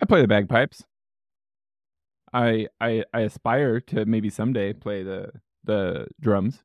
I 0.00 0.06
play 0.06 0.22
the 0.22 0.28
bagpipes. 0.28 0.84
I 2.32 2.68
I 2.80 3.04
I 3.12 3.20
aspire 3.20 3.80
to 3.80 4.06
maybe 4.06 4.30
someday 4.30 4.72
play 4.72 5.02
the 5.02 5.32
the 5.64 6.06
drums. 6.20 6.62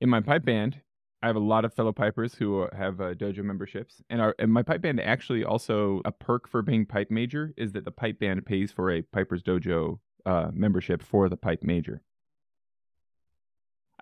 In 0.00 0.08
my 0.08 0.20
pipe 0.20 0.44
band, 0.44 0.80
I 1.22 1.26
have 1.26 1.36
a 1.36 1.40
lot 1.40 1.64
of 1.64 1.74
fellow 1.74 1.92
pipers 1.92 2.34
who 2.34 2.68
have 2.72 3.00
uh, 3.00 3.14
dojo 3.14 3.42
memberships, 3.42 4.02
and 4.10 4.20
our 4.20 4.34
and 4.38 4.52
my 4.52 4.62
pipe 4.62 4.82
band 4.82 5.00
actually 5.00 5.44
also 5.44 6.02
a 6.04 6.12
perk 6.12 6.48
for 6.48 6.62
being 6.62 6.86
pipe 6.86 7.10
major 7.10 7.52
is 7.56 7.72
that 7.72 7.84
the 7.84 7.90
pipe 7.90 8.18
band 8.18 8.44
pays 8.46 8.70
for 8.70 8.90
a 8.90 9.02
piper's 9.02 9.42
dojo 9.42 9.98
uh, 10.24 10.50
membership 10.52 11.02
for 11.02 11.28
the 11.28 11.36
pipe 11.36 11.62
major. 11.62 12.02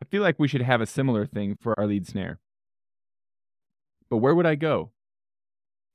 I 0.03 0.05
feel 0.07 0.23
like 0.23 0.39
we 0.39 0.49
should 0.49 0.62
have 0.62 0.81
a 0.81 0.87
similar 0.87 1.27
thing 1.27 1.57
for 1.61 1.79
our 1.79 1.87
lead 1.87 2.07
snare. 2.07 2.41
But 4.09 4.19
where 4.19 4.35
would 4.35 4.47
I 4.47 4.55
go 4.55 4.91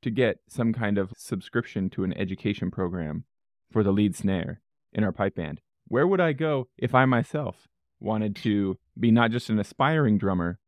to 0.05 0.11
get 0.11 0.37
some 0.47 0.71
kind 0.71 0.99
of 0.99 1.11
subscription 1.17 1.89
to 1.89 2.03
an 2.03 2.13
education 2.13 2.69
program 2.69 3.23
for 3.71 3.81
the 3.81 3.91
lead 3.91 4.15
snare 4.15 4.61
in 4.93 5.03
our 5.03 5.11
pipe 5.11 5.33
band? 5.33 5.61
Where 5.87 6.05
would 6.05 6.21
I 6.21 6.31
go 6.31 6.67
if 6.77 6.93
I 6.93 7.05
myself 7.05 7.67
wanted 7.99 8.35
to 8.37 8.77
be 8.99 9.09
not 9.09 9.31
just 9.31 9.49
an 9.49 9.57
aspiring 9.57 10.19
drummer, 10.19 10.59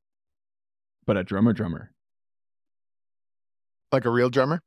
but 1.06 1.18
a 1.18 1.24
drummer 1.24 1.54
drummer? 1.54 1.92
Like 3.92 4.06
a 4.06 4.10
real 4.10 4.32
drummer? 4.32 4.64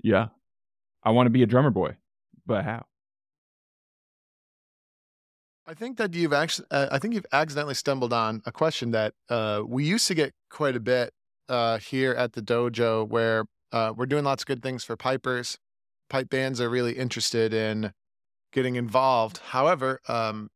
Yeah. 0.00 0.28
I 1.02 1.10
want 1.10 1.26
to 1.26 1.30
be 1.30 1.42
a 1.42 1.46
drummer 1.46 1.70
boy, 1.70 1.96
but 2.46 2.64
how? 2.64 2.86
I 5.66 5.74
think 5.74 5.96
that 5.96 6.14
you've 6.14 6.32
actually, 6.32 6.68
uh, 6.70 6.90
I 6.92 7.00
think 7.00 7.14
you've 7.14 7.26
accidentally 7.32 7.74
stumbled 7.74 8.12
on 8.12 8.40
a 8.46 8.52
question 8.52 8.92
that 8.92 9.14
uh, 9.28 9.62
we 9.66 9.84
used 9.84 10.06
to 10.06 10.14
get 10.14 10.32
quite 10.48 10.76
a 10.76 10.80
bit 10.80 11.12
uh, 11.48 11.78
here 11.78 12.12
at 12.12 12.34
the 12.34 12.40
dojo, 12.42 13.08
where 13.08 13.46
uh, 13.72 13.92
we're 13.96 14.06
doing 14.06 14.24
lots 14.24 14.42
of 14.42 14.46
good 14.46 14.62
things 14.62 14.84
for 14.84 14.96
pipers. 14.96 15.58
Pipe 16.08 16.30
bands 16.30 16.60
are 16.60 16.70
really 16.70 16.92
interested 16.92 17.52
in 17.52 17.92
getting 18.52 18.76
involved. 18.76 19.38
However, 19.48 20.00
um, 20.08 20.50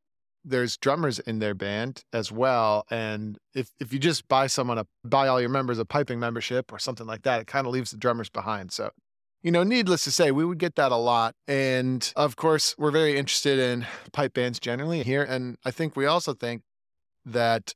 there's 0.44 0.76
drummers 0.76 1.18
in 1.18 1.38
their 1.38 1.54
band 1.54 2.04
as 2.12 2.32
well, 2.32 2.86
and 2.90 3.38
if 3.54 3.70
if 3.78 3.92
you 3.92 3.98
just 3.98 4.26
buy 4.28 4.46
someone 4.46 4.78
a 4.78 4.86
buy 5.04 5.28
all 5.28 5.40
your 5.40 5.50
members 5.50 5.78
a 5.78 5.84
piping 5.84 6.18
membership 6.18 6.72
or 6.72 6.78
something 6.78 7.06
like 7.06 7.22
that, 7.22 7.42
it 7.42 7.46
kind 7.46 7.66
of 7.66 7.72
leaves 7.72 7.90
the 7.90 7.98
drummers 7.98 8.30
behind. 8.30 8.72
So 8.72 8.90
you 9.42 9.50
know, 9.50 9.62
needless 9.62 10.04
to 10.04 10.10
say, 10.10 10.30
we 10.30 10.44
would 10.44 10.58
get 10.58 10.74
that 10.74 10.92
a 10.92 10.96
lot. 10.96 11.34
And 11.48 12.12
of 12.14 12.36
course, 12.36 12.74
we're 12.76 12.90
very 12.90 13.16
interested 13.16 13.58
in 13.58 13.86
pipe 14.12 14.34
bands 14.34 14.60
generally 14.60 15.02
here. 15.02 15.22
And 15.22 15.56
I 15.64 15.70
think 15.70 15.96
we 15.96 16.06
also 16.06 16.34
think 16.34 16.62
that, 17.24 17.74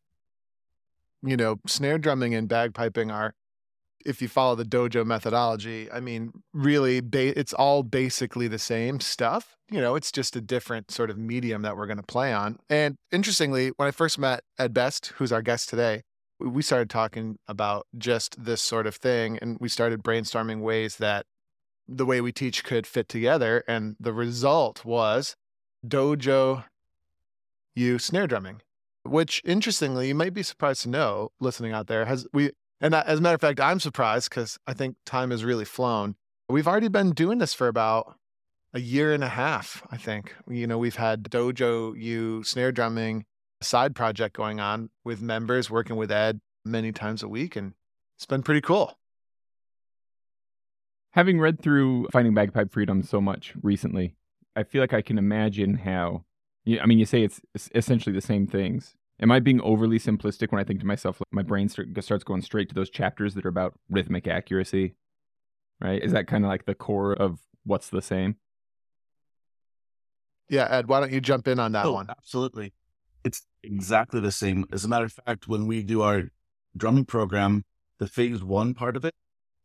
you 1.23 1.37
know, 1.37 1.57
snare 1.67 1.99
drumming 1.99 2.35
and 2.35 2.49
bagpiping 2.49 3.13
are, 3.13 3.35
if 4.05 4.21
you 4.21 4.29
follow 4.29 4.55
the 4.55 4.65
dojo 4.65 5.05
methodology, 5.05 5.91
I 5.91 6.01
mean, 6.01 6.33
really, 6.53 7.01
ba- 7.01 7.39
it's 7.39 7.53
all 7.53 7.83
basically 7.83 8.49
the 8.49 8.59
same 8.59 9.01
stuff. 9.01 9.57
You 9.71 9.81
know, 9.81 9.95
it's 9.95 10.13
just 10.13 10.37
a 10.37 10.41
different 10.41 10.91
sort 10.91 11.11
of 11.11 11.19
medium 11.19 11.63
that 11.63 11.77
we're 11.77 11.87
going 11.87 11.99
to 11.99 12.03
play 12.03 12.33
on. 12.33 12.59
And 12.69 12.97
interestingly, 13.11 13.73
when 13.77 13.89
I 13.89 13.91
first 13.91 14.19
met 14.19 14.43
Ed 14.59 14.75
Best, 14.75 15.13
who's 15.17 15.33
our 15.33 15.43
guest 15.43 15.69
today, 15.69 16.03
we 16.39 16.63
started 16.63 16.91
talking 16.91 17.39
about 17.49 17.87
just 17.97 18.43
this 18.43 18.61
sort 18.61 18.87
of 18.87 18.97
thing 18.97 19.39
and 19.41 19.57
we 19.61 19.69
started 19.69 20.03
brainstorming 20.03 20.61
ways 20.61 20.97
that 20.97 21.27
the 21.87 22.05
way 22.07 22.21
we 22.21 22.33
teach 22.33 22.65
could 22.65 22.87
fit 22.87 23.09
together. 23.09 23.65
And 23.69 23.97
the 24.01 24.13
result 24.13 24.85
was 24.85 25.37
Dojo 25.87 26.65
U 27.77 27.99
snare 27.99 28.27
drumming, 28.27 28.61
which 29.05 29.43
interestingly, 29.45 30.09
you 30.09 30.15
might 30.15 30.35
be 30.35 30.43
surprised 30.43 30.83
to 30.83 30.89
know, 30.89 31.31
listening 31.41 31.73
out 31.73 31.87
there, 31.87 32.05
has 32.05 32.27
we, 32.33 32.51
and 32.81 32.95
as 32.95 33.19
a 33.19 33.23
matter 33.23 33.35
of 33.35 33.41
fact, 33.41 33.61
I'm 33.61 33.81
surprised 33.81 34.31
because 34.31 34.59
I 34.67 34.75
think 34.75 34.97
time 35.07 35.31
has 35.31 35.45
really 35.45 35.65
flown. 35.65 36.17
We've 36.49 36.69
already 36.69 36.89
been 36.89 37.13
doing 37.13 37.39
this 37.39 37.55
for 37.55 37.69
about 37.69 38.17
a 38.75 38.81
year 38.81 39.15
and 39.15 39.25
a 39.25 39.29
half, 39.29 39.83
I 39.91 39.97
think. 39.97 40.35
You 40.49 40.67
know, 40.67 40.79
we've 40.79 40.97
had 40.97 41.25
Dojo 41.25 41.95
U 41.97 42.43
snare 42.43 42.73
drumming 42.73 43.25
side 43.63 43.95
project 43.95 44.37
going 44.37 44.61
on 44.61 44.91
with 45.05 45.23
members 45.23 45.71
working 45.71 45.97
with 45.97 46.13
Ed 46.13 46.41
many 46.65 46.93
times 46.93 47.23
a 47.23 47.29
week, 47.29 47.57
and 47.57 47.73
it's 48.17 48.27
been 48.27 48.43
pretty 48.43 48.61
cool. 48.61 48.99
Having 51.13 51.41
read 51.41 51.63
through 51.63 52.09
Finding 52.13 52.35
Bagpipe 52.35 52.73
Freedom 52.73 53.03
so 53.03 53.21
much 53.21 53.55
recently, 53.63 54.17
I 54.57 54.65
feel 54.65 54.83
like 54.83 54.93
I 54.93 55.03
can 55.03 55.17
imagine 55.17 55.77
how. 55.77 56.25
I 56.67 56.87
mean, 56.87 56.99
you 56.99 57.05
say 57.05 57.23
it's 57.23 57.41
essentially 57.75 58.15
the 58.15 58.21
same 58.21 58.47
things. 58.47 58.97
Am 59.21 59.31
I 59.31 59.41
being 59.41 59.61
overly 59.61 59.99
simplistic 59.99 60.51
when 60.51 60.61
I 60.61 60.65
think 60.65 60.81
to 60.81 60.87
myself, 60.87 61.21
like 61.21 61.33
my 61.33 61.43
brain 61.43 61.69
start, 61.69 61.89
starts 62.03 62.25
going 62.25 62.43
straight 62.43 62.69
to 62.69 62.75
those 62.75 62.91
chapters 62.91 63.35
that 63.35 63.47
are 63.47 63.51
about 63.51 63.75
rhythmic 63.89 64.27
accuracy? 64.27 64.97
Right? 65.81 66.03
Is 66.03 66.13
that 66.13 66.27
kind 66.27 66.45
of 66.45 66.49
like 66.49 66.67
the 66.67 66.75
core 66.75 67.13
of 67.13 67.41
what's 67.65 67.89
the 67.89 68.03
same? 68.03 68.37
Yeah, 70.49 70.67
Ed, 70.69 70.89
why 70.89 71.01
don't 71.01 71.13
you 71.13 71.21
jump 71.21 71.49
in 71.49 71.59
on 71.59 71.73
that 71.73 71.87
oh, 71.87 71.93
one? 71.93 72.07
Absolutely. 72.11 72.73
It's 73.25 73.47
exactly 73.63 74.21
the 74.21 74.33
same. 74.33 74.67
As 74.73 74.85
a 74.85 74.89
matter 74.89 75.07
of 75.07 75.13
fact, 75.13 75.49
when 75.49 75.67
we 75.67 75.83
do 75.83 76.03
our 76.03 76.25
drumming 76.77 77.07
program, 77.07 77.65
the 77.99 78.07
phase 78.07 78.43
one 78.43 78.75
part 78.75 78.97
of 78.97 79.05
it, 79.05 79.15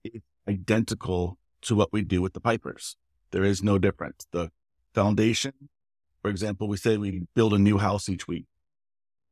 it's 0.03 0.25
identical 0.47 1.37
to 1.63 1.75
what 1.75 1.91
we 1.91 2.01
do 2.01 2.21
with 2.21 2.33
the 2.33 2.39
pipers. 2.39 2.95
There 3.31 3.43
is 3.43 3.61
no 3.61 3.77
difference. 3.77 4.25
The 4.31 4.51
foundation, 4.93 5.53
for 6.21 6.29
example, 6.29 6.67
we 6.67 6.77
say 6.77 6.97
we 6.97 7.27
build 7.35 7.53
a 7.53 7.59
new 7.59 7.77
house 7.77 8.07
each 8.07 8.27
week. 8.27 8.45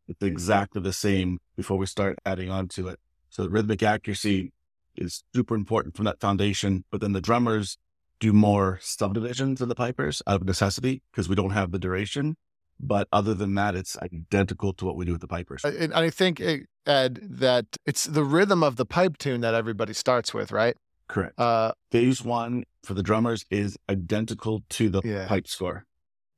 It's 0.07 0.21
exactly 0.21 0.81
the 0.81 0.93
same 0.93 1.39
before 1.55 1.77
we 1.77 1.85
start 1.85 2.17
adding 2.25 2.49
on 2.49 2.67
to 2.69 2.87
it. 2.87 2.99
So 3.29 3.47
rhythmic 3.47 3.83
accuracy 3.83 4.53
is 4.95 5.23
super 5.33 5.55
important 5.55 5.95
from 5.95 6.05
that 6.05 6.19
foundation. 6.19 6.85
But 6.91 7.01
then 7.01 7.13
the 7.13 7.21
drummers 7.21 7.77
do 8.19 8.33
more 8.33 8.79
subdivisions 8.81 9.61
of 9.61 9.69
the 9.69 9.75
pipers 9.75 10.21
out 10.25 10.41
of 10.41 10.47
necessity 10.47 11.03
because 11.11 11.29
we 11.29 11.35
don't 11.35 11.51
have 11.51 11.71
the 11.71 11.79
duration. 11.79 12.35
But 12.79 13.07
other 13.11 13.33
than 13.33 13.55
that, 13.55 13.75
it's 13.75 13.97
identical 13.97 14.71
to 14.73 14.85
what 14.85 14.95
we 14.95 15.05
do 15.05 15.11
with 15.11 15.21
the 15.21 15.27
pipers. 15.27 15.63
And 15.65 15.93
I 15.93 16.09
think, 16.09 16.39
eh, 16.39 16.59
Ed, 16.85 17.19
that 17.23 17.65
it's 17.85 18.03
the 18.05 18.23
rhythm 18.23 18.63
of 18.63 18.75
the 18.75 18.85
pipe 18.85 19.17
tune 19.17 19.41
that 19.41 19.55
everybody 19.55 19.93
starts 19.93 20.33
with, 20.33 20.51
right? 20.51 20.77
Correct. 21.07 21.39
Uh, 21.39 21.71
Phase 21.91 22.23
one 22.23 22.65
for 22.83 22.93
the 22.93 23.01
drummers 23.01 23.45
is 23.49 23.77
identical 23.89 24.63
to 24.69 24.89
the 24.89 25.01
yeah. 25.03 25.27
pipe 25.27 25.47
score. 25.47 25.85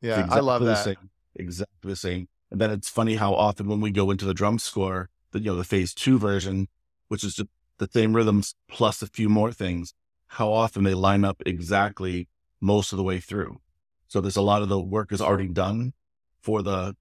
Yeah, 0.02 0.14
exactly 0.14 0.38
I 0.38 0.42
love 0.42 0.64
that. 0.64 0.84
Same, 0.84 1.10
exactly 1.36 1.90
the 1.90 1.96
same. 1.96 2.28
And 2.52 2.60
then 2.60 2.72
it's 2.72 2.90
funny 2.90 3.16
how 3.16 3.34
often 3.34 3.68
when 3.68 3.82
we 3.82 3.92
go 3.92 4.12
into 4.12 4.26
the 4.26 4.34
drum 4.34 4.60
score, 4.60 5.10
the 5.32 5.40
you 5.40 5.52
know 5.52 5.56
the 5.56 5.64
phase 5.64 5.94
two 5.94 6.18
version, 6.18 6.68
which 7.08 7.24
is 7.24 7.42
the 7.78 7.90
same 7.92 8.16
rhythms 8.16 8.56
plus 8.68 9.02
a 9.02 9.08
few 9.08 9.30
more 9.30 9.52
things, 9.52 9.94
how 10.28 10.52
often 10.52 10.84
they 10.84 10.94
line 10.94 11.24
up 11.24 11.42
exactly 11.46 12.28
most 12.62 12.92
of 12.92 12.98
the 12.98 13.04
way 13.04 13.20
through. 13.20 13.60
So 14.08 14.22
there's 14.22 14.36
a 14.36 14.42
lot 14.42 14.62
of 14.62 14.70
the 14.70 14.80
work 14.80 15.12
is 15.12 15.22
already 15.22 15.48
done 15.48 15.94
for 16.42 16.62
the 16.62 16.96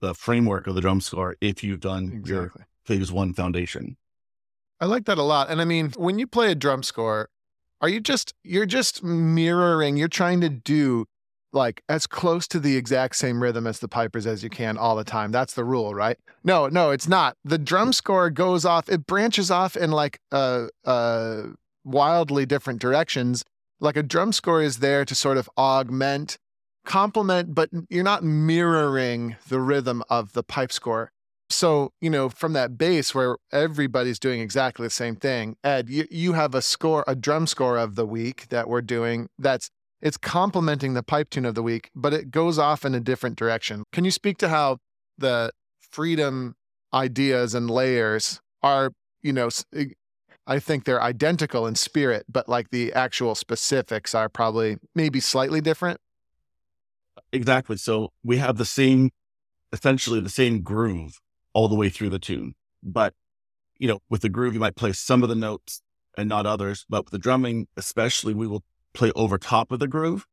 the 0.00 0.14
framework 0.14 0.66
of 0.66 0.74
the 0.74 0.80
drum 0.80 1.00
score 1.00 1.36
if 1.40 1.62
you've 1.62 1.80
done 1.80 2.04
exactly. 2.04 2.32
your 2.32 2.52
phase 2.84 3.12
one 3.12 3.34
foundation. 3.34 3.96
I 4.80 4.86
like 4.86 5.04
that 5.04 5.18
a 5.18 5.22
lot. 5.22 5.50
And 5.50 5.60
I 5.60 5.64
mean, 5.66 5.90
when 5.96 6.18
you 6.18 6.26
play 6.26 6.50
a 6.50 6.54
drum 6.54 6.82
score, 6.82 7.28
are 7.82 7.88
you 7.88 8.00
just 8.00 8.34
you're 8.42 8.66
just 8.66 9.02
mirroring, 9.02 9.96
you're 9.96 10.08
trying 10.08 10.40
to 10.40 10.48
do 10.48 11.06
like 11.52 11.82
as 11.88 12.06
close 12.06 12.46
to 12.48 12.60
the 12.60 12.76
exact 12.76 13.16
same 13.16 13.42
rhythm 13.42 13.66
as 13.66 13.80
the 13.80 13.88
pipers 13.88 14.26
as 14.26 14.42
you 14.42 14.50
can 14.50 14.78
all 14.78 14.96
the 14.96 15.04
time. 15.04 15.32
That's 15.32 15.54
the 15.54 15.64
rule, 15.64 15.94
right? 15.94 16.16
No, 16.44 16.68
no, 16.68 16.90
it's 16.90 17.08
not. 17.08 17.36
The 17.44 17.58
drum 17.58 17.92
score 17.92 18.30
goes 18.30 18.64
off, 18.64 18.88
it 18.88 19.06
branches 19.06 19.50
off 19.50 19.76
in 19.76 19.90
like 19.90 20.20
uh 20.32 20.66
uh 20.84 21.42
wildly 21.84 22.46
different 22.46 22.80
directions. 22.80 23.44
Like 23.80 23.96
a 23.96 24.02
drum 24.02 24.32
score 24.32 24.62
is 24.62 24.78
there 24.78 25.04
to 25.04 25.14
sort 25.14 25.38
of 25.38 25.48
augment, 25.56 26.36
complement, 26.84 27.54
but 27.54 27.70
you're 27.88 28.04
not 28.04 28.22
mirroring 28.22 29.36
the 29.48 29.60
rhythm 29.60 30.02
of 30.10 30.32
the 30.32 30.42
pipe 30.42 30.72
score 30.72 31.12
so 31.50 31.92
you 32.00 32.08
know 32.08 32.28
from 32.28 32.52
that 32.52 32.78
base 32.78 33.14
where 33.14 33.36
everybody's 33.52 34.18
doing 34.18 34.40
exactly 34.40 34.86
the 34.86 34.90
same 34.90 35.16
thing 35.16 35.56
ed 35.64 35.90
you, 35.90 36.06
you 36.10 36.32
have 36.32 36.54
a 36.54 36.62
score 36.62 37.04
a 37.06 37.14
drum 37.14 37.46
score 37.46 37.76
of 37.76 37.96
the 37.96 38.06
week 38.06 38.48
that 38.48 38.68
we're 38.68 38.80
doing 38.80 39.28
that's 39.38 39.70
it's 40.02 40.16
complementing 40.16 40.94
the 40.94 41.02
pipe 41.02 41.30
tune 41.30 41.44
of 41.44 41.54
the 41.54 41.62
week 41.62 41.90
but 41.94 42.12
it 42.12 42.30
goes 42.30 42.58
off 42.58 42.84
in 42.84 42.94
a 42.94 43.00
different 43.00 43.36
direction 43.36 43.84
can 43.92 44.04
you 44.04 44.10
speak 44.10 44.38
to 44.38 44.48
how 44.48 44.78
the 45.18 45.50
freedom 45.78 46.54
ideas 46.92 47.54
and 47.54 47.70
layers 47.70 48.40
are 48.62 48.92
you 49.22 49.32
know 49.32 49.48
i 50.46 50.58
think 50.58 50.84
they're 50.84 51.02
identical 51.02 51.66
in 51.66 51.74
spirit 51.74 52.24
but 52.28 52.48
like 52.48 52.70
the 52.70 52.92
actual 52.92 53.34
specifics 53.34 54.14
are 54.14 54.28
probably 54.28 54.76
maybe 54.94 55.20
slightly 55.20 55.60
different 55.60 56.00
exactly 57.32 57.76
so 57.76 58.10
we 58.22 58.38
have 58.38 58.56
the 58.56 58.64
same 58.64 59.10
essentially 59.72 60.20
the 60.20 60.28
same 60.28 60.62
groove 60.62 61.20
all 61.52 61.68
the 61.68 61.74
way 61.74 61.88
through 61.88 62.10
the 62.10 62.18
tune. 62.18 62.54
But, 62.82 63.14
you 63.78 63.88
know, 63.88 64.00
with 64.08 64.22
the 64.22 64.28
groove, 64.28 64.54
you 64.54 64.60
might 64.60 64.76
play 64.76 64.92
some 64.92 65.22
of 65.22 65.28
the 65.28 65.34
notes 65.34 65.82
and 66.16 66.28
not 66.28 66.46
others. 66.46 66.84
But 66.88 67.04
with 67.04 67.12
the 67.12 67.18
drumming, 67.18 67.68
especially, 67.76 68.34
we 68.34 68.46
will 68.46 68.64
play 68.92 69.12
over 69.14 69.38
top 69.38 69.72
of 69.72 69.78
the 69.78 69.88
groove 69.88 70.26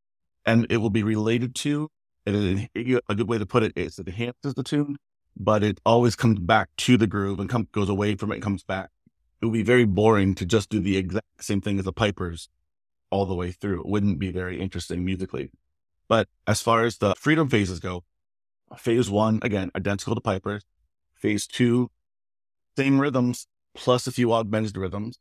and 0.46 0.66
it 0.70 0.78
will 0.78 0.90
be 0.90 1.04
related 1.04 1.54
to, 1.56 1.90
and 2.26 2.70
a 2.76 3.16
good 3.16 3.28
way 3.28 3.38
to 3.38 3.46
put 3.46 3.64
it 3.64 3.74
is 3.76 4.00
it 4.00 4.08
enhances 4.08 4.54
the 4.54 4.64
tune, 4.64 4.98
but 5.36 5.64
it 5.64 5.80
always 5.86 6.16
comes 6.16 6.40
back 6.40 6.70
to 6.78 6.98
the 6.98 7.08
groove 7.08 7.40
and 7.40 7.50
come, 7.50 7.68
goes 7.72 7.90
away 7.90 8.16
from 8.16 8.32
it 8.32 8.36
and 8.36 8.44
comes 8.44 8.64
back. 8.64 8.90
It 9.42 9.46
would 9.46 9.54
be 9.54 9.64
very 9.64 9.86
boring 9.86 10.36
to 10.36 10.46
just 10.46 10.70
do 10.70 10.80
the 10.80 10.98
exact 10.98 11.44
same 11.44 11.62
thing 11.62 11.80
as 11.80 11.86
the 11.86 11.94
pipers 11.94 12.50
all 13.10 13.26
the 13.26 13.36
way 13.36 13.52
through. 13.52 13.82
It 13.82 13.88
wouldn't 13.88 14.20
be 14.20 14.32
very 14.32 14.60
interesting 14.60 15.06
musically. 15.06 15.52
But 16.08 16.28
as 16.48 16.62
far 16.62 16.86
as 16.86 16.98
the 16.98 17.14
freedom 17.16 17.50
phases 17.50 17.80
go, 17.80 18.04
phase 18.78 19.10
one, 19.10 19.40
again, 19.42 19.72
identical 19.76 20.16
to 20.16 20.22
Pipers. 20.22 20.64
Phase 21.16 21.48
two, 21.48 21.92
same 22.76 23.00
rhythms 23.00 23.48
plus 23.74 24.08
a 24.08 24.12
few 24.12 24.34
augmented 24.34 24.78
rhythms. 24.78 25.20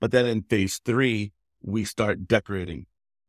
But 0.00 0.10
then 0.10 0.26
in 0.26 0.42
phase 0.42 0.80
three, 0.84 1.32
we 1.62 1.84
start 1.84 2.26
decorating. 2.26 2.86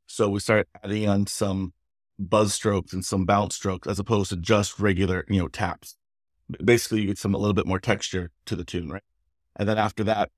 So 0.07 0.29
we 0.29 0.39
start 0.39 0.67
adding 0.83 1.07
on 1.07 1.27
some 1.27 1.73
buzz 2.19 2.53
strokes 2.53 2.93
and 2.93 3.03
some 3.03 3.25
bounce 3.25 3.55
strokes 3.55 3.87
as 3.87 3.99
opposed 3.99 4.29
to 4.29 4.37
just 4.37 4.79
regular, 4.79 5.25
you 5.27 5.39
know, 5.39 5.47
taps. 5.47 5.97
Basically, 6.63 7.01
you 7.01 7.07
get 7.07 7.17
some 7.17 7.33
a 7.33 7.37
little 7.37 7.53
bit 7.53 7.67
more 7.67 7.79
texture 7.79 8.31
to 8.45 8.55
the 8.55 8.63
tune, 8.63 8.89
right? 8.89 9.03
And 9.55 9.67
then 9.67 9.77
after 9.77 10.03
that, 10.05 10.31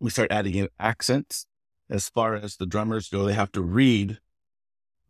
we 0.00 0.10
start 0.10 0.32
adding 0.32 0.54
in 0.54 0.68
accents. 0.78 1.46
As 1.90 2.08
far 2.08 2.34
as 2.34 2.56
the 2.56 2.66
drummers 2.66 3.08
go, 3.08 3.24
they 3.24 3.34
have 3.34 3.52
to 3.52 3.60
read 3.60 4.18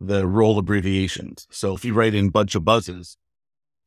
the 0.00 0.26
roll 0.26 0.58
abbreviations. 0.58 1.46
So 1.50 1.75
if 1.75 1.84
you 1.84 1.94
write 1.94 2.14
in 2.14 2.31
bunch 2.31 2.56
of 2.56 2.64
buzzes, 2.64 3.17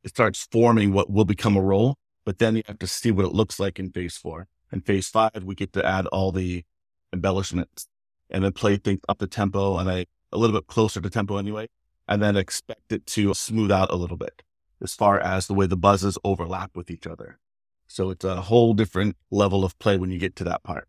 it 0.02 0.10
starts 0.10 0.48
forming 0.50 0.92
what 0.92 1.10
will 1.10 1.26
become 1.26 1.56
a 1.56 1.60
roll, 1.60 1.96
but 2.24 2.38
then 2.38 2.56
you 2.56 2.62
have 2.66 2.78
to 2.78 2.86
see 2.86 3.10
what 3.10 3.26
it 3.26 3.32
looks 3.32 3.60
like 3.60 3.78
in 3.78 3.90
phase 3.90 4.16
four. 4.16 4.46
In 4.72 4.80
phase 4.80 5.08
five, 5.08 5.44
we 5.44 5.54
get 5.54 5.72
to 5.74 5.84
add 5.84 6.06
all 6.06 6.32
the 6.32 6.64
embellishments 7.12 7.88
and 8.30 8.44
then 8.44 8.52
play 8.52 8.76
things 8.76 9.00
up 9.08 9.18
the 9.18 9.26
tempo 9.26 9.78
and 9.78 9.90
I, 9.90 10.06
a 10.32 10.38
little 10.38 10.58
bit 10.58 10.66
closer 10.66 11.00
to 11.00 11.10
tempo 11.10 11.36
anyway, 11.36 11.68
and 12.06 12.22
then 12.22 12.36
expect 12.36 12.92
it 12.92 13.06
to 13.06 13.34
smooth 13.34 13.70
out 13.70 13.90
a 13.90 13.96
little 13.96 14.16
bit 14.16 14.42
as 14.80 14.94
far 14.94 15.18
as 15.18 15.46
the 15.46 15.54
way 15.54 15.66
the 15.66 15.76
buzzes 15.76 16.18
overlap 16.24 16.76
with 16.76 16.90
each 16.90 17.06
other. 17.06 17.38
So 17.86 18.10
it's 18.10 18.24
a 18.24 18.42
whole 18.42 18.74
different 18.74 19.16
level 19.30 19.64
of 19.64 19.78
play 19.78 19.96
when 19.96 20.10
you 20.10 20.18
get 20.18 20.36
to 20.36 20.44
that 20.44 20.62
part. 20.62 20.88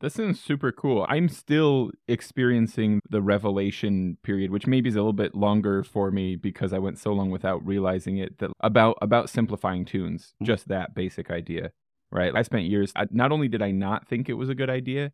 That 0.00 0.10
sounds 0.10 0.40
super 0.40 0.70
cool. 0.72 1.06
I'm 1.08 1.28
still 1.28 1.92
experiencing 2.08 3.00
the 3.08 3.22
revelation 3.22 4.18
period, 4.22 4.50
which 4.50 4.66
maybe 4.66 4.88
is 4.88 4.96
a 4.96 4.98
little 4.98 5.12
bit 5.14 5.34
longer 5.34 5.82
for 5.82 6.10
me 6.10 6.36
because 6.36 6.72
I 6.72 6.78
went 6.78 6.98
so 6.98 7.12
long 7.12 7.30
without 7.30 7.64
realizing 7.64 8.18
it. 8.18 8.38
That 8.38 8.50
about 8.60 8.98
about 9.00 9.30
simplifying 9.30 9.84
tunes, 9.84 10.34
Mm. 10.42 10.46
just 10.46 10.68
that 10.68 10.94
basic 10.94 11.30
idea, 11.30 11.70
right? 12.10 12.34
I 12.34 12.42
spent 12.42 12.64
years. 12.64 12.92
I, 12.96 13.06
not 13.10 13.32
only 13.32 13.48
did 13.48 13.62
I 13.62 13.70
not 13.70 14.06
think 14.06 14.28
it 14.28 14.34
was 14.34 14.48
a 14.48 14.54
good 14.54 14.68
idea, 14.68 15.12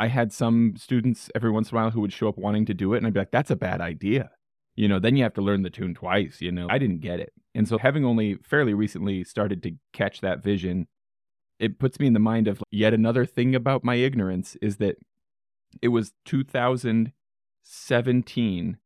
I 0.00 0.08
had 0.08 0.32
some 0.32 0.74
students 0.76 1.30
every 1.34 1.50
once 1.50 1.70
in 1.70 1.76
a 1.76 1.80
while 1.80 1.90
who 1.90 2.00
would 2.00 2.12
show 2.12 2.28
up 2.28 2.38
wanting 2.38 2.66
to 2.66 2.74
do 2.74 2.94
it, 2.94 2.98
and 2.98 3.06
I'd 3.06 3.14
be 3.14 3.20
like, 3.20 3.30
"That's 3.30 3.50
a 3.50 3.56
bad 3.56 3.80
idea." 3.80 4.30
You 4.74 4.88
know, 4.88 4.98
then 4.98 5.16
you 5.16 5.22
have 5.24 5.34
to 5.34 5.42
learn 5.42 5.62
the 5.62 5.70
tune 5.70 5.94
twice. 5.94 6.40
You 6.40 6.52
know, 6.52 6.66
I 6.70 6.78
didn't 6.78 7.00
get 7.00 7.20
it, 7.20 7.32
and 7.54 7.68
so 7.68 7.78
having 7.78 8.04
only 8.04 8.36
fairly 8.36 8.74
recently 8.74 9.24
started 9.24 9.62
to 9.64 9.72
catch 9.92 10.20
that 10.20 10.42
vision 10.42 10.86
it 11.60 11.78
puts 11.78 12.00
me 12.00 12.08
in 12.08 12.14
the 12.14 12.18
mind 12.18 12.48
of 12.48 12.64
yet 12.70 12.94
another 12.94 13.26
thing 13.26 13.54
about 13.54 13.84
my 13.84 13.96
ignorance 13.96 14.56
is 14.62 14.78
that 14.78 14.96
it 15.82 15.88
was 15.88 16.14
2017 16.24 18.78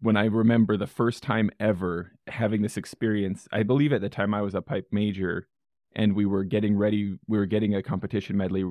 when 0.00 0.16
I 0.16 0.26
remember 0.26 0.76
the 0.76 0.86
first 0.86 1.24
time 1.24 1.50
ever 1.58 2.12
having 2.28 2.62
this 2.62 2.76
experience. 2.76 3.48
I 3.52 3.64
believe 3.64 3.92
at 3.92 4.00
the 4.00 4.08
time 4.08 4.32
I 4.32 4.42
was 4.42 4.54
a 4.54 4.62
pipe 4.62 4.86
major 4.92 5.48
and 5.96 6.14
we 6.14 6.26
were 6.26 6.44
getting 6.44 6.76
ready, 6.76 7.18
we 7.26 7.38
were 7.38 7.46
getting 7.46 7.74
a 7.74 7.82
competition 7.82 8.36
medley, 8.36 8.64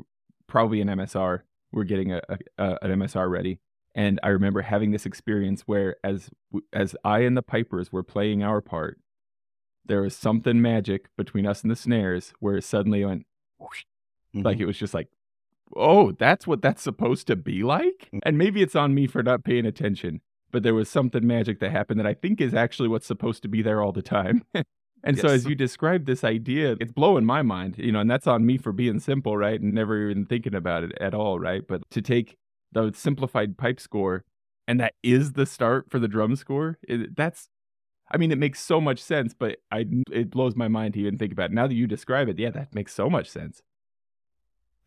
probably 0.47 0.79
an 0.79 0.87
MSR. 0.87 1.41
We 1.71 1.81
are 1.81 1.85
getting 1.85 2.11
a, 2.11 2.21
a, 2.29 2.37
a, 2.57 2.77
an 2.83 2.99
MSR 2.99 3.29
ready. 3.29 3.59
And 3.93 4.19
I 4.23 4.29
remember 4.29 4.61
having 4.61 4.91
this 4.91 5.05
experience 5.05 5.61
where 5.61 5.95
as 6.03 6.29
as 6.73 6.95
I 7.03 7.19
and 7.19 7.35
the 7.37 7.41
pipers 7.41 7.91
were 7.91 8.03
playing 8.03 8.43
our 8.43 8.61
part, 8.61 8.99
there 9.85 10.01
was 10.01 10.15
something 10.15 10.61
magic 10.61 11.07
between 11.17 11.45
us 11.45 11.61
and 11.61 11.71
the 11.71 11.75
snares 11.75 12.33
where 12.39 12.57
it 12.57 12.63
suddenly 12.63 13.05
went 13.05 13.25
whoosh, 13.59 13.83
like 14.33 14.57
Mhm. 14.57 14.61
it 14.61 14.65
was 14.65 14.77
just 14.77 14.93
like 14.93 15.07
oh 15.75 16.11
that's 16.11 16.45
what 16.45 16.61
that's 16.61 16.81
supposed 16.81 17.25
to 17.27 17.35
be 17.35 17.63
like 17.63 18.09
Mm. 18.13 18.19
and 18.23 18.37
maybe 18.37 18.61
it's 18.61 18.75
on 18.75 18.93
me 18.93 19.07
for 19.07 19.23
not 19.23 19.43
paying 19.43 19.65
attention 19.65 20.21
but 20.51 20.61
there 20.61 20.75
was 20.75 20.89
something 20.89 21.25
magic 21.25 21.59
that 21.59 21.71
happened 21.71 21.99
that 21.99 22.05
i 22.05 22.13
think 22.13 22.39
is 22.39 22.53
actually 22.53 22.87
what's 22.87 23.07
supposed 23.07 23.41
to 23.41 23.47
be 23.47 23.63
there 23.63 23.81
all 23.81 23.91
the 23.91 24.03
time 24.03 24.43
and 25.05 25.19
so 25.19 25.27
as 25.27 25.45
you 25.45 25.55
describe 25.55 26.05
this 26.05 26.23
idea 26.23 26.75
it's 26.79 26.91
blowing 26.91 27.25
my 27.25 27.41
mind 27.41 27.77
you 27.77 27.91
know 27.91 27.99
and 27.99 28.09
that's 28.09 28.27
on 28.27 28.45
me 28.45 28.57
for 28.57 28.71
being 28.71 28.99
simple 28.99 29.37
right 29.37 29.61
and 29.61 29.73
never 29.73 30.09
even 30.09 30.25
thinking 30.25 30.55
about 30.55 30.83
it 30.83 30.91
at 30.99 31.13
all 31.13 31.39
right 31.39 31.67
but 31.67 31.81
to 31.91 32.01
take 32.01 32.35
the 32.71 32.91
simplified 32.93 33.57
pipe 33.57 33.79
score 33.79 34.23
and 34.67 34.79
that 34.79 34.93
is 35.03 35.33
the 35.33 35.45
start 35.45 35.85
for 35.89 35.99
the 35.99 36.07
drum 36.07 36.35
score 36.35 36.77
it, 36.83 37.15
that's 37.15 37.47
I 38.11 38.17
mean, 38.17 38.31
it 38.31 38.37
makes 38.37 38.59
so 38.59 38.79
much 38.79 39.01
sense, 39.01 39.33
but 39.33 39.57
I 39.71 39.85
it 40.11 40.29
blows 40.29 40.55
my 40.55 40.67
mind 40.67 40.93
to 40.93 40.99
even 40.99 41.17
think 41.17 41.31
about 41.31 41.45
it. 41.51 41.53
Now 41.53 41.65
that 41.65 41.73
you 41.73 41.87
describe 41.87 42.29
it, 42.29 42.37
yeah, 42.37 42.51
that 42.51 42.73
makes 42.75 42.93
so 42.93 43.09
much 43.09 43.27
sense. 43.27 43.63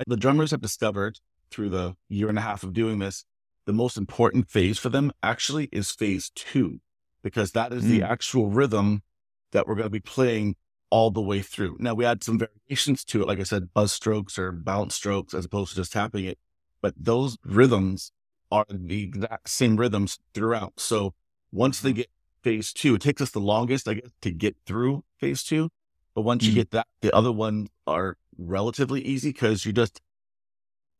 the 0.07 0.17
drummers 0.17 0.53
have 0.53 0.61
discovered 0.61 1.19
through 1.51 1.71
the 1.71 1.97
year 2.09 2.29
and 2.29 2.39
a 2.39 2.43
half 2.43 2.63
of 2.63 2.73
doing 2.73 3.01
this, 3.01 3.25
the 3.67 3.73
most 3.73 3.97
important 3.97 4.49
phase 4.49 4.79
for 4.79 4.89
them 4.89 5.11
actually 5.23 5.69
is 5.73 5.91
phase 5.91 6.31
two, 6.35 6.81
because 7.23 7.53
that 7.53 7.73
is 7.73 7.83
the 7.83 8.01
Mm. 8.01 8.09
actual 8.09 8.49
rhythm 8.51 9.03
that 9.53 9.67
we're 9.67 9.75
going 9.75 9.87
to 9.87 9.91
be 9.91 10.01
playing 10.01 10.57
all 10.91 11.11
the 11.11 11.21
way 11.21 11.43
through. 11.43 11.77
Now 11.79 11.95
we 11.95 12.05
add 12.05 12.25
some 12.25 12.39
variations 12.39 13.05
to 13.07 13.23
it, 13.23 13.29
like 13.29 13.41
I 13.41 13.45
said, 13.45 13.73
buzz 13.75 13.93
strokes 13.93 14.39
or 14.39 14.53
bounce 14.53 14.95
strokes 14.95 15.35
as 15.35 15.45
opposed 15.45 15.71
to 15.71 15.77
just 15.77 15.93
tapping 15.93 16.25
it. 16.25 16.39
But 16.81 16.95
those 16.97 17.37
rhythms 17.45 18.13
are 18.51 18.65
the 18.71 19.03
exact 19.03 19.49
same 19.51 19.77
rhythms 19.77 20.19
throughout. 20.33 20.81
So 20.81 21.15
once 21.53 21.81
they 21.81 21.93
get 21.93 22.11
phase 22.43 22.73
two, 22.73 22.95
it 22.95 23.03
takes 23.03 23.21
us 23.21 23.31
the 23.31 23.41
longest, 23.41 23.89
I 23.89 23.95
guess, 23.95 24.11
to 24.23 24.31
get 24.31 24.57
through 24.65 25.05
phase 25.19 25.43
two. 25.43 25.71
But 26.15 26.23
once 26.23 26.45
you 26.45 26.53
Mhm. 26.53 26.57
get 26.57 26.71
that, 26.71 26.87
the 27.01 27.15
other 27.15 27.33
ones 27.33 27.69
are 27.87 28.17
relatively 28.39 29.03
easy 29.03 29.31
because 29.31 29.65
you're 29.65 29.73
just 29.73 30.01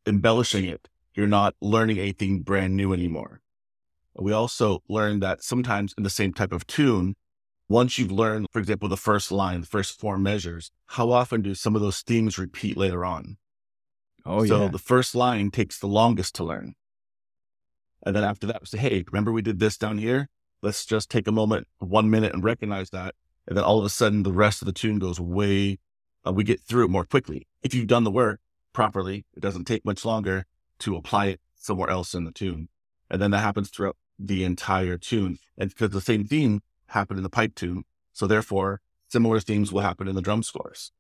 embellishing 0.07 0.65
it. 0.65 0.89
You're 1.15 1.27
not 1.27 1.55
learning 1.61 1.99
anything 1.99 2.43
brand 2.43 2.77
new 2.77 2.93
anymore. 2.93 3.41
We 4.15 4.33
also 4.33 4.83
learned 4.89 5.23
that 5.23 5.43
sometimes 5.43 5.95
in 5.97 6.03
the 6.03 6.11
same 6.11 6.33
type 6.33 6.53
of 6.53 6.67
tune, 6.67 7.17
once 7.69 7.99
you've 7.99 8.13
learned, 8.13 8.47
for 8.51 8.59
example, 8.59 8.89
the 8.89 8.97
first 8.97 9.31
line, 9.31 9.61
the 9.61 9.67
first 9.67 9.99
four 9.99 10.19
measures, 10.19 10.71
how 10.87 11.11
often 11.11 11.43
do 11.43 11.55
some 11.55 11.75
of 11.75 11.83
those 11.83 12.01
themes 12.01 12.39
repeat 12.39 12.77
later 12.77 13.05
on? 13.05 13.37
Oh 14.25 14.43
yeah. 14.43 14.49
so 14.49 14.63
yeah, 14.63 14.69
the 14.69 14.79
first 14.79 15.15
line 15.15 15.51
takes 15.51 15.79
the 15.79 15.87
longest 15.87 16.35
to 16.37 16.45
learn. 16.45 16.75
And 18.05 18.17
then 18.17 18.25
after 18.25 18.47
that, 18.47 18.61
we 18.61 18.67
say, 18.67 18.79
hey, 18.79 19.05
remember 19.11 19.33
we 19.33 19.43
did 19.43 19.59
this 19.59 19.77
down 19.77 19.99
here? 19.99 20.29
Let's 20.63 20.87
just 20.87 21.11
take 21.11 21.27
a 21.27 21.33
moment, 21.33 21.67
one 21.79 22.11
minute, 22.11 22.33
and 22.33 22.43
recognize 22.43 22.91
that. 22.91 23.15
And 23.47 23.57
then 23.57 23.65
all 23.65 23.79
of 23.79 23.85
a 23.85 23.91
sudden, 23.91 24.23
the 24.23 24.33
rest 24.33 24.63
of 24.63 24.67
the 24.67 24.73
tune 24.73 24.99
goes 24.99 25.21
way, 25.21 25.79
uh, 26.27 26.33
we 26.33 26.45
get 26.45 26.61
through 26.61 26.85
it 26.85 26.91
more 26.91 27.05
quickly. 27.05 27.47
If 27.63 27.75
you've 27.75 27.87
done 27.87 28.05
the 28.05 28.11
work 28.11 28.41
properly, 28.73 29.25
it 29.37 29.41
doesn't 29.41 29.65
take 29.65 29.85
much 29.85 30.05
longer 30.05 30.47
to 30.81 30.97
apply 30.97 31.27
it 31.27 31.41
somewhere 31.55 31.91
else 31.91 32.15
in 32.15 32.25
the 32.25 32.33
tune. 32.33 32.69
And 33.11 33.21
then 33.21 33.31
that 33.33 33.41
happens 33.41 33.71
throughout 33.71 33.97
the 34.19 34.45
entire 34.45 34.99
tune. 34.99 35.39
And 35.57 35.71
because 35.71 35.91
the 35.91 36.01
same 36.01 36.25
theme 36.25 36.61
happened 36.89 37.19
in 37.19 37.23
the 37.23 37.31
pipe 37.31 37.55
tune. 37.55 37.85
So 38.13 38.27
therefore, 38.27 38.81
similar 39.09 39.41
themes 39.41 39.73
will 39.73 39.81
happen 39.81 40.09
in 40.09 40.15
the 40.15 40.23
drum 40.23 40.43
scores. 40.43 40.93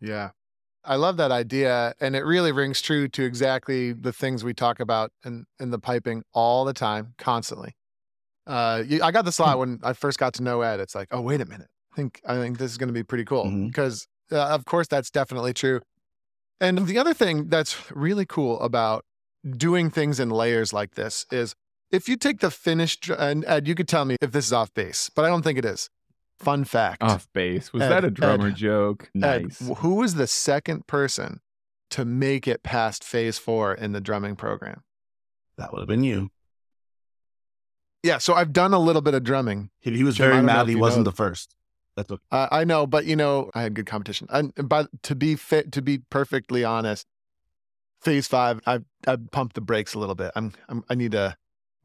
Yeah. 0.00 0.30
I 0.84 0.96
love 0.96 1.16
that 1.16 1.32
idea. 1.32 1.94
And 2.00 2.14
it 2.14 2.24
really 2.24 2.52
rings 2.52 2.80
true 2.80 3.08
to 3.08 3.24
exactly 3.24 3.92
the 3.92 4.12
things 4.12 4.44
we 4.44 4.54
talk 4.54 4.80
about 4.80 5.10
in, 5.24 5.46
in 5.58 5.70
the 5.70 5.78
piping 5.78 6.22
all 6.32 6.64
the 6.64 6.74
time, 6.74 7.14
constantly. 7.16 7.74
Uh, 8.46 8.82
I 9.02 9.10
got 9.10 9.24
this 9.24 9.38
a 9.38 9.42
lot 9.42 9.58
when 9.58 9.80
I 9.82 9.94
first 9.94 10.18
got 10.18 10.34
to 10.34 10.42
know 10.42 10.60
Ed. 10.60 10.80
It's 10.80 10.94
like, 10.94 11.08
oh, 11.10 11.22
wait 11.22 11.40
a 11.40 11.46
minute. 11.46 11.68
I 11.92 11.96
think, 11.96 12.20
I 12.26 12.34
think 12.34 12.58
this 12.58 12.70
is 12.70 12.76
going 12.76 12.88
to 12.88 12.92
be 12.92 13.02
pretty 13.02 13.24
cool 13.24 13.50
because, 13.66 14.06
uh, 14.30 14.48
of 14.48 14.66
course, 14.66 14.86
that's 14.86 15.10
definitely 15.10 15.54
true. 15.54 15.80
And 16.60 16.86
the 16.86 16.98
other 16.98 17.14
thing 17.14 17.48
that's 17.48 17.90
really 17.92 18.26
cool 18.26 18.60
about 18.60 19.04
doing 19.56 19.90
things 19.90 20.20
in 20.20 20.28
layers 20.28 20.72
like 20.72 20.94
this 20.94 21.24
is 21.30 21.54
if 21.90 22.08
you 22.08 22.16
take 22.16 22.40
the 22.40 22.50
finished, 22.50 23.08
and 23.10 23.44
Ed, 23.46 23.68
you 23.68 23.74
could 23.74 23.88
tell 23.88 24.04
me 24.04 24.16
if 24.20 24.32
this 24.32 24.46
is 24.46 24.52
off 24.52 24.72
base, 24.74 25.10
but 25.14 25.24
I 25.24 25.28
don't 25.28 25.42
think 25.42 25.58
it 25.58 25.64
is. 25.64 25.90
Fun 26.38 26.64
fact. 26.64 27.02
off 27.02 27.28
base. 27.32 27.72
Was 27.72 27.82
Ed, 27.82 27.88
that 27.90 28.04
a 28.04 28.06
Ed, 28.08 28.14
drummer 28.14 28.50
joke? 28.50 29.10
Nice. 29.14 29.60
wh- 29.60 29.78
who 29.78 29.94
was 29.96 30.14
the 30.16 30.26
second 30.26 30.86
person 30.86 31.40
to 31.90 32.04
make 32.04 32.48
it 32.48 32.62
past 32.62 33.04
phase 33.04 33.38
four 33.38 33.72
in 33.72 33.92
the 33.92 34.00
drumming 34.00 34.34
program? 34.36 34.82
That 35.56 35.72
would 35.72 35.80
have 35.80 35.88
been 35.88 36.02
you. 36.02 36.30
Yeah, 38.02 38.18
so 38.18 38.34
I've 38.34 38.52
done 38.52 38.74
a 38.74 38.78
little 38.78 39.00
bit 39.00 39.14
of 39.14 39.22
drumming. 39.24 39.70
He, 39.80 39.96
he 39.96 40.04
was 40.04 40.16
Jim, 40.16 40.30
very 40.30 40.42
mad 40.42 40.68
he 40.68 40.74
wasn't 40.74 41.04
know- 41.04 41.10
the 41.10 41.16
first. 41.16 41.54
That's 41.96 42.10
okay. 42.10 42.20
Uh, 42.32 42.48
I 42.50 42.64
know, 42.64 42.88
but 42.88 43.04
you 43.04 43.14
know, 43.14 43.52
I 43.54 43.62
had 43.62 43.74
good 43.74 43.86
competition. 43.86 44.26
And 44.30 44.52
but 44.56 44.88
to 45.04 45.14
be 45.14 45.36
fit, 45.36 45.70
to 45.72 45.80
be 45.80 45.98
perfectly 46.10 46.64
honest, 46.64 47.06
phase 48.02 48.26
five, 48.26 48.60
I 48.66 48.80
I 49.06 49.14
pumped 49.30 49.54
the 49.54 49.60
brakes 49.60 49.94
a 49.94 50.00
little 50.00 50.16
bit. 50.16 50.32
I'm, 50.34 50.52
I'm 50.68 50.82
I 50.90 50.96
need 50.96 51.12
to, 51.12 51.36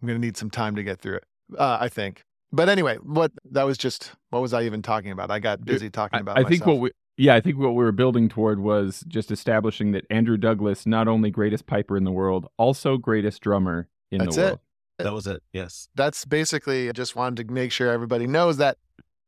I'm 0.02 0.08
gonna 0.08 0.20
need 0.20 0.38
some 0.38 0.50
time 0.50 0.76
to 0.76 0.84
get 0.84 1.00
through 1.00 1.16
it. 1.16 1.24
Uh, 1.58 1.78
I 1.80 1.90
think. 1.90 2.24
But 2.52 2.70
anyway, 2.70 2.98
what 2.98 3.32
that 3.52 3.64
was 3.64 3.78
just 3.78 4.12
what 4.30 4.42
was 4.42 4.54
I 4.54 4.64
even 4.64 4.82
talking 4.82 5.12
about? 5.12 5.32
I 5.32 5.40
got 5.40 5.64
busy 5.64 5.90
talking 5.90 6.20
about. 6.20 6.38
I 6.38 6.44
think 6.44 6.62
myself. 6.62 6.68
what 6.68 6.80
we 6.80 6.92
yeah, 7.18 7.36
I 7.36 7.42
think 7.42 7.58
what 7.58 7.72
we 7.72 7.84
were 7.84 7.92
building 7.92 8.30
toward 8.30 8.62
was 8.62 9.04
just 9.08 9.30
establishing 9.30 9.92
that 9.92 10.06
Andrew 10.10 10.38
Douglas, 10.38 10.86
not 10.86 11.10
only 11.10 11.30
greatest 11.30 11.66
piper 11.66 11.98
in 11.98 12.06
the 12.06 12.14
world, 12.14 12.48
also 12.58 12.96
greatest 12.98 13.42
drummer 13.42 13.90
in 14.10 14.20
That's 14.20 14.38
the 14.38 14.42
it. 14.42 14.46
world. 14.46 14.60
That 15.00 15.14
was 15.14 15.28
it. 15.28 15.44
Yes. 15.54 15.88
that's 15.96 16.26
basically 16.26 16.90
I 16.90 16.92
just 16.92 17.16
wanted 17.16 17.48
to 17.48 17.54
make 17.54 17.72
sure 17.72 17.90
everybody 17.90 18.28
knows 18.28 18.58
that. 18.58 18.78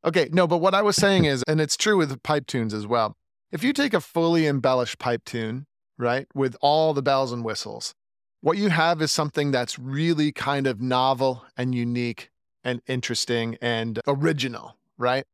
Okay, 0.03 0.29
no, 0.31 0.47
but 0.47 0.57
what 0.57 0.73
I 0.73 0.81
was 0.81 0.95
saying 0.95 1.25
is, 1.25 1.43
and 1.47 1.61
it's 1.61 1.77
true 1.77 1.97
with 1.97 2.23
pipe 2.23 2.47
tunes 2.47 2.73
as 2.73 2.87
well. 2.87 3.15
If 3.51 3.63
you 3.63 3.71
take 3.73 3.93
a 3.93 4.01
fully 4.01 4.47
embellished 4.47 4.97
pipe 4.97 5.23
tune, 5.25 5.67
right, 5.97 6.27
with 6.33 6.55
all 6.61 6.93
the 6.93 7.01
bells 7.01 7.31
and 7.31 7.43
whistles, 7.43 7.93
what 8.41 8.57
you 8.57 8.69
have 8.69 9.01
is 9.01 9.12
something 9.12 9.51
that's 9.51 9.79
really 9.79 10.31
kind 10.31 10.67
of 10.67 10.81
novel 10.81 11.45
and 11.55 11.74
unique 11.74 12.29
and 12.63 12.81
interesting 12.88 13.57
and 13.62 14.00
original, 14.07 14.77
right? 14.98 15.25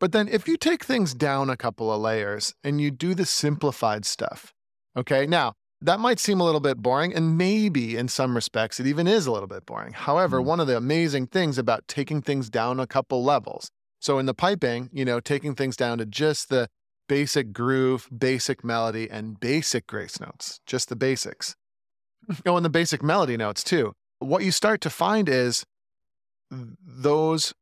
But 0.00 0.12
then 0.12 0.28
if 0.28 0.48
you 0.48 0.56
take 0.56 0.84
things 0.84 1.14
down 1.14 1.48
a 1.48 1.56
couple 1.56 1.92
of 1.92 2.00
layers 2.00 2.54
and 2.64 2.80
you 2.80 2.90
do 2.90 3.14
the 3.14 3.24
simplified 3.26 4.04
stuff, 4.04 4.52
okay, 4.96 5.26
now 5.26 5.54
that 5.80 6.00
might 6.00 6.20
seem 6.20 6.40
a 6.40 6.44
little 6.44 6.60
bit 6.60 6.78
boring, 6.78 7.12
and 7.12 7.36
maybe 7.36 7.96
in 7.96 8.06
some 8.06 8.34
respects 8.36 8.78
it 8.78 8.86
even 8.86 9.08
is 9.08 9.26
a 9.26 9.32
little 9.32 9.48
bit 9.48 9.66
boring. 9.66 9.92
However, 9.92 10.40
Mm. 10.40 10.44
one 10.44 10.60
of 10.60 10.66
the 10.68 10.76
amazing 10.76 11.26
things 11.26 11.58
about 11.58 11.88
taking 11.88 12.22
things 12.22 12.48
down 12.50 12.78
a 12.78 12.86
couple 12.86 13.24
levels, 13.24 13.68
so 14.00 14.18
in 14.18 14.26
the 14.26 14.34
piping, 14.34 14.90
you 14.92 15.04
know, 15.04 15.18
taking 15.18 15.54
things 15.56 15.76
down 15.76 15.98
to 15.98 16.06
just 16.06 16.48
the 16.48 16.68
basic 17.08 17.52
groove, 17.52 18.08
basic 18.16 18.62
melody, 18.64 19.10
and 19.10 19.40
basic 19.40 19.86
grace 19.88 20.20
notes, 20.20 20.60
just 20.66 20.88
the 20.88 20.96
basics. 20.96 21.56
Oh, 22.46 22.56
and 22.56 22.64
the 22.64 22.70
basic 22.70 23.02
melody 23.02 23.36
notes 23.36 23.62
too. 23.64 23.92
What 24.20 24.44
you 24.44 24.50
start 24.52 24.80
to 24.82 24.90
find 24.90 25.28
is 25.28 25.64
those 26.50 27.54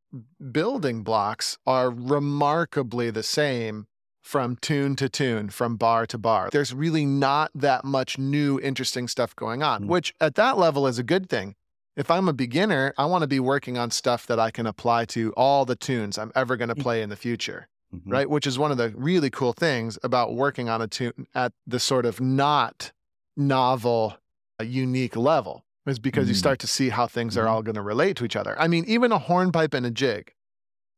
building 0.52 1.02
blocks 1.02 1.56
are 1.66 1.90
remarkably 1.90 3.10
the 3.10 3.22
same 3.22 3.86
from 4.22 4.56
tune 4.56 4.96
to 4.96 5.08
tune, 5.08 5.48
from 5.48 5.76
bar 5.76 6.06
to 6.06 6.18
bar. 6.18 6.50
There's 6.52 6.74
really 6.74 7.06
not 7.06 7.50
that 7.54 7.84
much 7.84 8.18
new, 8.18 8.60
interesting 8.60 9.08
stuff 9.08 9.34
going 9.34 9.62
on, 9.62 9.84
Mm. 9.84 9.88
which 9.88 10.14
at 10.20 10.34
that 10.34 10.58
level 10.58 10.86
is 10.86 10.98
a 10.98 11.02
good 11.02 11.28
thing. 11.30 11.54
If 11.96 12.10
I'm 12.10 12.28
a 12.28 12.32
beginner, 12.32 12.92
I 12.98 13.06
want 13.06 13.22
to 13.22 13.28
be 13.28 13.40
working 13.40 13.78
on 13.78 13.90
stuff 13.90 14.26
that 14.26 14.38
I 14.38 14.50
can 14.50 14.66
apply 14.66 15.06
to 15.06 15.32
all 15.36 15.64
the 15.64 15.76
tunes 15.76 16.18
I'm 16.18 16.32
ever 16.34 16.56
going 16.56 16.68
to 16.68 16.74
Mm. 16.74 16.82
play 16.82 17.02
in 17.02 17.08
the 17.08 17.16
future 17.16 17.68
Mhm. 17.94 18.02
right? 18.12 18.28
Which 18.30 18.46
is 18.46 18.58
one 18.58 18.70
of 18.70 18.76
the 18.76 18.90
really 18.96 19.30
cool 19.30 19.52
things 19.52 19.98
about 20.02 20.34
working 20.34 20.68
on 20.68 20.80
a 20.82 20.86
tune 20.86 21.26
at 21.34 21.52
the 21.66 21.80
sort 21.80 22.04
of 22.06 22.20
not 22.20 22.92
novel, 23.36 24.16
uh, 24.60 24.62
unique 24.62 25.16
level, 25.16 25.64
is 25.86 25.98
because 25.98 26.28
you 26.28 26.34
Mm. 26.34 26.38
start 26.38 26.58
to 26.60 26.66
see 26.66 26.90
how 26.90 27.06
things 27.06 27.36
are 27.36 27.46
Mhm. 27.46 27.50
all 27.50 27.62
going 27.62 27.74
to 27.74 27.82
relate 27.82 28.16
to 28.18 28.24
each 28.24 28.36
other. 28.36 28.54
I 28.60 28.68
mean, 28.68 28.84
even 28.86 29.10
a 29.12 29.18
hornpipe 29.18 29.74
and 29.74 29.84
a 29.86 29.90
jig 29.90 30.32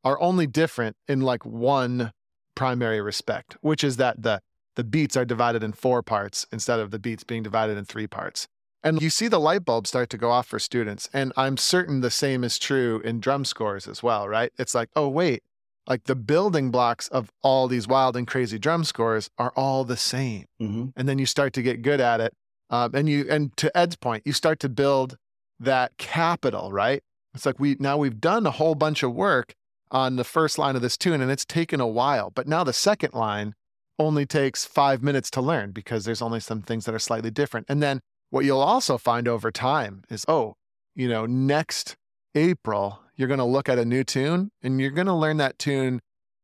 are 0.05 0.21
only 0.21 0.47
different 0.47 0.97
in 1.09 1.21
like 1.21 1.45
one 1.47 2.13
primary 2.55 3.01
respect, 3.01 3.57
which 3.61 3.83
is 3.85 3.97
that 3.97 4.23
the 4.23 4.41
the 4.75 4.85
beats 4.85 5.19
are 5.19 5.27
divided 5.27 5.63
in 5.63 5.71
four 5.71 6.03
parts 6.03 6.47
instead 6.51 6.81
of 6.81 6.91
the 6.91 6.99
beats 6.99 7.25
being 7.25 7.43
divided 7.43 7.77
in 7.77 7.85
three 7.85 8.07
parts. 8.07 8.49
And 8.83 9.03
you 9.03 9.11
see 9.11 9.29
the 9.29 9.39
light 9.39 9.67
bulb 9.67 9.87
start 9.87 10.09
to 10.11 10.17
go 10.17 10.31
off 10.31 10.47
for 10.47 10.59
students. 10.59 11.11
And 11.13 11.31
I'm 11.37 11.59
certain 11.59 12.01
the 12.01 12.11
same 12.11 12.43
is 12.43 12.59
true 12.59 13.01
in 13.05 13.21
drum 13.21 13.45
scores 13.45 13.87
as 13.87 14.03
well, 14.03 14.27
right? 14.27 14.51
It's 14.59 14.75
like, 14.75 14.89
oh, 14.97 15.09
wait, 15.11 15.43
like 15.87 16.05
the 16.05 16.15
building 16.17 16.71
blocks 16.71 17.07
of 17.09 17.31
all 17.43 17.69
these 17.69 17.87
wild 17.87 18.17
and 18.17 18.27
crazy 18.27 18.59
drum 18.59 18.85
scores 18.85 19.29
are 19.37 19.53
all 19.57 19.85
the 19.85 19.97
same 19.99 20.47
Mhm. 20.61 20.95
and 20.97 21.07
then 21.07 21.19
you 21.19 21.27
start 21.27 21.53
to 21.53 21.61
get 21.63 21.83
good 21.83 22.01
at 22.01 22.19
it 22.23 22.33
um, 22.73 22.95
and 22.95 23.09
you 23.09 23.27
and 23.31 23.57
to 23.57 23.77
ed's 23.77 23.95
point 23.97 24.25
you 24.27 24.33
start 24.33 24.59
to 24.61 24.69
build 24.69 25.17
that 25.61 25.97
capital 25.99 26.73
right? 26.73 27.03
It's 27.35 27.47
like 27.47 27.61
we 27.61 27.77
now 27.79 27.97
we've 27.97 28.21
done 28.21 28.45
a 28.47 28.51
whole 28.51 28.75
bunch 28.75 29.05
of 29.05 29.15
work 29.15 29.55
on 29.93 30.17
the 30.17 30.25
first 30.25 30.59
line 30.59 30.75
of 30.75 30.83
this 30.83 30.97
tune 30.97 31.21
and 31.21 31.31
it's 31.31 31.45
taken 31.45 31.81
a 31.81 31.87
while 31.87 32.31
but 32.31 32.49
now 32.49 32.65
the 32.65 32.73
second 32.73 33.15
line 33.15 33.55
only 33.99 34.27
takes 34.27 34.65
five 34.65 35.03
minutes 35.03 35.31
to 35.31 35.41
learn 35.41 35.71
because 35.71 36.05
there's 36.05 36.23
only 36.23 36.41
some 36.41 36.63
things 36.63 36.87
that 36.87 36.95
are 36.95 36.99
slightly 36.99 37.31
different. 37.31 37.67
And 37.69 37.83
then 37.83 38.01
what 38.33 38.47
you'll 38.47 38.61
also 38.61 38.99
find 38.99 39.29
over 39.29 39.53
time 39.53 40.03
is 40.11 40.25
oh 40.27 40.55
you 40.97 41.07
know 41.07 41.27
next 41.27 41.97
april 42.35 43.01
you're 43.15 43.29
going 43.29 43.39
to 43.39 43.45
look 43.45 43.69
at 43.69 43.79
a 43.79 43.85
new 43.85 44.03
tune 44.03 44.51
and 44.63 44.81
you're 44.81 44.91
going 44.91 45.07
to 45.07 45.13
learn 45.13 45.37
that 45.37 45.59
tune 45.59 46.01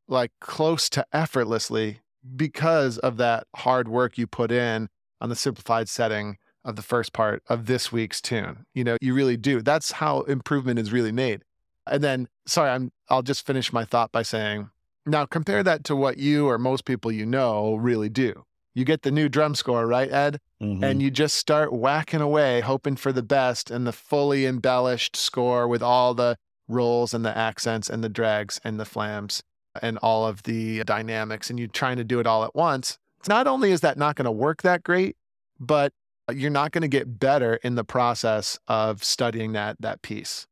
like 0.07 0.31
close 0.41 0.89
to 0.91 1.05
effortlessly 1.13 2.01
because 2.37 2.99
of 2.99 3.17
that 3.17 3.47
hard 3.57 3.89
work 3.89 4.19
you 4.19 4.27
put 4.27 4.53
in 4.53 4.89
on 5.21 5.29
the 5.29 5.37
simplified 5.37 5.89
setting 5.89 6.39
of 6.65 6.77
the 6.77 6.83
first 6.83 7.13
part 7.13 7.43
of 7.49 7.67
this 7.67 7.91
week's 7.93 8.21
tune. 8.21 8.67
You 8.75 8.85
know, 8.85 8.97
you 9.01 9.15
really 9.15 9.37
do. 9.37 9.63
That's 9.63 9.93
how 9.93 10.21
improvement 10.23 10.79
is 10.79 10.93
really 10.93 11.13
made. 11.13 11.43
And 11.87 12.03
then, 12.05 12.29
sorry, 12.47 12.71
I'm 12.71 12.93
I'll 13.09 13.23
just 13.23 13.47
finish 13.47 13.73
my 13.73 13.85
thought 13.85 14.13
by 14.13 14.23
saying, 14.23 14.71
now 15.07 15.25
compare 15.25 15.63
that 15.63 15.85
to 15.85 15.97
what 15.97 16.19
you 16.19 16.47
or 16.47 16.59
most 16.59 16.85
people 16.85 17.11
you 17.11 17.25
know 17.25 17.77
really 17.77 18.11
do. 18.11 18.45
You 18.75 18.85
get 18.85 19.03
the 19.03 19.11
new 19.11 19.29
drum 19.29 19.55
score, 19.55 19.87
right, 19.87 20.11
Ed? 20.13 20.41
Mhm. 20.61 20.83
and 20.83 21.01
you 21.01 21.09
just 21.11 21.37
start 21.37 21.73
whacking 21.73 22.21
away, 22.21 22.61
hoping 22.61 22.97
for 22.97 23.13
the 23.13 23.23
best 23.23 23.71
and 23.71 23.87
the 23.87 23.93
fully 23.93 24.45
embellished 24.45 25.15
score 25.15 25.69
with 25.69 25.83
all 25.85 26.15
the 26.15 26.37
rolls 26.67 27.15
and 27.15 27.25
the 27.25 27.37
accents 27.39 27.89
and 27.89 28.03
the 28.03 28.09
drags 28.09 28.61
and 28.65 28.79
the 28.81 28.85
flams 28.85 29.41
and 29.81 29.99
all 29.99 30.27
of 30.27 30.43
the 30.43 30.83
dynamics, 30.83 31.49
and 31.49 31.59
you're 31.61 31.69
trying 31.69 31.97
to 31.97 32.03
do 32.05 32.19
it 32.19 32.27
all 32.27 32.43
at 32.45 32.57
once. 32.57 32.99
Not 33.27 33.47
only 33.47 33.73
is 33.73 33.81
that 33.81 33.99
not 33.99 34.17
going 34.17 34.27
to 34.27 34.31
work 34.33 34.63
that 34.63 34.83
great, 34.83 35.17
but 35.59 35.93
you're 36.33 36.51
not 36.51 36.73
going 36.73 36.83
to 36.83 36.89
get 36.89 37.19
better 37.19 37.55
in 37.57 37.75
the 37.75 37.85
process 37.85 38.59
of 38.69 39.03
studying 39.03 39.53
that 39.53 39.77
that 39.81 40.03
piece. 40.03 40.47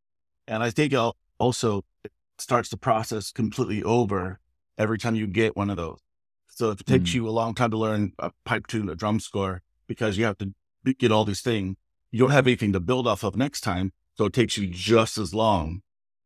And 0.48 0.62
I 0.62 0.70
think 0.70 0.92
it 0.92 1.12
also 1.38 1.82
starts 2.38 2.68
the 2.68 2.76
process 2.76 3.30
completely 3.32 3.82
over 3.82 4.40
every 4.78 4.98
time 4.98 5.14
you 5.14 5.26
get 5.26 5.56
one 5.56 5.70
of 5.70 5.76
those. 5.76 5.98
So 6.48 6.70
if 6.70 6.80
it 6.80 6.86
takes 6.86 7.10
Mm. 7.10 7.14
you 7.14 7.28
a 7.28 7.30
long 7.30 7.54
time 7.54 7.70
to 7.70 7.76
learn 7.76 8.12
a 8.18 8.30
pipe 8.44 8.66
tune, 8.66 8.88
a 8.88 8.94
drum 8.94 9.20
score, 9.20 9.62
because 9.86 10.16
you 10.16 10.24
have 10.24 10.38
to 10.38 10.52
get 10.98 11.12
all 11.12 11.24
these 11.24 11.42
things, 11.42 11.76
you 12.10 12.20
don't 12.20 12.30
have 12.30 12.46
anything 12.46 12.72
to 12.72 12.80
build 12.80 13.06
off 13.06 13.22
of 13.22 13.36
next 13.36 13.60
time. 13.60 13.92
So 14.16 14.26
it 14.26 14.32
takes 14.32 14.56
you 14.56 14.66
just 14.66 15.18
as 15.18 15.34
long. 15.34 15.82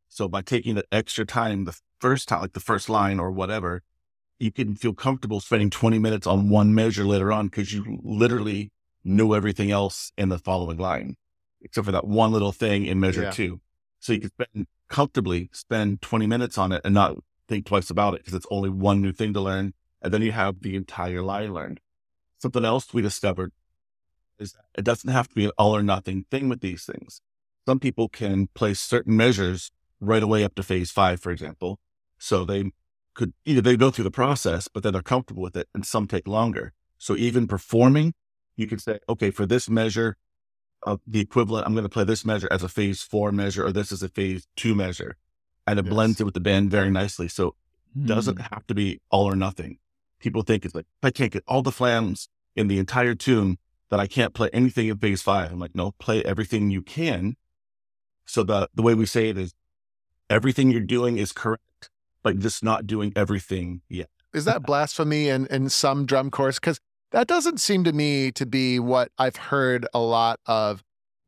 So 0.09 0.29
by 0.29 0.43
taking 0.43 0.77
the 0.77 0.85
extra 0.93 1.25
time, 1.25 1.65
the 1.65 1.77
first 2.01 2.29
time, 2.29 2.43
like 2.43 2.53
the 2.53 2.61
first 2.61 2.89
line 2.89 3.19
or 3.19 3.31
whatever, 3.31 3.83
you 4.41 4.51
can 4.51 4.75
feel 4.75 4.95
comfortable 4.95 5.39
spending 5.39 5.71
20 5.71 5.99
minutes 5.99 6.27
on 6.27 6.49
one 6.49 6.75
measure 6.75 7.05
later 7.05 7.31
on 7.31 7.47
because 7.47 7.73
you 7.73 8.01
literally 8.03 8.73
know 9.05 9.35
everything 9.35 9.71
else 9.71 10.13
in 10.17 10.31
the 10.31 10.39
following 10.39 10.79
line, 10.79 11.17
except 11.61 11.85
for 11.85 11.93
that 11.93 12.07
one 12.07 12.33
little 12.33 12.51
thing 12.51 12.87
in 12.87 12.99
measure 12.99 13.25
Yeah. 13.25 13.31
two. 13.31 13.61
So 14.01 14.15
you 14.15 14.21
can 14.21 14.31
spend 14.31 14.67
comfortably 14.89 15.51
spend 15.53 16.03
20 16.03 16.27
minutes 16.27 16.59
on 16.59 16.73
it 16.73 16.81
and 16.85 16.95
not 16.95 17.19
think 17.47 17.67
twice 17.67 17.91
about 17.91 18.15
it 18.15 18.21
because 18.21 18.35
it's 18.35 18.47
only 18.51 18.71
one 18.71 19.01
new 19.03 19.13
thing 19.13 19.33
to 19.35 19.41
learn. 19.41 19.75
And 20.03 20.13
then 20.13 20.23
you 20.23 20.33
have 20.33 20.63
the 20.63 20.75
entire 20.75 21.23
line 21.23 21.53
learned. 21.53 21.81
Something 22.39 22.65
else 22.65 22.93
we 22.95 23.03
discovered 23.03 23.53
is 24.39 24.53
that 24.53 24.65
it 24.79 24.85
doesn't 24.85 25.11
have 25.11 25.29
to 25.29 25.35
be 25.35 25.45
an 25.45 25.53
all 25.59 25.77
or 25.77 25.83
nothing 25.83 26.25
thing 26.31 26.49
with 26.49 26.61
these 26.61 26.85
things. 26.85 27.21
Some 27.67 27.79
people 27.79 28.09
can 28.09 28.49
place 28.55 28.81
certain 28.81 29.17
measures 29.17 29.71
right 30.01 30.23
away 30.23 30.45
up 30.45 30.55
to 30.55 30.63
phase 30.63 30.91
five, 30.91 31.21
for 31.21 31.31
example. 31.31 31.79
So 32.19 32.47
they 32.47 32.73
could 33.15 33.33
either 33.45 33.61
they 33.61 33.77
go 33.77 33.91
through 33.91 34.05
the 34.05 34.11
process, 34.11 34.69
but 34.69 34.83
then 34.83 34.93
they're 34.93 35.03
comfortable 35.03 35.43
with 35.43 35.57
it, 35.57 35.69
and 35.75 35.85
some 35.85 36.07
take 36.07 36.29
longer. 36.29 36.73
So 36.99 37.17
even 37.17 37.47
performing, 37.47 38.15
you 38.57 38.67
could 38.67 38.81
say, 38.81 38.99
okay, 39.09 39.31
for 39.31 39.47
this 39.47 39.69
measure 39.69 40.17
of 40.83 41.01
the 41.07 41.21
equivalent, 41.21 41.67
I'm 41.67 41.75
going 41.75 41.85
to 41.85 41.89
play 41.91 42.05
this 42.05 42.25
measure 42.25 42.49
as 42.51 42.63
a 42.63 42.69
phase 42.69 43.03
four 43.03 43.33
measure, 43.33 43.67
or 43.67 43.73
this 43.73 43.93
is 43.93 44.03
a 44.03 44.09
phase 44.09 44.47
two 44.57 44.75
measure. 44.75 45.17
And 45.67 45.79
it 45.79 45.85
Yes. 45.85 45.91
blends 45.93 46.21
it 46.21 46.25
with 46.25 46.35
the 46.35 46.41
band 46.41 46.71
very 46.71 46.91
nicely. 46.91 47.29
So 47.29 47.55
it 47.95 48.07
doesn't 48.07 48.39
Mm. 48.39 48.51
have 48.53 48.67
to 48.67 48.75
be 48.75 49.01
all 49.11 49.27
or 49.27 49.37
nothing. 49.37 49.79
People 50.19 50.43
think 50.43 50.65
it's 50.65 50.75
like, 50.75 50.87
if 51.03 51.07
I 51.07 51.11
can't 51.11 51.33
get 51.33 51.45
all 51.47 51.63
the 51.63 51.73
flams 51.73 52.29
in 52.55 52.69
the 52.69 52.79
entire 52.79 53.15
tune, 53.15 53.59
that 53.91 54.01
I 54.01 54.07
can't 54.07 54.35
play 54.35 54.49
anything 54.53 54.89
in 54.89 54.99
phase 54.99 55.21
five. 55.21 55.51
I'm 55.51 55.59
like, 55.59 55.75
no, 55.75 55.93
play 55.93 56.23
everything 56.25 56.71
you 56.71 56.81
can. 56.81 57.37
So 58.25 58.45
the, 58.45 58.69
the 58.75 58.83
way 58.83 58.95
we 58.95 59.05
say 59.07 59.29
it 59.29 59.37
is 59.37 59.53
everything 60.29 60.71
you're 60.71 60.81
doing 60.81 61.19
is 61.19 61.33
correct, 61.33 61.63
but 62.23 62.39
just 62.39 62.63
not 62.63 62.87
doing 62.87 63.13
everything 63.17 63.83
yet. 63.89 64.09
Is 64.33 64.45
that 64.45 64.63
blasphemy 64.63 65.29
in, 65.29 65.47
in 65.47 65.69
some 65.69 66.07
drum 66.07 66.31
course? 66.31 66.59
Because 66.61 66.79
that 67.13 67.27
doesn't 67.27 67.61
seem 67.61 67.83
to 67.85 67.93
me 67.93 68.31
to 68.33 68.47
be 68.47 68.79
what 68.79 69.11
I've 69.19 69.37
heard 69.37 69.87
a 69.93 69.99
lot 70.01 70.39
of 70.47 70.85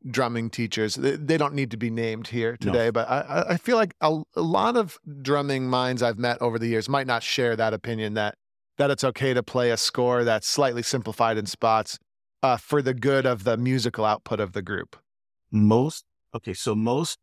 drumming 0.09 0.49
teachers. 0.49 0.95
They, 0.95 1.15
they 1.17 1.37
don't 1.37 1.53
need 1.53 1.71
to 1.71 1.77
be 1.77 1.89
named 1.89 2.27
here 2.27 2.57
No. 2.61 2.71
today, 2.71 2.89
but 2.89 3.09
I- 3.09 3.21
I, 3.21 3.49
I 3.53 3.57
feel 3.57 3.75
like 3.77 3.93
a, 4.01 4.21
a 4.35 4.41
lot 4.41 4.77
of 4.77 4.97
drumming 5.21 5.67
minds 5.69 6.01
I've 6.01 6.17
met 6.17 6.41
over 6.41 6.57
the 6.59 6.67
years 6.67 6.87
might 6.87 7.07
not 7.07 7.23
share 7.23 7.55
that 7.55 7.73
opinion 7.73 8.13
that 8.13 8.35
that 8.77 8.89
it's 8.89 9.03
okay 9.03 9.35
to 9.35 9.43
play 9.43 9.69
a 9.69 9.77
score 9.77 10.23
that's 10.23 10.47
slightly 10.47 10.81
simplified 10.81 11.37
in 11.37 11.45
spots 11.45 11.99
uh, 12.41 12.57
for 12.57 12.81
the 12.81 12.93
good 12.95 13.25
of 13.25 13.43
the 13.43 13.55
musical 13.55 14.03
output 14.03 14.39
of 14.39 14.53
the 14.53 14.61
group. 14.63 14.95
most 15.51 16.05
okay 16.35 16.53
so 16.53 16.73
most 16.73 17.19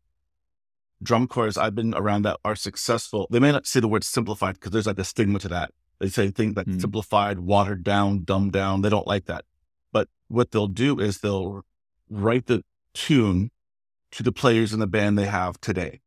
drum 1.03 1.27
corps 1.27 1.57
i've 1.57 1.75
been 1.75 1.93
around 1.95 2.21
that 2.23 2.37
are 2.45 2.55
successful. 2.55 3.27
They 3.31 3.39
may 3.39 3.51
not 3.51 3.65
say 3.67 3.79
the 3.79 3.87
word 3.87 4.03
simplified 4.03 4.55
because 4.55 4.71
there's 4.71 4.85
like 4.87 4.99
a 4.99 5.03
stigma 5.03 5.39
to 5.39 5.47
that. 5.49 5.71
They 5.99 6.09
say 6.09 6.29
things 6.31 6.55
like 6.55 6.67
Hmm. 6.67 6.79
simplified 6.79 7.39
watered 7.39 7.83
down 7.83 8.23
dumbed 8.23 8.53
down. 8.53 8.81
They 8.81 8.89
don't 8.89 9.07
like 9.07 9.25
that. 9.25 9.45
But 9.91 10.09
what 10.27 10.51
they'll 10.51 10.67
do 10.67 10.99
is 10.99 11.19
they'll 11.19 11.63
write 12.09 12.45
the 12.47 12.63
tune 12.93 13.51
to 14.11 14.23
the 14.23 14.31
players 14.31 14.73
in 14.73 14.79
the 14.79 14.87
band 14.87 15.17
they 15.17 15.25
have 15.27 15.59
today. 15.61 16.01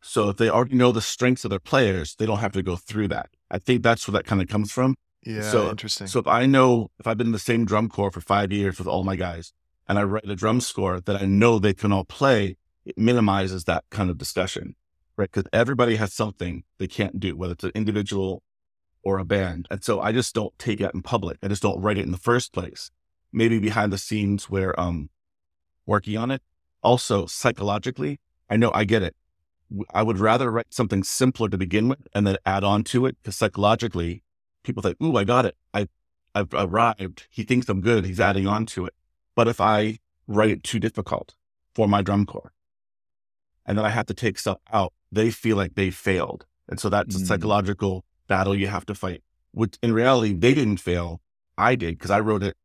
So 0.00 0.28
if 0.30 0.36
they 0.36 0.48
already 0.48 0.74
know 0.76 0.92
the 0.92 1.00
strengths 1.00 1.44
of 1.44 1.50
their 1.50 1.58
players 1.58 2.14
they 2.16 2.26
don't 2.26 2.38
have 2.40 2.52
to 2.52 2.62
go 2.62 2.76
through 2.76 3.08
that. 3.08 3.30
I 3.50 3.58
think 3.58 3.82
that's 3.82 4.06
where 4.08 4.12
that 4.12 4.24
kind 4.26 4.40
of 4.42 4.48
comes 4.48 4.72
from. 4.72 4.94
Yeah, 5.24 5.42
So- 5.42 5.70
interesting. 5.70 6.06
so 6.06 6.18
if 6.20 6.26
I 6.26 6.44
know 6.46 6.90
if 6.98 7.06
I've 7.06 7.16
been 7.18 7.28
in 7.28 7.32
the 7.32 7.38
same 7.38 7.64
drum 7.64 7.88
corps 7.88 8.10
for 8.10 8.20
five 8.20 8.52
years 8.52 8.78
with 8.78 8.86
all 8.88 9.04
my 9.04 9.16
guys 9.16 9.52
and 9.88 9.98
I 9.98 10.02
write 10.02 10.28
a 10.28 10.34
drum 10.36 10.60
score 10.60 11.00
that 11.00 11.22
I 11.22 11.24
know 11.26 11.58
they 11.58 11.74
can 11.74 11.92
all 11.92 12.04
play, 12.04 12.56
it 12.84 12.98
minimizes 12.98 13.64
that 13.64 13.84
kind 13.90 14.10
of 14.10 14.18
discussion, 14.18 14.76
right? 15.16 15.30
Because 15.30 15.48
everybody 15.52 15.96
has 15.96 16.12
something 16.12 16.64
they 16.78 16.86
can't 16.86 17.18
do, 17.18 17.36
whether 17.36 17.52
it's 17.52 17.64
an 17.64 17.72
individual 17.74 18.42
or 19.02 19.18
a 19.18 19.24
band. 19.24 19.68
And 19.70 19.84
so 19.84 20.00
I 20.00 20.12
just 20.12 20.34
don't 20.34 20.58
take 20.58 20.80
it 20.80 20.94
in 20.94 21.02
public. 21.02 21.38
I 21.42 21.48
just 21.48 21.62
don't 21.62 21.80
write 21.80 21.98
it 21.98 22.06
in 22.06 22.12
the 22.12 22.18
first 22.18 22.52
place. 22.52 22.90
Maybe 23.32 23.58
behind 23.58 23.92
the 23.92 23.98
scenes 23.98 24.48
where 24.48 24.78
um 24.80 25.10
working 25.86 26.16
on 26.16 26.30
it. 26.30 26.42
Also, 26.82 27.26
psychologically, 27.26 28.20
I 28.48 28.56
know 28.56 28.70
I 28.74 28.84
get 28.84 29.02
it. 29.02 29.16
I 29.92 30.02
would 30.02 30.18
rather 30.18 30.50
write 30.50 30.72
something 30.72 31.02
simpler 31.02 31.48
to 31.48 31.58
begin 31.58 31.88
with 31.88 32.06
and 32.14 32.26
then 32.26 32.36
add 32.44 32.64
on 32.64 32.84
to 32.84 33.06
it 33.06 33.16
because 33.22 33.36
psychologically, 33.36 34.22
people 34.62 34.82
think, 34.82 35.00
"Ooh, 35.02 35.16
I 35.16 35.24
got 35.24 35.46
it. 35.46 35.56
I, 35.72 35.88
I've 36.34 36.52
arrived. 36.52 37.26
He 37.30 37.42
thinks 37.42 37.68
I'm 37.68 37.80
good. 37.80 38.04
He's 38.04 38.20
adding 38.20 38.46
on 38.46 38.66
to 38.66 38.86
it." 38.86 38.94
But 39.34 39.48
if 39.48 39.60
I 39.60 39.98
write 40.26 40.50
it 40.50 40.62
too 40.62 40.78
difficult 40.78 41.34
for 41.74 41.88
my 41.88 42.02
drum 42.02 42.26
corps, 42.26 42.52
and 43.66 43.78
then 43.78 43.84
I 43.84 43.90
have 43.90 44.06
to 44.06 44.14
take 44.14 44.38
stuff 44.38 44.58
out, 44.72 44.92
they 45.10 45.30
feel 45.30 45.56
like 45.56 45.74
they 45.74 45.90
failed, 45.90 46.46
and 46.68 46.78
so 46.80 46.88
that's 46.88 47.16
mm. 47.16 47.22
a 47.22 47.26
psychological 47.26 48.04
battle 48.28 48.54
you 48.54 48.68
have 48.68 48.86
to 48.86 48.94
fight. 48.94 49.22
Which 49.52 49.76
in 49.82 49.92
reality, 49.92 50.32
they 50.34 50.54
didn't 50.54 50.78
fail. 50.78 51.20
I 51.56 51.76
did 51.76 51.98
because 51.98 52.10
I 52.10 52.20
wrote 52.20 52.42
it 52.42 52.56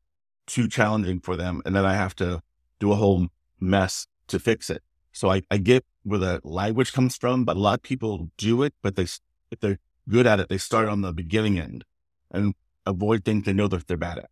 too 0.47 0.67
challenging 0.67 1.19
for 1.19 1.35
them, 1.35 1.61
and 1.65 1.75
then 1.75 1.85
I 1.85 1.93
have 1.93 2.15
to 2.15 2.41
do 2.79 2.91
a 2.91 2.95
whole 2.95 3.27
mess 3.59 4.07
to 4.27 4.39
fix 4.39 4.69
it. 4.69 4.81
So 5.11 5.29
I, 5.31 5.41
I 5.51 5.57
get 5.57 5.85
where 6.03 6.19
the 6.19 6.41
language 6.43 6.93
comes 6.93 7.17
from, 7.17 7.45
but 7.45 7.57
a 7.57 7.59
lot 7.59 7.75
of 7.75 7.83
people 7.83 8.29
do 8.37 8.63
it, 8.63 8.73
but 8.81 8.95
they 8.95 9.03
if 9.51 9.59
they're 9.59 9.79
good 10.07 10.25
at 10.25 10.39
it, 10.39 10.49
they 10.49 10.57
start 10.57 10.87
on 10.87 11.01
the 11.01 11.13
beginning 11.13 11.59
end 11.59 11.85
and 12.31 12.53
avoid 12.85 13.25
things 13.25 13.45
they 13.45 13.53
know 13.53 13.67
that 13.67 13.87
they're 13.87 13.97
bad 13.97 14.19
at. 14.19 14.29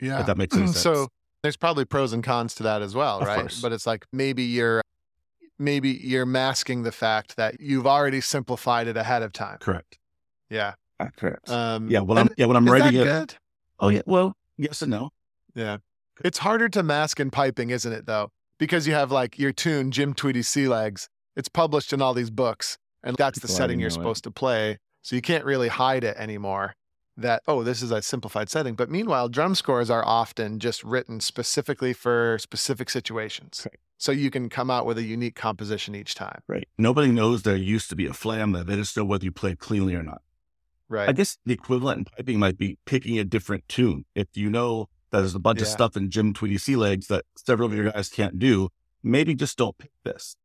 Yeah, 0.00 0.20
if 0.20 0.26
that 0.26 0.36
makes 0.36 0.54
sense. 0.56 0.78
So 0.78 1.08
there's 1.42 1.56
probably 1.56 1.84
pros 1.84 2.12
and 2.12 2.22
cons 2.22 2.54
to 2.56 2.62
that 2.64 2.82
as 2.82 2.94
well, 2.94 3.20
of 3.20 3.26
right? 3.26 3.40
Course. 3.40 3.60
But 3.60 3.72
it's 3.72 3.86
like 3.86 4.06
maybe 4.12 4.42
you're 4.42 4.82
maybe 5.58 5.90
you're 5.90 6.26
masking 6.26 6.82
the 6.82 6.92
fact 6.92 7.36
that 7.36 7.60
you've 7.60 7.86
already 7.86 8.20
simplified 8.20 8.86
it 8.86 8.96
ahead 8.96 9.22
of 9.22 9.32
time. 9.32 9.58
Correct. 9.58 9.98
Yeah. 10.50 10.74
Uh, 11.00 11.08
correct. 11.16 11.48
Um, 11.50 11.90
yeah. 11.90 12.00
When 12.00 12.18
I'm 12.18 12.28
yeah 12.36 12.46
when 12.46 12.56
I'm 12.56 12.66
writing 12.66 13.00
it. 13.00 13.04
Good? 13.04 13.34
Oh 13.80 13.88
yeah. 13.88 14.02
Well, 14.06 14.36
yes 14.56 14.82
and 14.82 14.90
no. 14.90 15.10
Yeah. 15.54 15.78
It's 16.24 16.38
harder 16.38 16.68
to 16.70 16.82
mask 16.82 17.20
in 17.20 17.30
piping, 17.30 17.70
isn't 17.70 17.92
it, 17.92 18.06
though? 18.06 18.30
Because 18.58 18.86
you 18.86 18.94
have 18.94 19.12
like 19.12 19.38
your 19.38 19.52
tune, 19.52 19.90
Jim 19.90 20.14
Tweedy 20.14 20.42
Sea 20.42 20.68
Legs. 20.68 21.08
It's 21.36 21.48
published 21.48 21.92
in 21.92 22.02
all 22.02 22.14
these 22.14 22.30
books, 22.30 22.76
and 23.04 23.16
that's 23.16 23.38
the 23.38 23.46
setting 23.46 23.78
you're 23.78 23.90
supposed 23.90 24.26
it. 24.26 24.30
to 24.30 24.32
play. 24.32 24.78
So 25.02 25.14
you 25.14 25.22
can't 25.22 25.44
really 25.44 25.68
hide 25.68 26.02
it 26.02 26.16
anymore. 26.16 26.74
That, 27.16 27.42
oh, 27.48 27.62
this 27.64 27.82
is 27.82 27.90
a 27.90 28.02
simplified 28.02 28.48
setting. 28.48 28.74
But 28.74 28.90
meanwhile, 28.90 29.28
drum 29.28 29.54
scores 29.54 29.90
are 29.90 30.04
often 30.04 30.58
just 30.58 30.82
written 30.84 31.20
specifically 31.20 31.92
for 31.92 32.38
specific 32.40 32.90
situations. 32.90 33.64
Right. 33.64 33.78
So 34.00 34.12
you 34.12 34.30
can 34.30 34.48
come 34.48 34.70
out 34.70 34.86
with 34.86 34.96
a 34.96 35.02
unique 35.02 35.34
composition 35.34 35.94
each 35.96 36.14
time. 36.14 36.40
Right. 36.46 36.68
Nobody 36.78 37.10
knows 37.10 37.42
there 37.42 37.56
used 37.56 37.90
to 37.90 37.96
be 37.96 38.06
a 38.06 38.12
flam 38.12 38.52
there. 38.52 38.62
They 38.64 38.76
just 38.76 38.96
know 38.96 39.04
whether 39.04 39.24
you 39.24 39.32
play 39.32 39.56
cleanly 39.56 39.94
or 39.96 40.02
not. 40.04 40.22
Right. 40.88 41.08
I 41.08 41.12
guess 41.12 41.36
the 41.44 41.52
equivalent 41.52 41.98
in 41.98 42.04
piping 42.04 42.38
might 42.38 42.56
be 42.56 42.78
picking 42.86 43.18
a 43.18 43.24
different 43.24 43.68
tune. 43.68 44.04
If 44.14 44.28
you 44.34 44.50
know 44.50 44.88
that 45.10 45.18
there's 45.20 45.34
a 45.34 45.40
bunch 45.40 45.58
Yeah. 45.58 45.64
of 45.64 45.68
stuff 45.68 45.96
in 45.96 46.10
Jim 46.10 46.32
Tweedy 46.32 46.58
Sea 46.58 46.76
Legs 46.76 47.08
that 47.08 47.24
several 47.36 47.68
of 47.68 47.74
your 47.76 47.90
guys 47.90 48.08
can't 48.08 48.38
do, 48.38 48.68
maybe 49.02 49.34
just 49.34 49.58
don't 49.58 49.76
pick 49.76 49.90
this. 50.04 50.36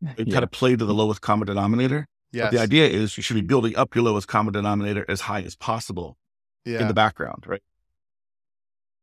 You 0.00 0.08
Yeah. 0.18 0.32
kind 0.34 0.44
of 0.44 0.50
play 0.50 0.76
to 0.76 0.84
the 0.84 0.94
lowest 0.94 1.22
common 1.22 1.46
denominator. 1.46 2.06
yes. 2.32 2.44
But 2.46 2.50
the 2.52 2.62
idea 2.62 2.86
is 2.86 3.16
you 3.16 3.22
should 3.22 3.34
be 3.34 3.40
building 3.40 3.74
up 3.76 3.94
your 3.94 4.04
lowest 4.04 4.28
common 4.28 4.52
denominator 4.52 5.06
as 5.08 5.22
high 5.22 5.40
as 5.42 5.56
possible 5.56 6.18
yeah. 6.66 6.80
in 6.82 6.86
the 6.88 6.94
background, 6.94 7.44
right? 7.46 7.62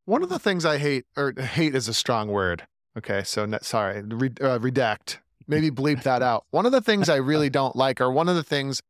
One 0.04 0.22
of 0.22 0.28
the 0.28 0.38
things 0.38 0.64
I 0.64 0.78
hate, 0.78 1.04
or 1.16 1.32
hate 1.38 1.74
is 1.74 1.88
a 1.88 1.94
strong 1.94 2.28
word. 2.28 2.66
Okay, 2.98 3.22
so 3.22 3.46
ne- 3.46 3.58
sorry, 3.62 4.02
re- 4.02 4.30
uh, 4.40 4.58
redact. 4.58 5.18
Maybe 5.46 5.70
bleep 5.70 6.02
that 6.02 6.20
out. 6.20 6.44
One 6.50 6.66
of 6.66 6.72
the 6.72 6.80
things 6.80 7.08
I 7.08 7.16
really 7.16 7.48
don't 7.60 7.76
like, 7.76 8.00
or 8.00 8.10
one 8.10 8.28
of 8.28 8.34
the 8.34 8.42
things 8.42 8.82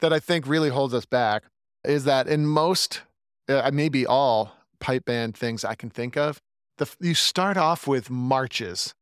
that 0.00 0.12
I 0.12 0.20
think 0.20 0.46
really 0.46 0.68
holds 0.68 0.92
us 0.92 1.06
back, 1.06 1.44
is 1.82 2.04
that 2.04 2.28
in 2.28 2.46
most, 2.46 3.02
uh, 3.48 3.70
maybe 3.72 4.06
all 4.06 4.52
pipe 4.80 5.06
band 5.06 5.34
things 5.34 5.64
I 5.64 5.74
can 5.74 5.88
think 5.88 6.16
of, 6.16 6.40
the 6.76 6.94
you 7.00 7.14
start 7.14 7.56
off 7.56 7.86
with 7.86 8.10
marches. 8.10 8.94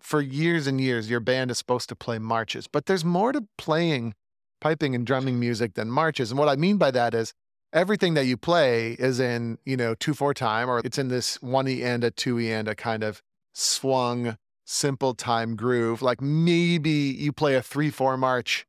For 0.00 0.20
years 0.20 0.66
and 0.66 0.80
years, 0.80 1.10
your 1.10 1.20
band 1.20 1.50
is 1.50 1.58
supposed 1.58 1.88
to 1.88 1.96
play 1.96 2.18
marches, 2.18 2.66
but 2.66 2.86
there's 2.86 3.04
more 3.04 3.32
to 3.32 3.46
playing 3.58 4.14
piping 4.60 4.94
and 4.94 5.06
drumming 5.06 5.40
music 5.40 5.74
than 5.74 5.90
marches. 5.90 6.30
And 6.30 6.38
what 6.38 6.48
I 6.48 6.56
mean 6.56 6.76
by 6.76 6.90
that 6.92 7.14
is 7.14 7.32
everything 7.72 8.14
that 8.14 8.26
you 8.26 8.36
play 8.36 8.92
is 8.92 9.18
in, 9.18 9.58
you 9.64 9.76
know, 9.76 9.94
two 9.94 10.14
four 10.14 10.34
time 10.34 10.68
or 10.68 10.80
it's 10.84 10.98
in 10.98 11.08
this 11.08 11.40
one 11.42 11.68
e 11.68 11.82
and 11.82 12.04
a 12.04 12.10
two 12.10 12.38
e 12.38 12.52
and 12.52 12.68
a 12.68 12.74
kind 12.74 13.02
of 13.02 13.22
swung 13.52 14.36
simple 14.64 15.14
time 15.14 15.56
groove. 15.56 16.02
Like 16.02 16.20
maybe 16.20 16.90
you 16.90 17.32
play 17.32 17.54
a 17.54 17.62
three 17.62 17.90
four 17.90 18.16
march. 18.16 18.66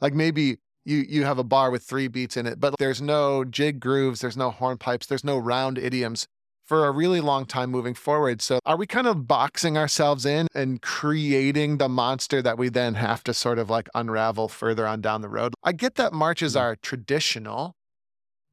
Like 0.00 0.14
maybe 0.14 0.58
you 0.84 0.98
you 1.08 1.24
have 1.24 1.38
a 1.38 1.44
bar 1.44 1.70
with 1.70 1.82
three 1.82 2.08
beats 2.08 2.36
in 2.36 2.46
it, 2.46 2.60
but 2.60 2.74
there's 2.78 3.02
no 3.02 3.44
jig 3.44 3.80
grooves, 3.80 4.20
there's 4.20 4.36
no 4.36 4.50
hornpipes, 4.50 5.06
there's 5.06 5.24
no 5.24 5.38
round 5.38 5.78
idioms 5.78 6.26
for 6.64 6.86
a 6.86 6.92
really 6.92 7.20
long 7.20 7.44
time 7.46 7.68
moving 7.68 7.94
forward. 7.94 8.40
So 8.40 8.60
are 8.64 8.76
we 8.76 8.86
kind 8.86 9.08
of 9.08 9.26
boxing 9.26 9.76
ourselves 9.76 10.24
in 10.24 10.46
and 10.54 10.80
creating 10.80 11.78
the 11.78 11.88
monster 11.88 12.40
that 12.42 12.58
we 12.58 12.68
then 12.68 12.94
have 12.94 13.24
to 13.24 13.34
sort 13.34 13.58
of 13.58 13.68
like 13.68 13.88
unravel 13.92 14.46
further 14.46 14.86
on 14.86 15.00
down 15.00 15.20
the 15.20 15.28
road? 15.28 15.52
I 15.64 15.72
get 15.72 15.96
that 15.96 16.12
marches 16.12 16.54
mm. 16.54 16.60
are 16.60 16.76
traditional, 16.76 17.74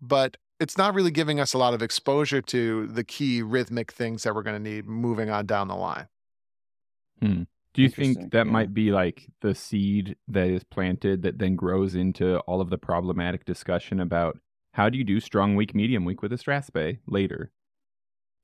but 0.02 0.38
it's 0.60 0.78
not 0.78 0.93
really 0.93 1.12
giving 1.12 1.39
us 1.39 1.54
a 1.54 1.58
lot 1.58 1.74
of 1.74 1.82
exposure 1.82 2.41
to 2.41 2.88
the 2.88 3.04
key 3.04 3.41
rhythmic 3.41 3.91
things 3.91 4.24
that 4.24 4.34
we're 4.34 4.43
going 4.43 4.62
to 4.62 4.70
need 4.70 4.86
moving 4.86 5.30
on 5.30 5.46
down 5.46 5.67
the 5.67 5.76
line. 5.76 6.08
Hmm. 7.22 7.43
Do 7.74 7.84
you 7.84 7.89
think 7.89 8.32
that 8.32 8.48
yeah. 8.48 8.52
might 8.52 8.74
be 8.74 8.91
like 8.91 9.28
the 9.41 9.54
seed 9.54 10.15
that 10.28 10.48
is 10.48 10.63
planted 10.63 11.22
that 11.22 11.38
then 11.38 11.56
grows 11.56 11.93
into 11.93 12.39
all 12.39 12.60
of 12.60 12.72
the 12.72 12.78
problematic 12.78 13.46
discussion 13.46 14.00
about 14.00 14.39
how 14.72 14.89
do 14.89 14.98
you 14.98 15.04
do 15.04 15.20
strong, 15.20 15.56
weak, 15.56 15.76
medium, 15.76 16.04
weak 16.04 16.24
with 16.24 16.34
a 16.34 16.38
Strathspey 16.38 17.00
later? 17.06 17.52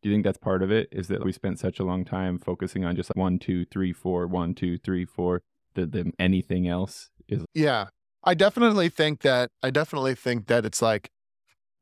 Do 0.01 0.09
you 0.09 0.15
think 0.15 0.23
that's 0.23 0.37
part 0.37 0.61
of 0.61 0.71
it? 0.71 0.87
Is 0.91 1.07
that 1.07 1.25
we 1.25 1.31
spent 1.31 1.57
such 1.57 1.79
a 1.79 1.83
long 1.83 2.05
time 2.05 2.37
focusing 2.37 2.85
on 2.85 2.95
just 2.95 3.09
like 3.09 3.21
one, 3.21 3.39
two, 3.39 3.65
three, 3.65 3.91
four, 3.91 4.27
one, 4.27 4.53
two, 4.53 4.77
three, 4.77 5.05
four, 5.05 5.41
that 5.73 5.93
then 5.93 6.11
anything 6.19 6.67
else 6.67 7.09
is 7.27 7.43
Yeah. 7.55 7.87
I 8.23 8.35
definitely 8.35 8.89
think 8.89 9.21
that 9.21 9.49
I 9.63 9.69
definitely 9.69 10.15
think 10.15 10.47
that 10.47 10.63
it's 10.63 10.81
like 10.81 11.09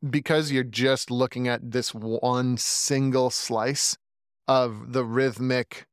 because 0.08 0.52
you're 0.52 0.64
just 0.64 1.12
looking 1.12 1.48
at 1.48 1.72
this 1.72 1.94
one 1.94 2.58
single 2.58 3.30
slice 3.30 3.98
of 4.48 4.94
the 4.94 5.06
rhythmic 5.06 5.86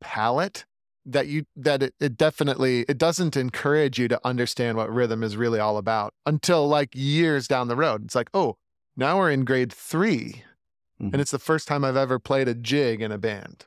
palette 0.00 0.64
that 1.04 1.26
you 1.26 1.44
that 1.56 1.82
it, 1.82 1.94
it 2.00 2.16
definitely 2.16 2.84
it 2.88 2.98
doesn't 2.98 3.36
encourage 3.36 3.98
you 3.98 4.08
to 4.08 4.20
understand 4.24 4.76
what 4.76 4.92
rhythm 4.92 5.22
is 5.22 5.36
really 5.36 5.58
all 5.58 5.78
about 5.78 6.12
until 6.26 6.68
like 6.68 6.90
years 6.94 7.48
down 7.48 7.68
the 7.68 7.76
road. 7.76 8.04
It's 8.04 8.14
like, 8.14 8.30
oh, 8.34 8.56
now 8.96 9.18
we're 9.18 9.30
in 9.30 9.44
grade 9.44 9.72
3 9.72 10.44
Mhm. 11.00 11.12
and 11.12 11.20
it's 11.20 11.30
the 11.30 11.38
first 11.38 11.68
time 11.68 11.84
I've 11.84 11.96
ever 11.96 12.18
played 12.18 12.48
a 12.48 12.54
jig 12.54 13.00
in 13.00 13.12
a 13.12 13.18
band. 13.18 13.66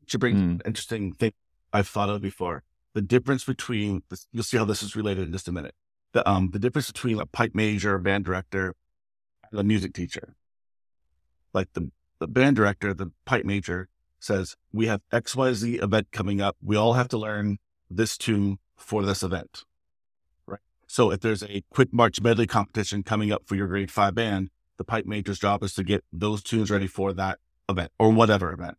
Which 0.00 0.18
brings 0.18 0.38
Mm. 0.40 0.60
an 0.60 0.62
interesting 0.66 1.12
thing 1.14 1.32
I've 1.72 1.88
thought 1.88 2.10
of 2.10 2.20
before. 2.20 2.62
The 2.94 3.00
difference 3.02 3.44
between 3.44 4.02
this, 4.10 4.26
you'll 4.32 4.42
see 4.44 4.56
how 4.58 4.64
this 4.66 4.82
is 4.82 4.94
related 4.94 5.26
in 5.26 5.32
just 5.32 5.48
a 5.48 5.52
minute. 5.52 5.74
The 6.12 6.28
um 6.28 6.50
the 6.52 6.58
difference 6.58 6.90
between 6.90 7.20
a 7.20 7.26
pipe 7.26 7.54
major, 7.54 7.98
band 7.98 8.24
director, 8.24 8.74
and 9.50 9.60
a 9.60 9.64
music 9.64 9.94
teacher. 9.94 10.34
Like 11.52 11.72
the 11.74 11.90
the 12.20 12.28
band 12.28 12.56
director, 12.56 12.94
the 12.94 13.10
pipe 13.24 13.44
major 13.44 13.88
says, 14.20 14.56
We 14.72 14.86
have 14.86 15.00
XYZ 15.12 15.82
event 15.82 16.08
coming 16.12 16.40
up. 16.40 16.56
We 16.62 16.76
all 16.76 16.92
have 16.92 17.08
to 17.08 17.18
learn 17.18 17.58
this 17.90 18.16
tune 18.16 18.58
for 18.76 19.02
this 19.02 19.22
event. 19.22 19.64
Right. 20.46 20.60
So 20.86 21.10
if 21.10 21.20
there's 21.20 21.42
a 21.42 21.64
quick 21.70 21.92
march 21.92 22.20
medley 22.20 22.46
competition 22.46 23.02
coming 23.02 23.32
up 23.32 23.42
for 23.46 23.56
your 23.56 23.66
grade 23.66 23.90
five 23.90 24.14
band, 24.14 24.50
the 24.76 24.84
pipe 24.84 25.06
major's 25.06 25.38
job 25.38 25.62
is 25.62 25.74
to 25.74 25.82
get 25.82 26.04
those 26.12 26.42
tunes 26.42 26.70
ready 26.70 26.86
for 26.86 27.12
that 27.14 27.38
event 27.68 27.90
or 27.98 28.10
whatever 28.10 28.52
event. 28.52 28.76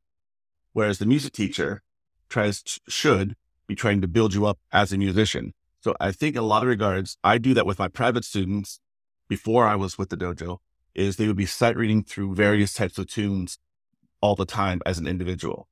Whereas 0.74 1.00
the 1.00 1.06
music 1.06 1.34
teacher 1.34 1.82
tries 2.30 2.63
to, 2.63 2.80
should 2.88 3.36
be 3.67 3.76
trying 3.76 4.02
to 4.02 4.08
build 4.08 4.34
you 4.34 4.46
up 4.46 4.60
as 4.72 4.94
a 4.94 4.98
musician. 4.98 5.54
So 5.82 5.96
I 6.00 6.12
think 6.12 6.36
in 6.36 6.41
a 6.41 6.46
lot 6.46 6.63
of 6.63 6.70
regards, 6.70 7.17
I 7.24 7.38
do 7.38 7.54
that 7.56 7.65
with 7.65 7.80
my 7.80 7.88
private 7.88 8.24
students 8.24 8.80
before 9.28 9.65
I 9.67 9.76
was 9.76 9.98
with 9.98 10.10
the 10.10 10.17
dojo, 10.17 10.58
is 10.94 11.15
they 11.15 11.28
would 11.28 11.36
be 11.38 11.46
sight 11.46 11.76
reading 11.76 12.04
through 12.04 12.36
various 12.36 12.74
types 12.74 12.98
of 12.98 13.08
tunes 13.08 13.58
all 14.22 14.36
the 14.36 14.46
time 14.46 14.82
as 14.86 15.00
an 15.00 15.08
individual. 15.08 15.67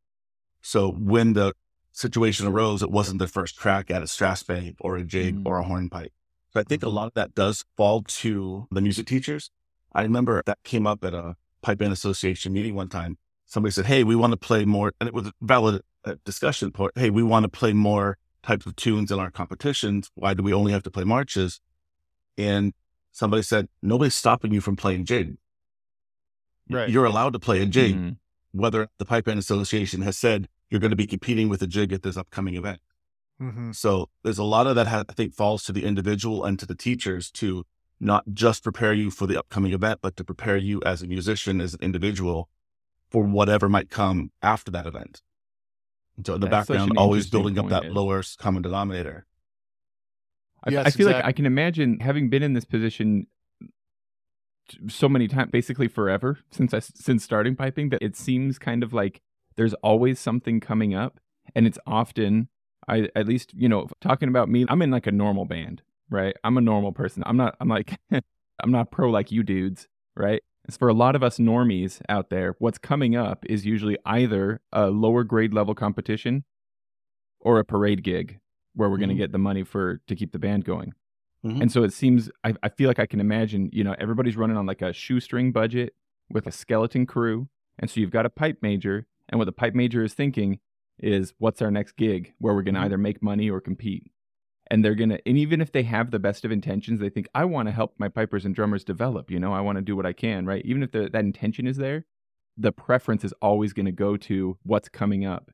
So 0.62 0.92
when 0.92 1.34
the 1.34 1.54
situation 1.92 2.48
arose, 2.48 2.82
it 2.82 2.90
wasn't 2.92 3.20
their 3.20 3.28
first 3.28 3.58
crack 3.58 3.92
at 3.92 4.02
a 4.02 4.06
strathspey 4.06 4.76
or 4.80 4.98
a 4.98 5.04
jig 5.04 5.36
Mm. 5.36 5.46
or 5.46 5.60
a 5.60 5.64
hornpipe. 5.64 6.12
So 6.52 6.60
I 6.60 6.64
think 6.64 6.82
a 6.82 6.90
lot 6.90 7.08
of 7.08 7.14
that 7.14 7.36
does 7.36 7.64
fall 7.78 8.02
to 8.04 8.68
the 8.72 8.82
music 8.82 9.06
teachers. 9.06 9.52
I 9.94 10.02
remember 10.04 10.42
that 10.46 10.58
came 10.64 10.88
up 10.88 11.04
at 11.04 11.14
a 11.14 11.36
pipe 11.62 11.78
band 11.78 11.94
association 11.94 12.54
meeting 12.54 12.74
one 12.74 12.90
time. 12.90 13.18
Somebody 13.46 13.72
said, 13.72 13.86
Hey, 13.86 14.04
we 14.04 14.16
want 14.16 14.32
to 14.32 14.38
play 14.38 14.66
more. 14.66 14.94
And 15.00 15.08
it 15.08 15.14
was 15.14 15.28
a 15.28 15.34
valid 15.42 15.82
uh, 16.06 16.16
discussion 16.26 16.72
point. 16.72 16.94
Hey, 16.96 17.10
we 17.10 17.22
want 17.24 17.44
to 17.44 17.50
play 17.50 17.74
more 17.74 18.18
types 18.44 18.66
of 18.66 18.76
tunes 18.76 19.12
in 19.12 19.20
our 19.20 19.32
competitions. 19.32 20.10
Why 20.16 20.34
do 20.34 20.44
we 20.44 20.54
only 20.54 20.72
have 20.72 20.84
to 20.84 20.92
play 20.92 21.04
marches? 21.04 21.62
And 22.38 22.74
somebody 23.12 23.44
said, 23.44 23.68
Nobody's 23.82 24.16
stopping 24.16 24.54
you 24.54 24.62
from 24.62 24.76
playing 24.76 25.06
jig. 25.06 25.38
Right. 26.70 26.90
You're 26.90 27.06
allowed 27.06 27.34
to 27.34 27.40
play 27.40 27.62
a 27.62 27.66
jig 27.66 27.96
Mm. 27.96 28.18
whether 28.52 28.88
the 28.98 29.06
Pipe 29.06 29.26
Band 29.26 29.40
Association 29.40 30.02
has 30.02 30.18
said 30.18 30.48
you're 30.70 30.80
going 30.80 30.92
to 30.92 30.96
be 30.96 31.08
competing 31.08 31.50
with 31.50 31.62
a 31.62 31.68
jig 31.68 31.92
at 31.92 32.04
this 32.04 32.16
upcoming 32.18 32.56
event. 32.56 32.80
Mm-hmm. 33.42 33.72
So 33.72 34.10
there's 34.24 34.38
a 34.38 34.44
lot 34.44 34.68
of 34.68 34.76
that 34.76 34.88
ha- 34.88 35.06
I 35.10 35.14
think 35.14 35.34
falls 35.34 35.64
to 35.64 35.72
the 35.72 35.84
individual 35.86 36.44
and 36.46 36.60
to 36.60 36.66
the 36.66 36.76
teachers 36.76 37.32
to 37.32 37.66
not 38.00 38.24
just 38.34 38.64
prepare 38.64 38.94
you 38.94 39.10
for 39.12 39.28
the 39.28 39.38
upcoming 39.38 39.74
event, 39.74 40.00
but 40.02 40.16
to 40.18 40.24
prepare 40.24 40.58
you 40.58 40.82
as 40.86 41.02
a 41.02 41.08
musician, 41.08 41.60
as 41.60 41.74
an 41.74 41.80
individual 41.82 42.50
for 43.10 43.24
whatever 43.24 43.68
might 43.68 43.90
come 43.90 44.32
after 44.42 44.70
that 44.72 44.86
event. 44.86 45.22
And 46.20 46.28
so 46.28 46.34
in 46.34 46.42
the 46.42 46.48
That's 46.48 46.68
background, 46.68 46.98
always 46.98 47.30
building 47.30 47.58
up 47.58 47.64
point, 47.64 47.70
that 47.72 47.86
Ed. 47.86 47.94
lower 47.94 48.22
common 48.38 48.62
denominator. 48.62 49.26
I, 50.66 50.72
Yes, 50.72 50.88
I 50.88 50.90
feel 50.92 51.08
like. 51.08 51.24
I 51.24 51.32
can 51.32 51.46
imagine 51.46 52.02
having 52.02 52.30
been 52.30 52.44
in 52.44 52.52
this 52.52 52.66
position 52.66 53.28
so 54.90 55.08
many 55.08 55.30
times, 55.30 55.50
basically 55.52 55.88
forever 55.88 56.40
since 56.52 56.74
I 56.74 56.80
since 56.80 57.24
starting 57.24 57.56
piping, 57.56 57.88
that 57.90 58.02
it 58.02 58.18
seems 58.18 58.60
kind 58.60 58.84
of 58.84 58.92
like 58.92 59.22
there's 59.56 59.74
always 59.76 60.20
something 60.20 60.60
coming 60.60 60.94
up, 60.94 61.22
and 61.56 61.66
it's 61.66 61.80
often 61.88 62.50
I 62.86 63.08
at 63.16 63.26
least 63.26 63.54
you 63.54 63.70
know 63.70 63.88
talking 64.02 64.28
about 64.28 64.50
me. 64.50 64.66
I'm 64.68 64.82
in 64.82 64.92
like 64.92 65.08
a 65.08 65.14
normal 65.14 65.46
band, 65.46 65.84
right? 66.10 66.36
I'm 66.44 66.58
a 66.58 66.62
normal 66.62 66.92
person. 66.92 67.24
I'm 67.26 67.38
not. 67.38 67.56
I'm 67.62 67.70
like 67.70 67.98
I'm 68.12 68.72
not 68.72 68.92
pro 68.92 69.10
like 69.10 69.32
you 69.32 69.44
dudes, 69.44 69.88
right? 70.18 70.42
It's 70.70 70.78
for 70.78 70.88
a 70.88 70.94
lot 70.94 71.16
of 71.16 71.24
us 71.24 71.40
normies 71.40 72.00
out 72.10 72.30
there. 72.30 72.56
What's 72.60 72.78
coming 72.78 73.16
up 73.16 73.44
is 73.50 73.66
usually 73.66 73.98
either 74.06 74.62
a 74.72 74.92
lower 74.92 75.24
grade 75.24 75.52
level 75.52 75.74
competition 75.74 76.44
or 77.40 77.58
a 77.58 77.66
parade 77.66 78.04
gig 78.04 78.38
where 78.76 78.88
we're 78.88 78.98
going 79.00 79.10
to 79.10 79.16
get 79.16 79.32
the 79.32 79.40
money 79.40 79.64
for 79.64 80.00
to 80.08 80.16
keep 80.16 80.32
the 80.32 80.38
band 80.38 80.66
going. 80.66 80.94
Mhm. 81.44 81.60
And 81.62 81.72
so 81.72 81.82
it 81.82 81.92
seems 81.92 82.30
I, 82.44 82.54
I 82.62 82.70
feel 82.70 82.88
like 82.88 83.00
I 83.00 83.08
can 83.08 83.20
imagine, 83.20 83.72
you 83.74 83.84
know, 83.84 83.96
everybody's 83.98 84.38
running 84.38 84.58
on 84.58 84.68
like 84.68 84.84
a 84.84 84.94
shoestring 84.94 85.52
budget 85.52 85.96
with 86.30 86.46
a 86.46 86.52
skeleton 86.52 87.08
crew. 87.08 87.50
And 87.80 87.90
so 87.90 88.00
you've 88.00 88.12
got 88.12 88.28
a 88.28 88.30
pipe 88.30 88.60
major, 88.62 89.08
and 89.28 89.40
what 89.40 89.46
the 89.46 89.52
pipe 89.52 89.74
major 89.74 90.04
is 90.04 90.14
thinking 90.14 90.60
is 91.00 91.34
what's 91.40 91.64
our 91.64 91.72
next 91.72 91.94
gig 91.94 92.34
where 92.38 92.54
we're 92.54 92.62
going 92.62 92.76
to 92.76 92.82
Mhm. 92.82 92.86
either 92.86 92.98
make 93.00 93.24
money 93.24 93.50
or 93.50 93.60
compete. 93.60 94.12
And 94.72 94.86
they're 94.86 94.96
to 94.96 95.28
and 95.28 95.38
even 95.38 95.62
if 95.62 95.72
they 95.72 95.84
have 95.84 96.12
the 96.12 96.20
best 96.20 96.46
of 96.46 96.52
intentions, 96.52 97.00
they 97.00 97.10
think 97.10 97.28
I 97.34 97.46
want 97.46 97.68
to 97.68 97.72
help 97.72 97.96
my 97.98 98.08
pipers 98.08 98.46
and 98.46 98.54
drummers 98.54 98.84
develop, 98.84 99.32
you 99.32 99.40
know, 99.40 99.54
I 99.54 99.62
want 99.62 99.78
to 99.78 99.82
do 99.82 99.96
what 99.96 100.06
I 100.06 100.14
can, 100.14 100.46
right? 100.46 100.64
Even 100.64 100.84
if 100.84 100.92
the, 100.92 101.10
that 101.10 101.24
intention 101.26 101.66
is 101.66 101.78
there, 101.78 102.06
the 102.56 102.72
preference 102.72 103.24
is 103.24 103.34
always 103.42 103.74
going 103.74 103.88
to 103.88 103.92
go 103.92 104.16
to 104.18 104.58
what's 104.64 104.90
coming 104.90 105.26
up. 105.26 105.52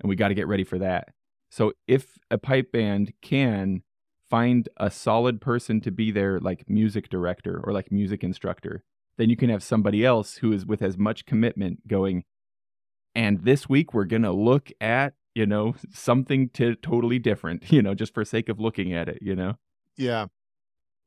And 0.00 0.08
we 0.08 0.16
got 0.16 0.28
to 0.28 0.34
get 0.34 0.46
ready 0.46 0.64
for 0.64 0.78
that. 0.78 1.08
So 1.50 1.72
if 1.86 2.18
a 2.30 2.36
pipe 2.36 2.72
band 2.72 3.14
can 3.22 3.82
find 4.28 4.68
a 4.76 4.90
solid 4.90 5.40
person 5.40 5.80
to 5.80 5.90
be 5.90 6.10
their 6.10 6.38
like 6.38 6.68
music 6.68 7.08
director 7.08 7.60
or 7.64 7.72
like 7.72 7.90
music 7.90 8.22
instructor, 8.22 8.82
then 9.16 9.30
you 9.30 9.36
can 9.36 9.50
have 9.50 9.62
somebody 9.62 10.04
else 10.04 10.36
who 10.36 10.52
is 10.52 10.66
with 10.66 10.82
as 10.82 10.96
much 10.98 11.26
commitment 11.26 11.88
going, 11.88 12.24
and 13.14 13.44
this 13.44 13.68
week 13.68 13.92
we're 13.92 14.04
going 14.04 14.22
to 14.22 14.32
look 14.32 14.70
at, 14.80 15.14
you 15.38 15.46
know, 15.46 15.76
something 15.92 16.48
to 16.50 16.74
totally 16.74 17.20
different, 17.20 17.70
you 17.72 17.80
know, 17.80 17.94
just 17.94 18.12
for 18.12 18.24
sake 18.24 18.48
of 18.48 18.58
looking 18.58 18.92
at 18.92 19.08
it, 19.08 19.20
you 19.22 19.36
know? 19.36 19.54
Yeah. 19.96 20.26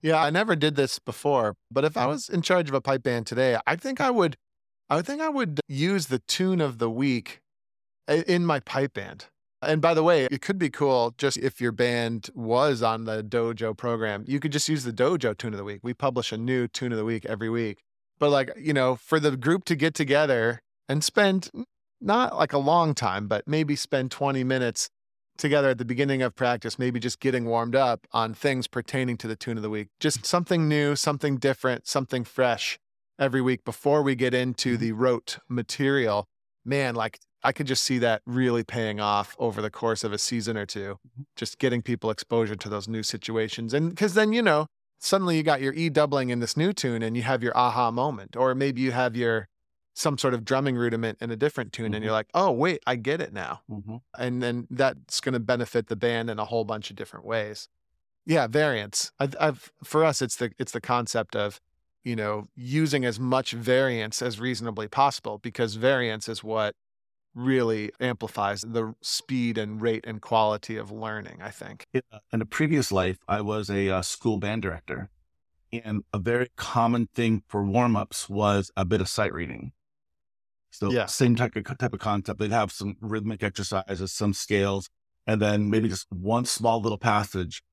Yeah, 0.01 0.23
I 0.23 0.31
never 0.31 0.55
did 0.55 0.75
this 0.75 0.97
before, 0.97 1.55
but 1.69 1.85
if 1.85 1.95
I 1.95 2.07
was 2.07 2.27
in 2.27 2.41
charge 2.41 2.69
of 2.69 2.73
a 2.73 2.81
pipe 2.81 3.03
band 3.03 3.27
today, 3.27 3.59
I 3.67 3.75
think 3.75 4.01
I 4.01 4.09
would 4.09 4.35
I 4.89 4.95
would 4.95 5.05
think 5.05 5.21
I 5.21 5.29
would 5.29 5.59
use 5.67 6.07
the 6.07 6.19
tune 6.19 6.59
of 6.59 6.79
the 6.79 6.89
week 6.89 7.41
in 8.07 8.45
my 8.45 8.59
pipe 8.61 8.93
band. 8.95 9.25
And 9.61 9.79
by 9.79 9.93
the 9.93 10.01
way, 10.01 10.25
it 10.25 10.41
could 10.41 10.57
be 10.57 10.71
cool 10.71 11.13
just 11.17 11.37
if 11.37 11.61
your 11.61 11.71
band 11.71 12.29
was 12.33 12.81
on 12.81 13.05
the 13.05 13.23
dojo 13.23 13.77
program, 13.77 14.25
you 14.27 14.39
could 14.39 14.51
just 14.51 14.67
use 14.67 14.83
the 14.83 14.91
dojo 14.91 15.37
tune 15.37 15.53
of 15.53 15.57
the 15.57 15.63
week. 15.63 15.81
We 15.83 15.93
publish 15.93 16.31
a 16.31 16.37
new 16.37 16.67
tune 16.67 16.91
of 16.91 16.97
the 16.97 17.05
week 17.05 17.25
every 17.25 17.49
week. 17.49 17.83
But 18.17 18.31
like, 18.31 18.51
you 18.57 18.73
know, 18.73 18.95
for 18.95 19.19
the 19.19 19.37
group 19.37 19.65
to 19.65 19.75
get 19.75 19.93
together 19.93 20.61
and 20.89 21.03
spend 21.03 21.51
not 22.01 22.35
like 22.35 22.53
a 22.53 22.57
long 22.57 22.93
time, 22.93 23.27
but 23.27 23.47
maybe 23.47 23.75
spend 23.75 24.11
20 24.11 24.43
minutes 24.43 24.89
together 25.37 25.69
at 25.69 25.77
the 25.77 25.85
beginning 25.85 26.21
of 26.21 26.35
practice, 26.35 26.77
maybe 26.77 26.99
just 26.99 27.19
getting 27.19 27.45
warmed 27.45 27.75
up 27.75 28.07
on 28.11 28.33
things 28.33 28.67
pertaining 28.67 29.17
to 29.17 29.27
the 29.27 29.35
tune 29.35 29.57
of 29.57 29.63
the 29.63 29.69
week. 29.69 29.87
Just 29.99 30.25
something 30.25 30.67
new, 30.67 30.95
something 30.95 31.37
different, 31.37 31.87
something 31.87 32.23
fresh 32.23 32.77
every 33.19 33.41
week 33.41 33.63
before 33.63 34.01
we 34.01 34.15
get 34.15 34.33
into 34.33 34.73
mm-hmm. 34.73 34.81
the 34.81 34.91
rote 34.93 35.39
material. 35.49 36.27
Man, 36.63 36.95
like 36.95 37.19
I 37.43 37.51
could 37.51 37.67
just 37.67 37.83
see 37.83 37.97
that 37.99 38.21
really 38.25 38.63
paying 38.63 38.99
off 38.99 39.35
over 39.39 39.61
the 39.61 39.71
course 39.71 40.03
of 40.03 40.13
a 40.13 40.17
season 40.17 40.57
or 40.57 40.65
two, 40.65 40.97
mm-hmm. 41.07 41.23
just 41.35 41.57
getting 41.57 41.81
people 41.81 42.09
exposure 42.09 42.55
to 42.55 42.69
those 42.69 42.87
new 42.87 43.03
situations. 43.03 43.73
And 43.73 43.89
because 43.89 44.13
then, 44.13 44.33
you 44.33 44.41
know, 44.41 44.67
suddenly 44.99 45.37
you 45.37 45.43
got 45.43 45.61
your 45.61 45.73
E 45.73 45.89
doubling 45.89 46.29
in 46.29 46.39
this 46.39 46.55
new 46.55 46.71
tune 46.71 47.01
and 47.01 47.17
you 47.17 47.23
have 47.23 47.41
your 47.41 47.57
aha 47.57 47.89
moment, 47.91 48.35
or 48.35 48.53
maybe 48.53 48.81
you 48.81 48.91
have 48.91 49.15
your 49.15 49.47
some 49.93 50.17
sort 50.17 50.33
of 50.33 50.45
drumming 50.45 50.75
rudiment 50.75 51.17
in 51.21 51.31
a 51.31 51.35
different 51.35 51.73
tune 51.73 51.93
and 51.93 52.01
Mhm. 52.01 52.05
you're 52.05 52.11
like, 52.13 52.29
oh, 52.33 52.51
wait, 52.51 52.81
I 52.87 52.95
get 52.95 53.19
it 53.21 53.33
now 53.33 53.61
Mm-hmm. 53.69 53.97
and 54.17 54.41
then 54.41 54.67
that's 54.69 55.19
going 55.19 55.33
to 55.33 55.39
benefit 55.39 55.87
the 55.87 55.95
band 55.95 56.29
in 56.29 56.39
a 56.39 56.45
whole 56.45 56.63
bunch 56.65 56.89
of 56.89 56.95
different 56.95 57.25
ways. 57.25 57.67
Yeah, 58.25 58.47
variance. 58.47 59.11
I've, 59.19 59.35
I've 59.39 59.71
for 59.83 60.03
us, 60.05 60.21
it's 60.21 60.35
the 60.37 60.51
it's 60.59 60.71
the 60.71 60.81
concept 60.81 61.35
of 61.35 61.59
you 62.03 62.15
know 62.15 62.47
using 62.55 63.03
as 63.03 63.19
much 63.19 63.51
variance 63.51 64.21
as 64.21 64.39
reasonably 64.39 64.87
possible 64.87 65.39
because 65.39 65.75
variance 65.75 66.29
is 66.29 66.43
what 66.43 66.75
really 67.33 67.91
amplifies 67.99 68.61
the 68.61 68.93
speed 69.01 69.57
and 69.57 69.81
rate 69.81 70.03
and 70.05 70.21
quality 70.21 70.77
of 70.77 70.91
learning. 70.91 71.41
I 71.41 71.49
think. 71.49 71.87
In 71.93 72.41
a- 72.41 72.45
previous 72.45 72.91
life, 72.91 73.17
I 73.27 73.41
was 73.41 73.69
a 73.69 73.89
uh, 73.89 74.01
school 74.03 74.37
band 74.37 74.61
director, 74.61 75.09
and 75.71 76.03
a 76.13 76.19
very 76.19 76.49
common 76.55 77.07
thing 77.15 77.43
for 77.47 77.63
warm 77.63 77.95
ups 77.95 78.29
was 78.29 78.71
a 78.77 78.85
bit 78.85 79.01
of 79.01 79.09
sight 79.09 79.33
reading. 79.33 79.71
So 80.71 80.91
Yeah. 80.91 81.05
same 81.05 81.35
type 81.35 81.55
of 81.55 81.65
type 81.77 81.93
of 81.93 81.99
concept. 81.99 82.39
They'd 82.39 82.51
have 82.51 82.71
some 82.71 82.95
rhythmic 83.01 83.43
exercises, 83.43 84.11
some 84.11 84.33
scales, 84.33 84.89
and 85.27 85.41
then 85.41 85.69
maybe 85.69 85.89
just 85.89 86.07
one 86.11 86.45
small 86.45 86.81
little 86.81 86.97
passage 86.97 87.63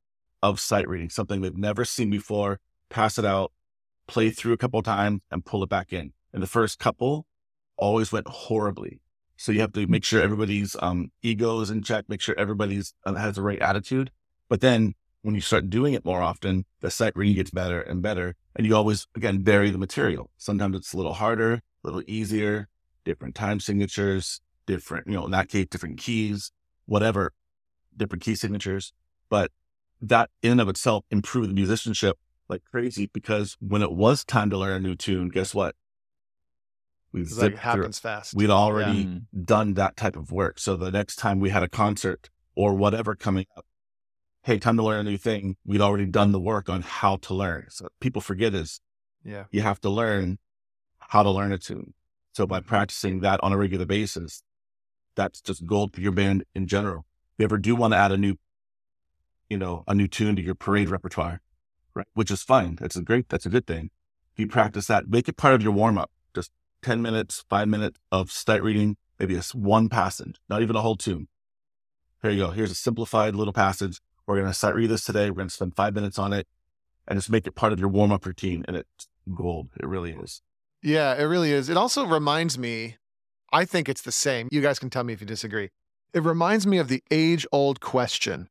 of 0.42 0.61
sight 0.61 0.88
reading, 0.88 1.08
something 1.08 1.40
they've 1.40 1.56
never 1.56 1.84
seen 1.84 2.11
before. 2.11 2.61
Pass 2.90 3.18
it 3.18 3.24
out, 3.24 3.52
play 4.06 4.30
through 4.30 4.52
a 4.52 4.56
couple 4.56 4.82
times, 4.82 5.20
and 5.30 5.44
pull 5.44 5.62
it 5.62 5.68
back 5.68 5.92
in. 5.92 6.12
And 6.32 6.42
the 6.42 6.46
first 6.46 6.78
couple 6.78 7.26
always 7.76 8.12
went 8.12 8.28
horribly. 8.28 9.00
So 9.37 9.52
you 9.52 9.61
have 9.61 9.72
to 9.74 9.87
make 9.87 10.04
sure 10.04 10.20
everybody's 10.20 10.74
um, 10.80 11.12
ego 11.22 11.61
is 11.61 11.70
in 11.70 11.82
check, 11.82 12.08
make 12.08 12.20
sure 12.20 12.34
everybody's 12.37 12.94
uh, 13.06 13.14
has 13.14 13.37
the 13.37 13.42
right 13.42 13.61
attitude. 13.61 14.11
But 14.48 14.61
then 14.61 14.94
when 15.22 15.34
you 15.34 15.40
start 15.40 15.70
doing 15.70 15.94
it 15.94 16.04
more 16.04 16.22
often, 16.22 16.64
the 16.80 16.90
sight 16.90 17.14
reading 17.16 17.37
gets 17.37 17.50
better 17.50 17.80
and 17.80 18.02
better. 18.02 18.34
And 18.56 18.66
you 18.66 18.74
always, 18.74 19.06
again, 19.14 19.44
vary 19.44 19.70
the 19.70 19.78
material. 19.78 20.30
Sometimes 20.37 20.76
it's 20.76 20.92
a 20.92 20.96
little 20.96 21.14
harder, 21.14 21.54
a 21.54 21.61
little 21.84 22.02
easier, 22.06 22.68
different 23.08 23.34
time 23.34 23.58
signatures, 23.58 24.42
different, 24.66 25.06
you 25.06 25.14
know, 25.14 25.24
in 25.24 25.30
that 25.30 25.48
case, 25.48 25.66
different 25.70 25.98
keys, 25.98 26.52
whatever, 26.84 27.32
different 27.96 28.22
key 28.22 28.34
signatures. 28.34 28.92
But 29.30 29.50
that 30.02 30.28
in 30.42 30.52
and 30.52 30.60
of 30.60 30.68
itself 30.68 31.06
improved 31.10 31.48
the 31.48 31.54
musicianship 31.54 32.18
like 32.50 32.62
crazy 32.70 33.08
because 33.12 33.56
when 33.60 33.80
it 33.82 33.92
was 33.92 34.24
time 34.24 34.50
to 34.50 34.58
learn 34.58 34.76
a 34.76 34.80
new 34.80 34.94
tune, 34.94 35.30
guess 35.30 35.54
what? 35.54 35.74
We 37.10 37.22
It's 37.22 37.32
like 37.32 37.40
zipped 37.40 37.56
it 37.56 37.60
through 37.62 37.82
happens 37.82 37.98
fast. 37.98 38.34
We'd 38.34 38.50
already 38.50 39.06
Mm. 39.06 39.22
done 39.44 39.74
that 39.74 39.96
type 39.96 40.16
of 40.16 40.30
work. 40.30 40.58
So 40.58 40.76
the 40.76 40.90
next 40.90 41.16
time 41.16 41.40
we 41.40 41.48
had 41.48 41.62
a 41.62 41.68
concert 41.68 42.28
or 42.54 42.74
whatever 42.74 43.14
coming 43.14 43.46
up, 43.56 43.64
hey, 44.42 44.58
time 44.58 44.76
to 44.76 44.82
learn 44.82 45.06
a 45.06 45.10
new 45.10 45.16
thing. 45.16 45.56
We'd 45.64 45.80
already 45.80 46.04
done 46.04 46.32
the 46.32 46.40
work 46.40 46.68
on 46.68 46.82
how 46.82 47.16
to 47.16 47.32
learn. 47.32 47.68
So 47.70 47.88
people 48.00 48.20
forget 48.20 48.54
is 48.54 48.82
yeah. 49.24 49.44
you 49.50 49.62
have 49.62 49.80
to 49.80 49.88
learn 49.88 50.38
how 50.98 51.22
to 51.22 51.30
learn 51.30 51.52
a 51.52 51.58
tune. 51.58 51.94
So 52.38 52.46
by 52.46 52.61
practicing 52.61 53.18
that 53.22 53.40
on 53.42 53.53
a 53.53 53.57
regular 53.57 53.85
basis, 53.85 54.44
that's 55.16 55.40
just 55.40 55.66
gold 55.66 55.92
for 55.92 56.01
your 56.01 56.12
band 56.12 56.44
in 56.55 56.68
general. 56.68 57.05
If 57.33 57.40
you 57.40 57.44
ever 57.46 57.59
do 57.59 57.74
want 57.74 57.94
to 57.94 57.98
add 57.98 58.12
a 58.12 58.16
new, 58.16 58.37
you 59.51 59.59
know, 59.59 59.83
a 59.88 59.92
new 59.96 60.07
tune 60.07 60.37
to 60.37 60.42
your 60.42 60.55
parade 60.55 60.88
repertoire, 60.88 61.40
right? 61.94 62.07
Which 62.14 62.31
is 62.31 62.44
fine. 62.44 62.77
That's 62.77 62.94
a 62.94 63.03
great, 63.03 63.29
that's 63.29 63.44
a 63.44 63.48
good 63.48 63.66
thing. 63.66 63.90
If 64.35 64.38
you 64.38 64.46
practice 64.46 64.87
that, 64.87 65.09
make 65.09 65.29
it 65.29 65.37
part 65.37 65.55
of 65.55 65.64
your 65.64 65.72
warm 65.72 65.98
up. 65.98 66.12
Just 66.33 66.53
10 66.83 67.03
minutes, 67.03 67.44
five 67.51 67.66
minutes 67.66 67.98
of 68.12 68.31
sight 68.31 68.62
reading, 68.62 68.98
maybe 69.18 69.35
it's 69.35 69.53
one 69.53 69.88
passage, 69.88 70.37
not 70.48 70.62
even 70.62 70.77
a 70.77 70.81
whole 70.81 70.94
tune. 70.94 71.27
Here 72.22 72.31
you 72.31 72.44
go. 72.44 72.51
Here's 72.53 72.70
a 72.70 72.77
simplified 72.77 73.35
little 73.35 73.53
passage. 73.53 74.01
We're 74.29 74.37
going 74.37 74.46
to 74.46 74.55
sight 74.55 74.77
read 74.77 74.90
this 74.90 75.05
today. 75.05 75.29
We're 75.31 75.38
going 75.38 75.48
to 75.48 75.55
spend 75.55 75.74
five 75.74 75.92
minutes 75.92 76.20
on 76.20 76.33
it 76.33 76.46
and 77.09 77.18
just 77.18 77.31
make 77.31 77.48
it 77.48 77.57
part 77.57 77.72
of 77.72 77.81
your 77.81 77.88
warm 77.88 78.12
up 78.12 78.24
routine. 78.24 78.64
And 78.68 78.77
it's 78.77 79.09
gold. 79.35 79.70
It 79.81 79.88
really 79.88 80.12
is. 80.12 80.40
Yeah, 80.82 81.14
it 81.14 81.24
really 81.24 81.52
is. 81.52 81.68
It 81.68 81.76
also 81.76 82.04
reminds 82.06 82.58
me, 82.58 82.96
I 83.52 83.64
think 83.64 83.88
it's 83.88 84.02
the 84.02 84.12
same. 84.12 84.48
You 84.50 84.60
guys 84.60 84.78
can 84.78 84.90
tell 84.90 85.04
me 85.04 85.12
if 85.12 85.20
you 85.20 85.26
disagree. 85.26 85.70
It 86.14 86.22
reminds 86.22 86.66
me 86.66 86.78
of 86.78 86.88
the 86.88 87.02
age 87.10 87.46
old 87.52 87.80
question 87.80 88.48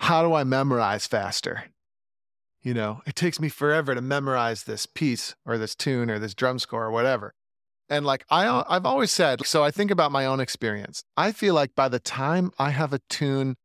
How 0.00 0.22
do 0.22 0.34
I 0.34 0.44
memorize 0.44 1.06
faster? 1.06 1.64
You 2.62 2.74
know, 2.74 3.02
it 3.06 3.16
takes 3.16 3.40
me 3.40 3.48
forever 3.48 3.94
to 3.94 4.00
memorize 4.00 4.64
this 4.64 4.86
piece 4.86 5.34
or 5.44 5.58
this 5.58 5.74
tune 5.74 6.10
or 6.10 6.18
this 6.18 6.34
drum 6.34 6.58
score 6.60 6.84
or 6.84 6.90
whatever. 6.92 7.34
And 7.88 8.06
like 8.06 8.24
I, 8.30 8.64
I've 8.68 8.86
always 8.86 9.10
said, 9.10 9.44
so 9.44 9.64
I 9.64 9.70
think 9.70 9.90
about 9.90 10.12
my 10.12 10.24
own 10.24 10.38
experience. 10.40 11.02
I 11.16 11.32
feel 11.32 11.54
like 11.54 11.74
by 11.74 11.88
the 11.88 11.98
time 11.98 12.52
I 12.58 12.70
have 12.70 12.92
a 12.92 13.00
tune 13.10 13.56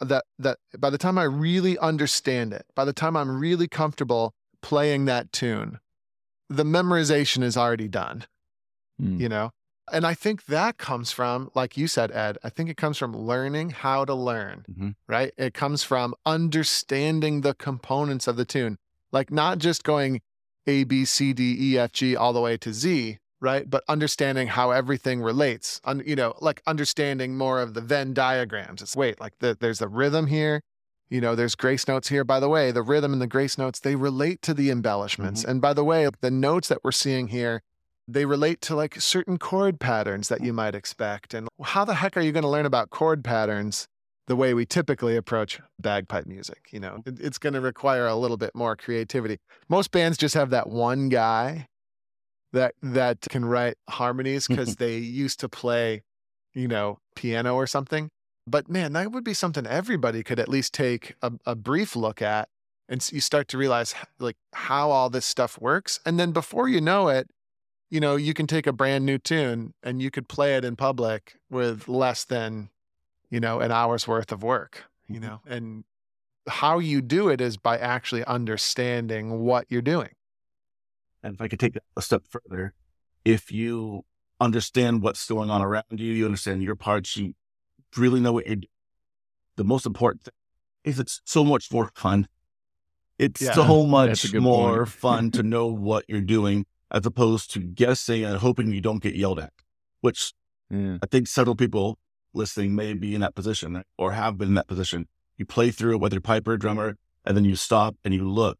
that 0.00 0.24
that 0.38 0.58
by 0.78 0.90
the 0.90 0.98
time 0.98 1.18
I 1.18 1.24
really 1.24 1.78
understand 1.78 2.52
it, 2.52 2.66
by 2.74 2.84
the 2.84 2.92
time 2.92 3.16
I'm 3.16 3.40
really 3.40 3.68
comfortable 3.68 4.34
playing 4.62 5.06
that 5.06 5.32
tune, 5.32 5.78
the 6.56 6.64
memorization 6.64 7.42
is 7.42 7.56
already 7.56 7.88
done, 7.88 8.24
Mm. 9.00 9.20
you 9.20 9.28
know? 9.28 9.50
And 9.92 10.06
I 10.06 10.14
think 10.14 10.46
that 10.46 10.78
comes 10.78 11.10
from, 11.10 11.50
like 11.54 11.76
you 11.76 11.88
said, 11.88 12.10
Ed, 12.12 12.38
I 12.42 12.48
think 12.48 12.70
it 12.70 12.76
comes 12.78 12.96
from 12.96 13.14
learning 13.14 13.70
how 13.70 14.04
to 14.06 14.14
learn, 14.14 14.64
Mhm. 14.70 14.94
right? 15.06 15.32
It 15.36 15.52
comes 15.52 15.82
from 15.82 16.14
understanding 16.24 17.42
the 17.42 17.54
components 17.54 18.26
of 18.26 18.36
the 18.36 18.44
tune, 18.46 18.78
like 19.12 19.30
not 19.30 19.58
just 19.58 19.84
going 19.84 20.22
A, 20.66 20.84
B, 20.84 21.04
C, 21.04 21.34
D, 21.34 21.54
E, 21.58 21.78
F, 21.78 21.92
G 21.92 22.16
all 22.16 22.32
the 22.32 22.40
way 22.40 22.56
to 22.56 22.72
Z, 22.72 23.18
right? 23.40 23.68
But 23.68 23.84
understanding 23.86 24.48
how 24.48 24.70
everything 24.70 25.20
relates, 25.20 25.80
un, 25.84 26.02
you 26.06 26.16
know, 26.16 26.32
like 26.40 26.62
understanding 26.66 27.36
more 27.36 27.60
of 27.60 27.74
the 27.74 27.82
Venn 27.82 28.14
diagrams. 28.14 28.80
It's 28.80 28.96
wait, 28.96 29.20
like 29.20 29.38
the, 29.40 29.54
there's 29.60 29.82
a 29.82 29.88
rhythm 29.88 30.28
here, 30.28 30.62
you 31.10 31.20
know, 31.20 31.34
there's 31.34 31.54
grace 31.54 31.86
notes 31.86 32.08
here. 32.08 32.24
By 32.24 32.40
the 32.40 32.48
way, 32.48 32.70
the 32.70 32.82
rhythm 32.82 33.12
and 33.12 33.20
the 33.20 33.26
grace 33.26 33.58
notes, 33.58 33.80
they 33.80 33.96
relate 33.96 34.42
to 34.42 34.54
the 34.54 34.70
embellishments. 34.70 35.42
Mm-hmm. 35.42 35.50
And 35.50 35.60
by 35.60 35.72
the 35.72 35.84
way, 35.84 36.08
the 36.20 36.30
notes 36.30 36.68
that 36.68 36.82
we're 36.82 36.92
seeing 36.92 37.28
here, 37.28 37.62
they 38.08 38.24
relate 38.24 38.60
to 38.62 38.74
like 38.74 39.00
certain 39.00 39.38
chord 39.38 39.80
patterns 39.80 40.28
that 40.28 40.42
you 40.42 40.52
might 40.52 40.74
expect. 40.74 41.34
And 41.34 41.48
how 41.62 41.84
the 41.84 41.94
heck 41.94 42.16
are 42.16 42.20
you 42.20 42.32
going 42.32 42.42
to 42.42 42.48
learn 42.48 42.66
about 42.66 42.90
chord 42.90 43.24
patterns 43.24 43.86
the 44.26 44.36
way 44.36 44.54
we 44.54 44.66
typically 44.66 45.16
approach 45.16 45.60
bagpipe 45.78 46.26
music? 46.26 46.68
You 46.70 46.80
know, 46.80 47.02
it, 47.06 47.20
it's 47.20 47.38
going 47.38 47.54
to 47.54 47.60
require 47.60 48.06
a 48.06 48.16
little 48.16 48.36
bit 48.36 48.54
more 48.54 48.76
creativity. 48.76 49.38
Most 49.68 49.90
bands 49.90 50.18
just 50.18 50.34
have 50.34 50.50
that 50.50 50.68
one 50.68 51.08
guy 51.08 51.68
that 52.52 52.74
that 52.82 53.20
can 53.30 53.44
write 53.44 53.76
harmonies 53.88 54.46
because 54.46 54.76
they 54.76 54.96
used 54.96 55.40
to 55.40 55.48
play, 55.48 56.02
you 56.54 56.68
know, 56.68 56.98
piano 57.14 57.54
or 57.54 57.66
something. 57.66 58.10
But 58.46 58.68
man, 58.68 58.92
that 58.92 59.12
would 59.12 59.24
be 59.24 59.34
something 59.34 59.66
everybody 59.66 60.22
could 60.22 60.38
at 60.38 60.48
least 60.48 60.74
take 60.74 61.14
a, 61.22 61.32
a 61.46 61.54
brief 61.54 61.96
look 61.96 62.20
at, 62.20 62.48
and 62.88 63.06
you 63.12 63.20
start 63.20 63.48
to 63.48 63.58
realize 63.58 63.94
like 64.18 64.36
how 64.52 64.90
all 64.90 65.08
this 65.08 65.24
stuff 65.24 65.58
works. 65.60 66.00
And 66.04 66.20
then 66.20 66.32
before 66.32 66.68
you 66.68 66.80
know 66.80 67.08
it, 67.08 67.30
you 67.90 68.00
know, 68.00 68.16
you 68.16 68.34
can 68.34 68.46
take 68.46 68.66
a 68.66 68.72
brand 68.72 69.06
new 69.06 69.18
tune 69.18 69.72
and 69.82 70.02
you 70.02 70.10
could 70.10 70.28
play 70.28 70.56
it 70.56 70.64
in 70.64 70.76
public 70.76 71.36
with 71.48 71.88
less 71.88 72.24
than, 72.24 72.70
you 73.30 73.40
know, 73.40 73.60
an 73.60 73.72
hour's 73.72 74.06
worth 74.06 74.32
of 74.32 74.42
work. 74.42 74.84
You 75.08 75.20
Mhm. 75.20 75.22
know, 75.22 75.40
and 75.46 75.84
how 76.48 76.78
you 76.78 77.00
do 77.00 77.28
it 77.28 77.40
is 77.40 77.56
by 77.56 77.78
actually 77.78 78.24
understanding 78.24 79.40
what 79.40 79.66
you're 79.70 79.82
doing. 79.82 80.10
And 81.22 81.34
if 81.34 81.40
I 81.40 81.48
could 81.48 81.60
take 81.60 81.78
a 81.96 82.02
step 82.02 82.24
further, 82.28 82.74
if 83.24 83.50
you 83.50 84.04
understand 84.40 85.02
what's 85.02 85.26
going 85.26 85.50
on 85.50 85.62
around 85.62 85.84
you, 85.90 86.12
you 86.12 86.26
understand 86.26 86.62
your 86.62 86.76
parts, 86.76 87.16
you 87.16 87.34
really 87.98 88.20
know 88.20 88.32
what 88.32 88.46
you're 88.46 88.56
doing. 88.56 88.68
The 89.56 89.64
most 89.64 89.86
important 89.86 90.24
thing 90.24 90.34
is 90.84 90.98
it's 90.98 91.20
so 91.24 91.44
much 91.44 91.72
more 91.72 91.90
fun. 91.94 92.28
It's 93.18 93.40
Yeah, 93.40 93.52
so 93.52 93.86
much 93.86 94.34
more 94.34 94.86
fun 94.86 95.30
to 95.32 95.42
know 95.42 95.66
what 95.66 96.04
you're 96.08 96.20
doing 96.20 96.66
as 96.90 97.06
opposed 97.06 97.52
to 97.52 97.60
guessing 97.60 98.24
and 98.24 98.38
hoping 98.38 98.72
you 98.72 98.80
don't 98.80 99.02
get 99.02 99.14
yelled 99.14 99.38
at, 99.38 99.52
which 100.00 100.32
Yeah. 100.70 100.98
I 101.02 101.06
think 101.06 101.28
several 101.28 101.54
people 101.56 101.98
listening 102.32 102.74
may 102.74 102.94
be 102.94 103.14
in 103.14 103.20
that 103.20 103.34
position 103.34 103.82
or 103.96 104.12
have 104.12 104.36
been 104.38 104.48
in 104.48 104.54
that 104.54 104.66
position. 104.66 105.06
You 105.36 105.46
play 105.46 105.70
through 105.70 105.94
it, 105.94 106.00
whether 106.00 106.20
piper, 106.20 106.56
drummer, 106.56 106.96
and 107.24 107.36
then 107.36 107.44
you 107.44 107.54
stop 107.56 107.96
and 108.04 108.12
you 108.12 108.28
look. 108.28 108.58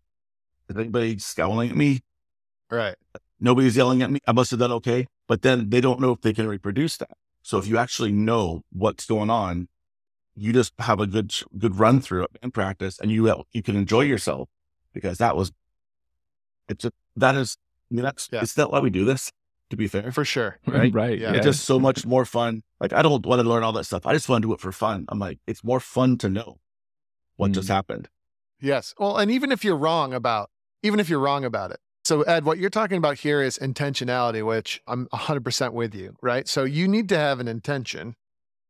Is 0.69 0.77
anybody 0.77 1.19
scowling 1.19 1.71
at 1.71 1.77
me? 1.77 2.01
Right. 2.71 2.97
nobody's 3.41 3.77
yelling 3.77 4.01
at 4.03 4.11
me. 4.11 4.21
I 4.27 4.33
must 4.33 4.51
have 4.53 4.61
done 4.61 4.73
okay. 4.73 5.07
But 5.29 5.43
then 5.43 5.69
they 5.71 5.81
don't 5.81 6.01
know 6.01 6.13
if 6.13 6.21
they 6.23 6.33
can 6.33 6.47
reproduce 6.49 6.97
that. 6.99 7.11
So 7.45 7.59
if 7.59 7.67
you 7.69 7.77
actually 7.77 8.11
know 8.11 8.63
what's 8.73 9.05
going 9.05 9.29
on, 9.29 9.69
you 10.35 10.53
just 10.53 10.73
have 10.79 10.99
a 10.99 11.07
good 11.07 11.33
good 11.59 11.79
run 11.79 12.01
through 12.01 12.25
it 12.25 12.39
and 12.43 12.53
practice, 12.53 12.99
and 12.99 13.13
you 13.13 13.45
you 13.53 13.63
can 13.63 13.77
enjoy 13.77 14.01
yourself 14.01 14.49
because 14.95 15.19
that 15.19 15.37
was 15.37 15.53
it's 16.69 16.87
a, 16.87 16.93
that 17.17 17.35
is 17.37 17.59
I 17.91 17.95
mean 17.95 18.05
that's 18.05 18.31
Yeah. 18.33 18.41
it's 18.41 18.57
not 18.57 18.73
why 18.73 18.81
we 18.81 18.91
do 18.91 19.05
this. 19.05 19.31
To 19.71 19.77
be 19.77 19.89
fair, 19.89 20.11
For 20.13 20.25
sure. 20.25 20.59
Right? 20.67 20.93
right. 20.93 21.19
Yeah. 21.19 21.31
Yeah. 21.31 21.37
it's 21.37 21.47
just 21.47 21.65
so 21.65 21.79
much 21.79 22.07
more 22.07 22.25
fun. 22.25 22.63
Like 22.81 22.95
I 22.95 23.03
don't 23.03 23.25
want 23.27 23.43
to 23.43 23.49
learn 23.49 23.63
all 23.63 23.73
that 23.73 23.85
stuff. 23.85 24.07
I 24.07 24.15
just 24.15 24.29
want 24.29 24.43
to 24.43 24.49
do 24.49 24.55
it 24.55 24.61
for 24.61 24.73
fun. 24.73 25.05
I'm 25.09 25.19
like 25.19 25.39
it's 25.47 25.63
more 25.63 25.81
fun 25.81 26.17
to 26.19 26.31
know 26.31 26.59
what 27.37 27.53
just 27.53 27.69
mm. 27.69 27.75
happened. 27.75 28.09
Yes. 28.59 28.95
Well, 28.99 29.19
and 29.19 29.31
even 29.31 29.53
if 29.53 29.65
you're 29.65 29.77
wrong 29.77 30.15
about, 30.15 30.49
even 30.83 30.99
if 30.99 31.11
you're 31.11 31.21
wrong 31.21 31.45
about 31.45 31.73
it. 31.73 31.81
So, 32.05 32.21
Ed, 32.23 32.45
what 32.45 32.59
you're 32.59 32.71
talking 32.71 32.99
about 32.99 33.19
here 33.19 33.41
is 33.41 33.59
intentionality, 33.59 34.45
which 34.45 34.81
I'm 34.87 35.07
100% 35.13 35.73
with 35.73 35.95
you, 35.95 36.17
right? 36.23 36.47
So, 36.47 36.65
you 36.65 36.87
need 36.87 37.09
to 37.09 37.17
have 37.17 37.41
an 37.41 37.49
intention 37.49 38.15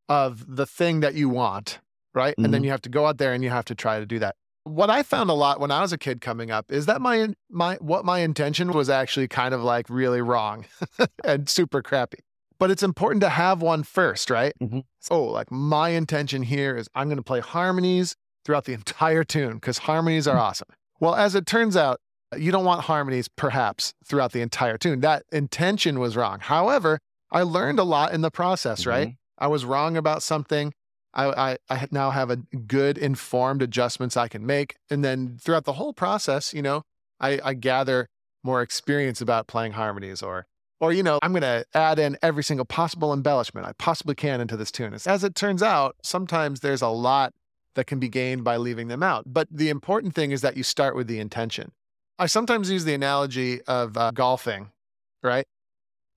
of 0.08 0.56
the 0.56 0.66
thing 0.66 1.00
that 1.00 1.14
you 1.14 1.28
want, 1.28 1.80
right? 2.14 2.34
And 2.38 2.54
then 2.54 2.60
Mhm. 2.60 2.66
you 2.66 2.70
have 2.70 2.82
to 2.82 2.88
go 2.88 3.06
out 3.06 3.18
there 3.18 3.32
and 3.32 3.42
you 3.42 3.50
have 3.50 3.64
to 3.66 3.74
try 3.74 3.98
to 3.98 4.06
do 4.06 4.18
that. 4.20 4.36
What 4.64 4.88
I 4.88 5.02
found 5.02 5.30
a 5.30 5.34
lot 5.34 5.60
when 5.60 5.70
I 5.70 5.80
was 5.82 5.92
a 5.92 5.98
kid 5.98 6.20
coming 6.20 6.50
up 6.50 6.70
is 6.70 6.86
that 6.86 7.00
my 7.00 7.34
my 7.50 7.74
what 7.76 8.04
my 8.04 8.20
intention 8.20 8.70
was 8.72 8.88
actually 8.88 9.28
kind 9.28 9.52
of 9.52 9.62
like 9.62 9.90
really 9.90 10.22
wrong 10.22 10.66
and 11.24 11.48
super 11.48 11.82
crappy. 11.82 12.18
But 12.58 12.70
it's 12.70 12.82
important 12.82 13.20
to 13.22 13.28
have 13.30 13.60
one 13.62 13.82
first, 13.82 14.30
right? 14.30 14.54
Mhm. 14.62 14.84
So, 15.00 15.24
like 15.24 15.50
my 15.50 15.90
intention 15.90 16.42
here 16.44 16.76
is 16.76 16.88
I'm 16.94 17.08
going 17.08 17.16
to 17.18 17.22
play 17.22 17.40
harmonies 17.40 18.14
throughout 18.44 18.64
the 18.64 18.72
entire 18.74 19.24
tune 19.24 19.54
because 19.54 19.78
harmonies 19.78 20.26
are 20.28 20.38
awesome. 20.46 20.68
Well, 21.00 21.14
as 21.14 21.34
it 21.34 21.46
turns 21.46 21.76
out, 21.76 22.00
you 22.38 22.52
don't 22.52 22.64
want 22.64 22.82
harmonies 22.82 23.28
perhaps 23.28 23.94
throughout 24.04 24.32
the 24.32 24.40
entire 24.40 24.78
tune. 24.78 25.00
That 25.00 25.24
intention 25.32 25.98
was 25.98 26.16
wrong. 26.16 26.38
However, 26.40 26.98
I 27.30 27.42
learned 27.42 27.78
a 27.78 27.84
lot 27.84 28.12
in 28.12 28.20
the 28.20 28.30
process, 28.30 28.86
right? 28.86 29.08
Mhm. 29.08 29.16
I 29.38 29.46
was 29.48 29.64
wrong 29.64 29.96
about 29.96 30.22
something. 30.22 30.72
I, 31.12 31.52
I, 31.52 31.58
I 31.70 31.86
now 31.90 32.10
have 32.10 32.30
a 32.30 32.36
good 32.36 32.98
informed 32.98 33.62
adjustments 33.62 34.16
I 34.16 34.28
can 34.28 34.44
make. 34.46 34.76
And 34.90 35.04
then 35.04 35.38
throughout 35.40 35.64
the 35.64 35.74
whole 35.74 35.92
process, 35.92 36.52
you 36.52 36.62
know, 36.62 36.82
I, 37.20 37.40
I 37.44 37.54
gather 37.54 38.08
more 38.42 38.62
experience 38.62 39.20
about 39.20 39.46
playing 39.46 39.72
harmonies 39.72 40.22
or, 40.22 40.46
or, 40.80 40.92
you 40.92 41.02
know, 41.02 41.18
I'm 41.22 41.32
going 41.32 41.42
to 41.42 41.64
add 41.72 41.98
in 41.98 42.18
every 42.20 42.42
single 42.42 42.66
possible 42.66 43.12
embellishment 43.12 43.66
I 43.66 43.72
possibly 43.78 44.14
can 44.14 44.40
into 44.40 44.56
this 44.56 44.70
tune. 44.72 44.92
As 45.06 45.24
it 45.24 45.34
turns 45.34 45.62
out, 45.62 45.96
sometimes 46.02 46.60
there's 46.60 46.82
a 46.82 46.88
lot 46.88 47.32
that 47.74 47.86
can 47.86 47.98
be 47.98 48.08
gained 48.08 48.44
by 48.44 48.56
leaving 48.56 48.88
them 48.88 49.02
out. 49.02 49.24
But 49.26 49.48
the 49.50 49.68
important 49.68 50.14
thing 50.14 50.30
is 50.30 50.42
that 50.42 50.56
you 50.56 50.62
start 50.62 50.94
with 50.94 51.06
the 51.06 51.18
intention. 51.20 51.72
I 52.18 52.26
sometimes 52.26 52.70
use 52.70 52.84
the 52.84 52.94
analogy 52.94 53.60
of 53.62 53.96
uh, 53.96 54.10
golfing, 54.12 54.70
right? 55.22 55.46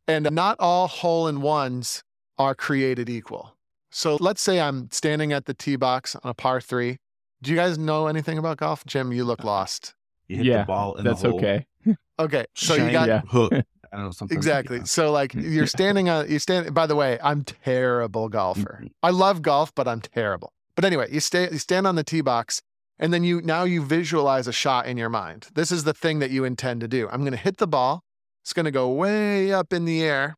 And 0.07 0.29
not 0.31 0.57
all 0.59 0.87
hole 0.87 1.27
in 1.27 1.41
ones 1.41 2.03
are 2.37 2.53
created 2.53 3.09
equal. 3.09 3.55
So 3.91 4.17
let's 4.19 4.41
say 4.41 4.59
I'm 4.59 4.89
standing 4.91 5.33
at 5.33 5.45
the 5.45 5.53
tee 5.53 5.75
box 5.75 6.15
on 6.15 6.29
a 6.29 6.33
par 6.33 6.61
three. 6.61 6.97
Do 7.41 7.51
you 7.51 7.57
guys 7.57 7.77
know 7.77 8.07
anything 8.07 8.37
about 8.37 8.57
golf? 8.57 8.85
Jim, 8.85 9.11
you 9.11 9.23
look 9.23 9.43
lost. 9.43 9.95
You 10.27 10.37
hit 10.37 10.45
Yeah, 10.45 10.59
the 10.59 10.65
ball 10.65 10.95
in 10.95 11.03
That's 11.03 11.21
the 11.21 11.29
hole, 11.29 11.37
okay. 11.39 11.65
Okay. 12.19 12.45
So 12.55 12.73
you 12.75 12.91
got 12.91 13.07
Yeah. 13.07 13.21
hook. 13.27 13.53
I 13.91 13.95
don't 13.95 14.05
know 14.05 14.11
something 14.11 14.35
exactly. 14.37 14.85
So 14.85 15.11
like 15.11 15.33
you're 15.35 15.67
standing 15.67 16.09
on 16.09 16.29
you 16.29 16.39
stand 16.39 16.73
by 16.73 16.85
the 16.87 16.95
way, 16.95 17.17
I'm 17.23 17.43
terrible 17.43 18.27
golfer. 18.29 18.81
Mhm. 18.83 18.91
I 19.01 19.11
love 19.11 19.41
golf, 19.41 19.73
but 19.73 19.87
I'm 19.87 20.01
terrible. 20.01 20.51
But 20.75 20.85
anyway, 20.85 21.07
you 21.11 21.19
stay 21.19 21.49
you 21.51 21.57
stand 21.57 21.87
on 21.87 21.95
the 21.95 22.03
tee 22.03 22.21
box 22.21 22.61
and 22.99 23.13
then 23.13 23.23
you 23.23 23.41
now 23.41 23.63
you 23.63 23.83
visualize 23.83 24.47
a 24.47 24.53
shot 24.53 24.85
in 24.85 24.97
your 24.97 25.09
mind. 25.09 25.47
This 25.53 25.71
is 25.71 25.83
the 25.83 25.93
thing 25.93 26.19
that 26.19 26.31
you 26.31 26.43
intend 26.43 26.81
to 26.81 26.87
do. 26.87 27.07
I'm 27.09 27.21
going 27.21 27.31
to 27.31 27.37
hit 27.37 27.57
the 27.57 27.67
ball. 27.67 28.03
It's 28.43 28.53
going 28.53 28.65
to 28.65 28.71
go 28.71 28.89
way 28.89 29.53
up 29.53 29.73
in 29.73 29.85
the 29.85 30.03
air. 30.03 30.35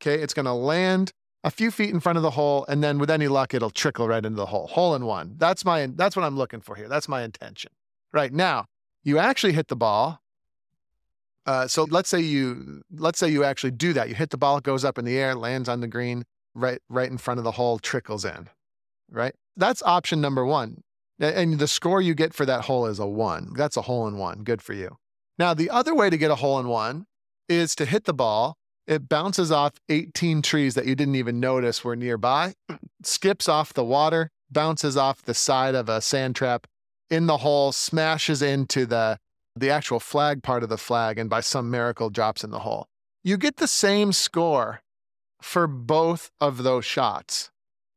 Okay, 0.00 0.22
it's 0.22 0.34
going 0.34 0.46
to 0.46 0.52
land 0.52 1.12
a 1.42 1.50
few 1.50 1.70
feet 1.70 1.90
in 1.90 2.00
front 2.00 2.16
of 2.16 2.22
the 2.22 2.32
hole 2.32 2.66
and 2.68 2.82
then 2.82 2.98
with 2.98 3.10
any 3.10 3.28
luck 3.28 3.54
it'll 3.54 3.70
trickle 3.70 4.08
right 4.08 4.24
into 4.24 4.36
the 4.36 4.46
hole. 4.46 4.66
Hole 4.66 4.94
in 4.94 5.04
one. 5.06 5.34
That's 5.38 5.64
my 5.64 5.86
that's 5.94 6.16
what 6.16 6.24
I'm 6.24 6.36
looking 6.36 6.60
for 6.60 6.74
here. 6.74 6.88
That's 6.88 7.08
my 7.08 7.22
intention. 7.22 7.72
Right 8.12 8.32
now, 8.32 8.66
you 9.02 9.18
actually 9.18 9.52
hit 9.52 9.68
the 9.68 9.76
ball. 9.76 10.20
Uh, 11.46 11.68
so 11.68 11.84
let's 11.84 12.08
say 12.08 12.20
you 12.20 12.82
let's 12.92 13.18
say 13.18 13.28
you 13.28 13.44
actually 13.44 13.70
do 13.70 13.92
that. 13.92 14.08
You 14.08 14.14
hit 14.14 14.30
the 14.30 14.38
ball, 14.38 14.58
it 14.58 14.64
goes 14.64 14.84
up 14.84 14.98
in 14.98 15.04
the 15.04 15.16
air, 15.16 15.34
lands 15.34 15.68
on 15.68 15.80
the 15.80 15.86
green, 15.88 16.24
right 16.54 16.80
right 16.88 17.10
in 17.10 17.18
front 17.18 17.38
of 17.38 17.44
the 17.44 17.52
hole, 17.52 17.78
trickles 17.78 18.24
in. 18.24 18.48
Right? 19.08 19.34
That's 19.56 19.82
option 19.84 20.20
number 20.20 20.44
one. 20.44 20.82
And 21.18 21.58
the 21.58 21.68
score 21.68 22.00
you 22.00 22.14
get 22.14 22.34
for 22.34 22.44
that 22.44 22.62
hole 22.62 22.86
is 22.86 22.98
a 22.98 23.06
one. 23.06 23.52
That's 23.56 23.76
a 23.76 23.82
hole 23.82 24.06
in 24.06 24.18
one. 24.18 24.42
Good 24.42 24.60
for 24.60 24.74
you. 24.74 24.96
Now, 25.38 25.54
the 25.54 25.70
other 25.70 25.94
way 25.94 26.10
to 26.10 26.18
get 26.18 26.30
a 26.30 26.36
hole 26.36 26.58
in 26.58 26.68
one 26.68 27.06
is 27.48 27.74
to 27.76 27.86
hit 27.86 28.04
the 28.04 28.14
ball. 28.14 28.56
It 28.86 29.08
bounces 29.08 29.50
off 29.50 29.72
18 29.88 30.42
trees 30.42 30.74
that 30.74 30.86
you 30.86 30.94
didn't 30.94 31.16
even 31.16 31.40
notice 31.40 31.82
were 31.82 31.96
nearby, 31.96 32.54
skips 33.02 33.48
off 33.48 33.74
the 33.74 33.84
water, 33.84 34.30
bounces 34.50 34.96
off 34.96 35.22
the 35.22 35.34
side 35.34 35.74
of 35.74 35.88
a 35.88 36.00
sand 36.00 36.36
trap 36.36 36.66
in 37.10 37.26
the 37.26 37.38
hole, 37.38 37.72
smashes 37.72 38.42
into 38.42 38.86
the 38.86 39.18
the 39.58 39.70
actual 39.70 39.98
flag 39.98 40.42
part 40.42 40.62
of 40.62 40.68
the 40.68 40.76
flag, 40.76 41.18
and 41.18 41.30
by 41.30 41.40
some 41.40 41.70
miracle 41.70 42.10
drops 42.10 42.44
in 42.44 42.50
the 42.50 42.58
hole. 42.58 42.88
You 43.24 43.38
get 43.38 43.56
the 43.56 43.66
same 43.66 44.12
score 44.12 44.82
for 45.40 45.66
both 45.66 46.30
of 46.40 46.62
those 46.62 46.84
shots. 46.84 47.50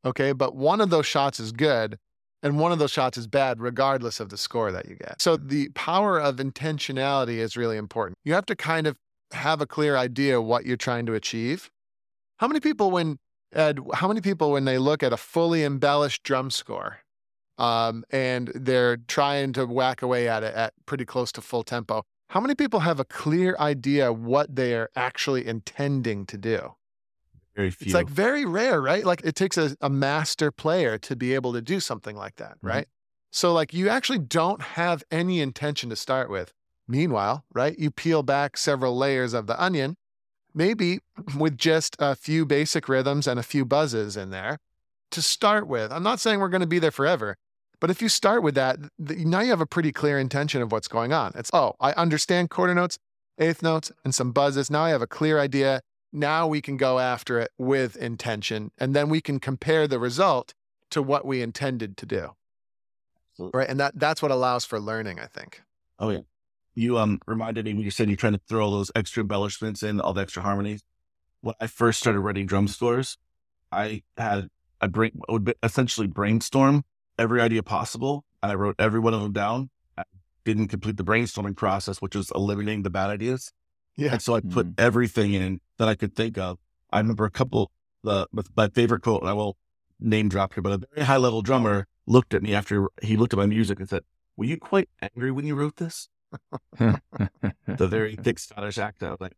Okay. 0.05 0.31
But 0.31 0.55
one 0.55 0.81
of 0.81 0.89
those 0.89 1.05
shots 1.05 1.39
is 1.39 1.51
good 1.51 1.97
and 2.41 2.59
one 2.59 2.71
of 2.71 2.79
those 2.79 2.91
shots 2.91 3.17
is 3.17 3.27
bad, 3.27 3.59
regardless 3.59 4.19
of 4.19 4.29
the 4.29 4.37
score 4.37 4.71
that 4.71 4.87
you 4.87 4.95
get. 4.95 5.21
So 5.21 5.37
the 5.37 5.69
power 5.69 6.19
of 6.19 6.37
intentionality 6.37 7.37
is 7.37 7.57
really 7.57 7.77
important. 7.77 8.17
You 8.23 8.33
have 8.33 8.45
to 8.47 8.55
kind 8.55 8.87
of 8.87 8.97
have 9.31 9.61
a 9.61 9.65
clear 9.65 9.95
idea 9.95 10.41
what 10.41 10.65
you're 10.65 10.77
trying 10.77 11.05
to 11.07 11.13
achieve. 11.13 11.69
How 12.37 12.47
many 12.47 12.59
people, 12.59 12.91
when 12.91 13.19
Ed, 13.53 13.79
how 13.93 14.07
many 14.07 14.21
people, 14.21 14.51
when 14.51 14.65
they 14.65 14.77
look 14.77 15.03
at 15.03 15.11
a 15.11 15.17
fully 15.17 15.63
embellished 15.63 16.23
drum 16.23 16.49
score, 16.49 16.99
um, 17.57 18.05
and 18.09 18.51
they're 18.55 18.97
trying 18.97 19.51
to 19.53 19.65
whack 19.65 20.01
away 20.01 20.29
at 20.29 20.43
it 20.43 20.53
at 20.55 20.73
pretty 20.85 21.05
close 21.05 21.31
to 21.33 21.41
full 21.41 21.63
tempo. 21.63 22.03
How 22.29 22.39
many 22.39 22.55
people 22.55 22.81
have 22.81 22.99
a 22.99 23.05
clear 23.05 23.55
idea 23.59 24.13
what 24.13 24.55
they 24.55 24.75
are 24.75 24.89
actually 24.95 25.45
intending 25.45 26.25
to 26.27 26.37
do? 26.37 26.75
Very 27.55 27.71
few. 27.71 27.85
It's 27.85 27.93
like 27.93 28.07
very 28.07 28.45
rare, 28.45 28.81
right? 28.81 29.05
Like 29.05 29.21
it 29.23 29.35
takes 29.35 29.57
a, 29.57 29.75
a 29.81 29.89
master 29.89 30.51
player 30.51 30.97
to 30.99 31.15
be 31.15 31.33
able 31.33 31.53
to 31.53 31.61
do 31.61 31.79
something 31.79 32.15
like 32.15 32.35
that, 32.37 32.53
Mhm. 32.61 32.69
right? 32.69 32.87
So, 33.31 33.53
like, 33.53 33.73
you 33.75 33.89
actually 33.89 34.17
don't 34.19 34.59
have 34.61 35.03
any 35.11 35.39
intention 35.39 35.89
to 35.91 35.95
start 35.95 36.29
with. 36.31 36.51
Meanwhile, 36.87 37.45
right, 37.53 37.77
you 37.77 37.91
peel 37.91 38.23
back 38.23 38.57
several 38.57 38.97
layers 38.97 39.33
of 39.33 39.45
the 39.47 39.61
onion 39.61 39.95
maybe 40.55 40.99
with 41.37 41.57
just 41.57 41.95
a 41.99 42.15
few 42.15 42.43
basic 42.45 42.89
rhythms 42.89 43.27
and 43.27 43.39
a 43.39 43.43
few 43.43 43.65
buzzes 43.65 44.17
in 44.17 44.31
there 44.31 44.57
to 45.11 45.21
start 45.21 45.67
with. 45.67 45.91
I'm 45.91 46.01
not 46.03 46.19
saying 46.19 46.39
we're 46.39 46.49
going 46.49 46.61
to 46.61 46.67
be 46.67 46.79
there 46.79 46.89
forever, 46.91 47.35
but 47.79 47.91
if 47.91 48.01
you 48.01 48.09
start 48.09 48.41
with 48.41 48.55
that, 48.55 48.79
th- 49.05 49.19
now 49.25 49.41
you 49.41 49.51
have 49.51 49.61
a 49.61 49.65
pretty 49.67 49.91
clear 49.91 50.17
intention 50.17 50.61
of 50.63 50.71
what's 50.71 50.87
going 50.87 51.13
on. 51.13 51.31
It's, 51.35 51.51
oh, 51.53 51.73
I 51.79 51.91
understand 51.91 52.49
quarter 52.49 52.73
notes, 52.73 52.97
eighth 53.37 53.61
notes, 53.61 53.91
and 54.03 54.13
some 54.15 54.31
buzzes. 54.31 54.71
Now 54.71 54.81
I 54.81 54.89
have 54.89 55.03
a 55.03 55.07
clear 55.07 55.39
idea. 55.39 55.81
Now 56.11 56.47
we 56.47 56.61
can 56.61 56.77
go 56.77 56.99
after 56.99 57.39
it 57.39 57.51
with 57.57 57.95
intention, 57.95 58.71
and 58.77 58.95
then 58.95 59.09
we 59.09 59.21
can 59.21 59.39
compare 59.39 59.87
the 59.87 59.99
result 59.99 60.53
to 60.89 61.01
what 61.01 61.25
we 61.25 61.41
intended 61.41 61.97
to 61.97 62.05
do. 62.05 62.35
Absolutely. 63.31 63.57
Right. 63.59 63.69
And 63.69 63.79
that 63.79 63.99
that's 63.99 64.21
what 64.21 64.31
allows 64.31 64.65
for 64.65 64.79
learning, 64.79 65.19
I 65.19 65.27
think. 65.27 65.61
Oh 65.99 66.09
yeah. 66.09 66.19
You 66.75 66.97
um 66.97 67.19
reminded 67.27 67.65
me 67.65 67.73
when 67.73 67.83
you 67.83 67.91
said 67.91 68.07
you're 68.09 68.15
trying 68.17 68.33
to 68.33 68.41
throw 68.47 68.65
all 68.65 68.71
those 68.71 68.91
extra 68.95 69.21
embellishments 69.21 69.83
in, 69.83 70.01
all 70.01 70.13
the 70.13 70.21
extra 70.21 70.41
harmonies. 70.41 70.81
When 71.41 71.55
I 71.59 71.67
first 71.67 71.99
started 71.99 72.19
writing 72.21 72.47
drum 72.47 72.67
scores, 72.67 73.17
I 73.71 74.03
had 74.17 74.49
a 74.81 74.87
brain 74.87 75.11
would 75.29 75.53
essentially 75.61 76.07
brainstorm 76.07 76.83
every 77.17 77.41
idea 77.41 77.63
possible, 77.63 78.25
and 78.41 78.51
I 78.51 78.55
wrote 78.55 78.75
every 78.79 78.99
one 78.99 79.13
of 79.13 79.21
them 79.21 79.33
down. 79.33 79.69
I 79.97 80.03
didn't 80.43 80.69
complete 80.69 80.97
the 80.97 81.03
brainstorming 81.03 81.55
process, 81.55 82.01
which 82.01 82.15
was 82.15 82.31
eliminating 82.33 82.83
the 82.83 82.89
bad 82.89 83.09
ideas. 83.09 83.51
Yeah. 83.95 84.13
And 84.13 84.21
so 84.21 84.35
I 84.35 84.39
put 84.41 84.67
Mhm. 84.67 84.73
everything 84.79 85.33
in 85.33 85.59
that 85.79 85.87
I 85.87 85.95
could 85.95 86.15
think 86.15 86.37
of. 86.37 86.59
I 86.91 86.99
remember 86.99 87.25
a 87.25 87.31
couple, 87.31 87.71
the 88.03 88.27
with 88.31 88.49
my 88.55 88.67
favorite 88.69 89.01
quote, 89.01 89.21
and 89.21 89.29
I 89.29 89.33
will 89.33 89.57
name 89.99 90.29
drop 90.29 90.53
here, 90.53 90.61
but 90.61 90.73
a 90.73 90.87
very 90.93 91.05
high 91.05 91.17
level 91.17 91.41
drummer 91.41 91.87
looked 92.05 92.33
at 92.33 92.43
me 92.43 92.53
after 92.53 92.87
he 93.01 93.17
looked 93.17 93.33
at 93.33 93.39
my 93.39 93.45
music 93.47 93.79
and 93.79 93.89
said, 93.89 94.03
Were 94.37 94.45
you 94.45 94.57
quite 94.57 94.89
angry 95.01 95.31
when 95.31 95.45
you 95.47 95.55
wrote 95.55 95.77
this? 95.77 96.09
The 96.79 97.87
very 97.87 98.15
thick 98.15 98.39
Scottish 98.39 98.77
accent. 98.77 99.09
I 99.09 99.11
was 99.11 99.21
like, 99.21 99.37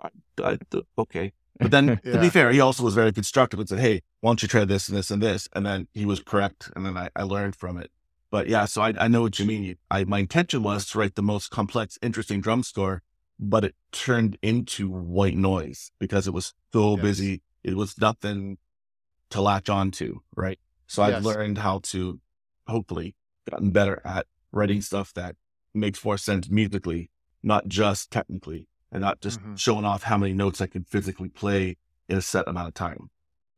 I, 0.00 0.08
I, 0.42 0.58
th- 0.70 0.84
okay. 0.98 1.32
But 1.60 1.70
then, 1.70 2.00
to 2.04 2.18
be 2.18 2.28
fair, 2.28 2.50
he 2.50 2.60
also 2.60 2.82
was 2.82 2.94
very 2.94 3.12
constructive 3.12 3.60
and 3.60 3.68
said, 3.68 3.78
Hey, 3.78 4.02
why 4.20 4.30
don't 4.30 4.42
you 4.42 4.48
try 4.48 4.64
this 4.64 4.88
and 4.88 4.96
this 4.96 5.10
and 5.10 5.22
this? 5.22 5.48
And 5.54 5.64
then 5.64 5.88
he 5.92 6.04
was 6.04 6.20
correct. 6.20 6.70
And 6.74 6.84
then 6.84 6.96
I, 6.96 7.10
I 7.14 7.22
learned 7.22 7.56
from 7.56 7.78
it. 7.78 7.90
But 8.30 8.48
yeah, 8.48 8.64
so 8.64 8.82
I, 8.82 8.94
I 8.98 9.08
know 9.08 9.22
what 9.22 9.38
you 9.38 9.44
mean. 9.44 9.76
I, 9.90 10.04
my 10.04 10.20
intention 10.20 10.62
was 10.62 10.86
to 10.86 10.98
write 10.98 11.14
the 11.14 11.22
most 11.22 11.50
complex, 11.50 11.98
interesting 12.00 12.40
drum 12.40 12.62
score, 12.62 13.02
but 13.42 13.64
it 13.64 13.74
turned 13.90 14.38
into 14.40 14.88
white 14.88 15.36
noise 15.36 15.90
because 15.98 16.28
it 16.28 16.32
was 16.32 16.54
so 16.72 16.92
Yes. 16.96 17.02
busy. 17.02 17.42
It 17.64 17.76
was 17.76 17.98
nothing 18.00 18.58
to 19.30 19.40
latch 19.40 19.68
on 19.68 19.90
to, 19.92 20.22
right? 20.36 20.58
So 20.86 21.02
I've 21.02 21.24
learned 21.24 21.58
how 21.58 21.80
to 21.84 22.20
hopefully 22.68 23.16
gotten 23.50 23.70
better 23.70 24.00
at 24.04 24.26
writing 24.52 24.80
stuff 24.80 25.12
that 25.14 25.34
makes 25.74 26.04
more 26.04 26.16
sense 26.18 26.48
musically, 26.48 27.10
not 27.42 27.66
just 27.66 28.10
technically, 28.12 28.68
and 28.92 29.00
not 29.00 29.20
just 29.20 29.40
Mhm. 29.40 29.58
showing 29.58 29.84
off 29.84 30.04
how 30.04 30.18
many 30.18 30.34
notes 30.34 30.60
I 30.60 30.66
can 30.68 30.84
physically 30.84 31.28
play 31.28 31.76
in 32.08 32.16
a 32.16 32.22
set 32.22 32.46
amount 32.46 32.68
of 32.68 32.74
time. 32.74 33.10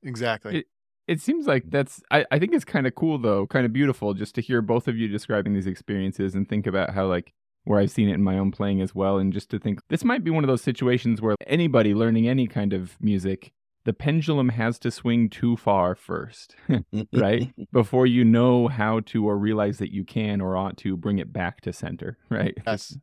Exactly. 0.02 0.64
It 1.06 1.20
seems 1.20 1.46
like 1.46 1.64
that's 1.68 2.02
I, 2.10 2.24
I 2.30 2.38
think 2.38 2.54
it's 2.54 2.64
kind 2.64 2.86
of 2.86 2.94
cool 2.94 3.18
though, 3.18 3.46
kind 3.46 3.66
of 3.66 3.72
beautiful 3.74 4.14
just 4.14 4.34
to 4.36 4.40
hear 4.40 4.62
both 4.62 4.88
of 4.88 4.96
you 4.96 5.08
describing 5.08 5.52
these 5.52 5.66
experiences 5.66 6.34
and 6.34 6.48
think 6.48 6.66
about 6.66 6.94
how 6.94 7.06
like 7.06 7.34
where 7.64 7.80
I've 7.80 7.90
seen 7.90 8.08
it 8.08 8.14
in 8.14 8.22
my 8.22 8.38
own 8.38 8.50
playing 8.52 8.80
as 8.80 8.94
well 8.94 9.18
and 9.18 9.32
just 9.32 9.50
to 9.50 9.58
think 9.58 9.80
this 9.88 10.04
might 10.04 10.22
be 10.24 10.30
one 10.30 10.44
of 10.44 10.48
those 10.48 10.62
situations 10.62 11.20
where 11.22 11.34
anybody 11.46 11.94
learning 11.94 12.28
any 12.28 12.46
kind 12.46 12.72
of 12.72 12.96
music, 13.00 13.52
the 13.84 13.92
pendulum 13.92 14.50
has 14.50 14.78
to 14.80 14.90
swing 14.90 15.28
too 15.30 15.56
far 15.56 15.94
first, 15.94 16.56
right? 17.12 17.52
Before 17.72 18.06
you 18.06 18.24
know 18.24 18.68
how 18.68 19.00
to 19.06 19.26
or 19.26 19.36
realize 19.38 19.78
that 19.78 19.92
you 19.92 20.04
can 20.04 20.40
or 20.40 20.56
ought 20.56 20.76
to 20.78 20.96
bring 20.96 21.18
it 21.18 21.32
back 21.32 21.60
to 21.62 21.72
center, 21.72 22.18
right? 22.30 22.56
yes. 22.66 22.96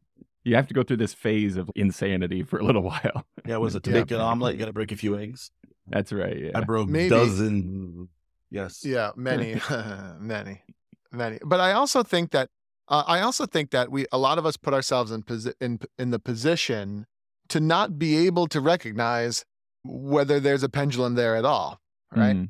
You 0.44 0.56
have 0.56 0.66
to 0.68 0.74
go 0.74 0.82
through 0.82 0.98
this 0.98 1.14
phase 1.14 1.56
of 1.56 1.70
insanity 1.76 2.42
for 2.42 2.58
a 2.58 2.64
little 2.64 2.82
while. 2.82 3.26
yeah, 3.46 3.58
was 3.58 3.76
it 3.76 3.84
to 3.84 3.92
Yeah. 3.92 3.98
make 4.00 4.10
an 4.12 4.22
omelet? 4.22 4.54
You 4.54 4.60
got 4.60 4.66
to 4.66 4.74
break 4.74 4.92
a 4.92 4.96
few 4.96 5.16
eggs. 5.16 5.52
That's 5.88 6.12
right. 6.12 6.36
Yeah. 6.36 6.52
I 6.56 6.62
broke 6.62 6.90
Maybe. 6.90 7.10
dozen. 7.10 8.10
Yes. 8.50 8.84
Yeah, 8.84 9.12
many, 9.16 9.62
many, 10.20 10.64
many. 11.12 11.38
But 11.46 11.60
I 11.60 11.74
also 11.74 12.02
think 12.02 12.32
that 12.32 12.50
uh, 12.92 13.04
I 13.08 13.22
also 13.22 13.46
think 13.46 13.72
that 13.72 13.90
we 13.92 14.06
a 14.12 14.18
lot 14.20 14.38
of 14.38 14.46
us 14.46 14.58
put 14.58 14.74
ourselves 14.74 15.12
in 15.12 15.24
posi- 15.24 15.54
in 15.60 15.80
in 15.98 16.12
the 16.12 16.20
position 16.20 17.06
to 17.50 17.60
not 17.60 17.98
be 17.98 18.28
able 18.28 18.48
to 18.48 18.62
recognize 18.62 19.44
whether 19.84 20.40
there's 20.40 20.64
a 20.64 20.70
pendulum 20.70 21.16
there 21.16 21.36
at 21.36 21.46
all, 21.46 21.80
right? 22.16 22.36
Mm. 22.36 22.50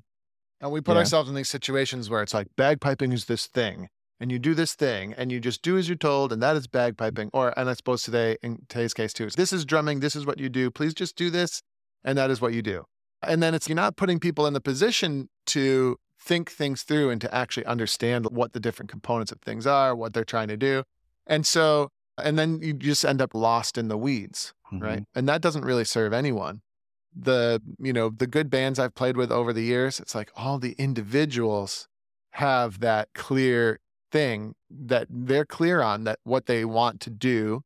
And 0.59 0.71
we 0.71 0.81
put 0.81 0.93
Yeah. 0.93 0.99
ourselves 0.99 1.29
in 1.29 1.35
these 1.35 1.49
situations 1.49 2.09
where 2.09 2.21
it's 2.21 2.33
like 2.33 2.47
bagpiping 2.57 3.13
is 3.13 3.25
this 3.25 3.47
thing, 3.47 3.87
and 4.19 4.31
you 4.31 4.37
do 4.37 4.53
this 4.53 4.75
thing, 4.75 5.13
and 5.13 5.31
you 5.31 5.39
just 5.39 5.61
do 5.63 5.77
as 5.77 5.87
you're 5.89 5.95
told, 5.97 6.31
and 6.33 6.41
that 6.43 6.55
is 6.55 6.67
bagpiping. 6.67 7.29
Or, 7.33 7.57
and 7.57 7.69
I 7.69 7.73
suppose 7.73 8.03
today, 8.03 8.37
in 8.43 8.59
today's 8.69 8.93
case 8.93 9.13
too, 9.13 9.25
is 9.25 9.33
this 9.35 9.53
is 9.53 9.65
drumming. 9.65 10.01
This 10.01 10.15
is 10.15 10.25
what 10.25 10.39
you 10.39 10.49
do. 10.49 10.69
Please 10.69 10.93
just 10.93 11.15
do 11.15 11.29
this, 11.29 11.61
and 12.03 12.17
that 12.17 12.29
is 12.29 12.41
what 12.41 12.53
you 12.53 12.61
do. 12.61 12.83
And 13.23 13.41
then 13.41 13.53
it's 13.55 13.67
you're 13.69 13.75
not 13.75 13.95
putting 13.97 14.19
people 14.19 14.45
in 14.45 14.53
the 14.53 14.61
position 14.61 15.29
to 15.47 15.97
think 16.21 16.51
things 16.51 16.83
through 16.83 17.09
and 17.09 17.19
to 17.21 17.33
actually 17.33 17.65
understand 17.65 18.27
what 18.29 18.53
the 18.53 18.59
different 18.59 18.89
components 18.89 19.31
of 19.31 19.39
things 19.41 19.65
are, 19.65 19.95
what 19.95 20.13
they're 20.13 20.23
trying 20.23 20.47
to 20.49 20.57
do. 20.57 20.83
And 21.25 21.45
so, 21.45 21.89
and 22.21 22.37
then 22.37 22.61
you 22.61 22.73
just 22.73 23.03
end 23.03 23.21
up 23.21 23.33
lost 23.33 23.77
in 23.77 23.87
the 23.87 23.97
weeds, 23.97 24.53
right? 24.71 24.99
Mm-hmm. 24.99 25.19
And 25.19 25.29
that 25.29 25.41
doesn't 25.41 25.65
really 25.65 25.85
serve 25.85 26.13
anyone. 26.13 26.61
The, 27.15 27.61
you 27.79 27.91
know, 27.91 28.09
the 28.09 28.27
good 28.27 28.49
bands 28.49 28.79
I've 28.79 28.95
played 28.95 29.17
with 29.17 29.31
over 29.31 29.51
the 29.51 29.63
years, 29.63 29.99
it's 29.99 30.15
like 30.15 30.31
all 30.35 30.59
the 30.59 30.75
individuals 30.77 31.87
have 32.31 32.79
that 32.79 33.09
clear 33.13 33.79
thing 34.11 34.53
that 34.69 35.07
they're 35.09 35.45
clear 35.45 35.81
on 35.81 36.03
that 36.03 36.19
what 36.23 36.45
they 36.45 36.63
want 36.63 37.01
to 37.01 37.09
do, 37.09 37.61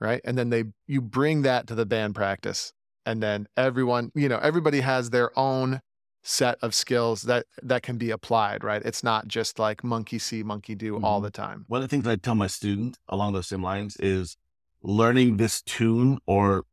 right? 0.00 0.20
And 0.24 0.38
then 0.38 0.50
they 0.50 0.64
you 0.86 1.02
bring 1.02 1.42
that 1.42 1.66
to 1.66 1.74
the 1.74 1.86
band 1.86 2.14
practice 2.14 2.72
and 3.08 3.22
then 3.22 3.48
everyone, 3.56 4.12
you 4.14 4.28
know, 4.28 4.38
everybody 4.42 4.80
has 4.80 5.08
their 5.08 5.36
own 5.38 5.80
set 6.22 6.58
of 6.62 6.74
skills 6.74 7.22
that 7.22 7.46
that 7.62 7.82
can 7.82 7.96
be 7.96 8.10
applied, 8.10 8.62
right? 8.64 8.82
It's 8.84 9.02
not 9.02 9.28
just 9.28 9.58
like 9.58 9.82
monkey 9.84 10.18
see, 10.18 10.42
monkey 10.42 10.74
do 10.74 11.00
all 11.02 11.20
Mhm. 11.20 11.24
the 11.24 11.30
time. 11.30 11.64
One 11.68 11.82
of 11.82 11.88
the 11.88 11.94
things 11.94 12.06
I 12.06 12.16
tell 12.16 12.34
my 12.34 12.48
student 12.48 12.98
along 13.08 13.32
those 13.32 13.46
same 13.46 13.62
lines 13.62 13.96
is 13.96 14.36
learning 14.82 15.36
this 15.36 15.62
tune 15.62 16.18
or 16.26 16.64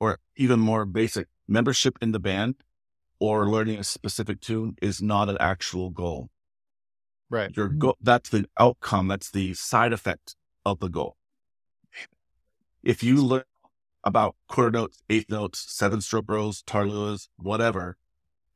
or 0.00 0.18
even 0.36 0.60
more 0.60 0.84
basic 0.86 1.26
membership 1.48 1.98
in 2.00 2.12
the 2.12 2.20
band 2.20 2.54
or 3.18 3.48
learning 3.50 3.78
a 3.78 3.84
specific 3.84 4.40
tune 4.40 4.76
is 4.80 5.02
not 5.02 5.28
an 5.28 5.36
actual 5.40 5.90
goal. 5.90 6.30
Right. 7.28 7.54
Your 7.56 7.68
goal 7.68 7.96
that's 8.00 8.30
the 8.30 8.48
outcome, 8.58 9.08
that's 9.08 9.30
the 9.30 9.54
side 9.54 9.92
effect 9.92 10.36
of 10.64 10.78
the 10.78 10.88
goal. 10.88 11.16
If 12.82 13.02
you 13.02 13.16
learn 13.16 13.44
about 14.04 14.36
quarter 14.48 14.70
notes, 14.70 15.02
eighth 15.10 15.28
notes, 15.28 15.58
seven 15.68 16.00
stroke 16.00 16.26
rolls, 16.28 16.62
tarluas, 16.62 17.28
whatever, 17.36 17.96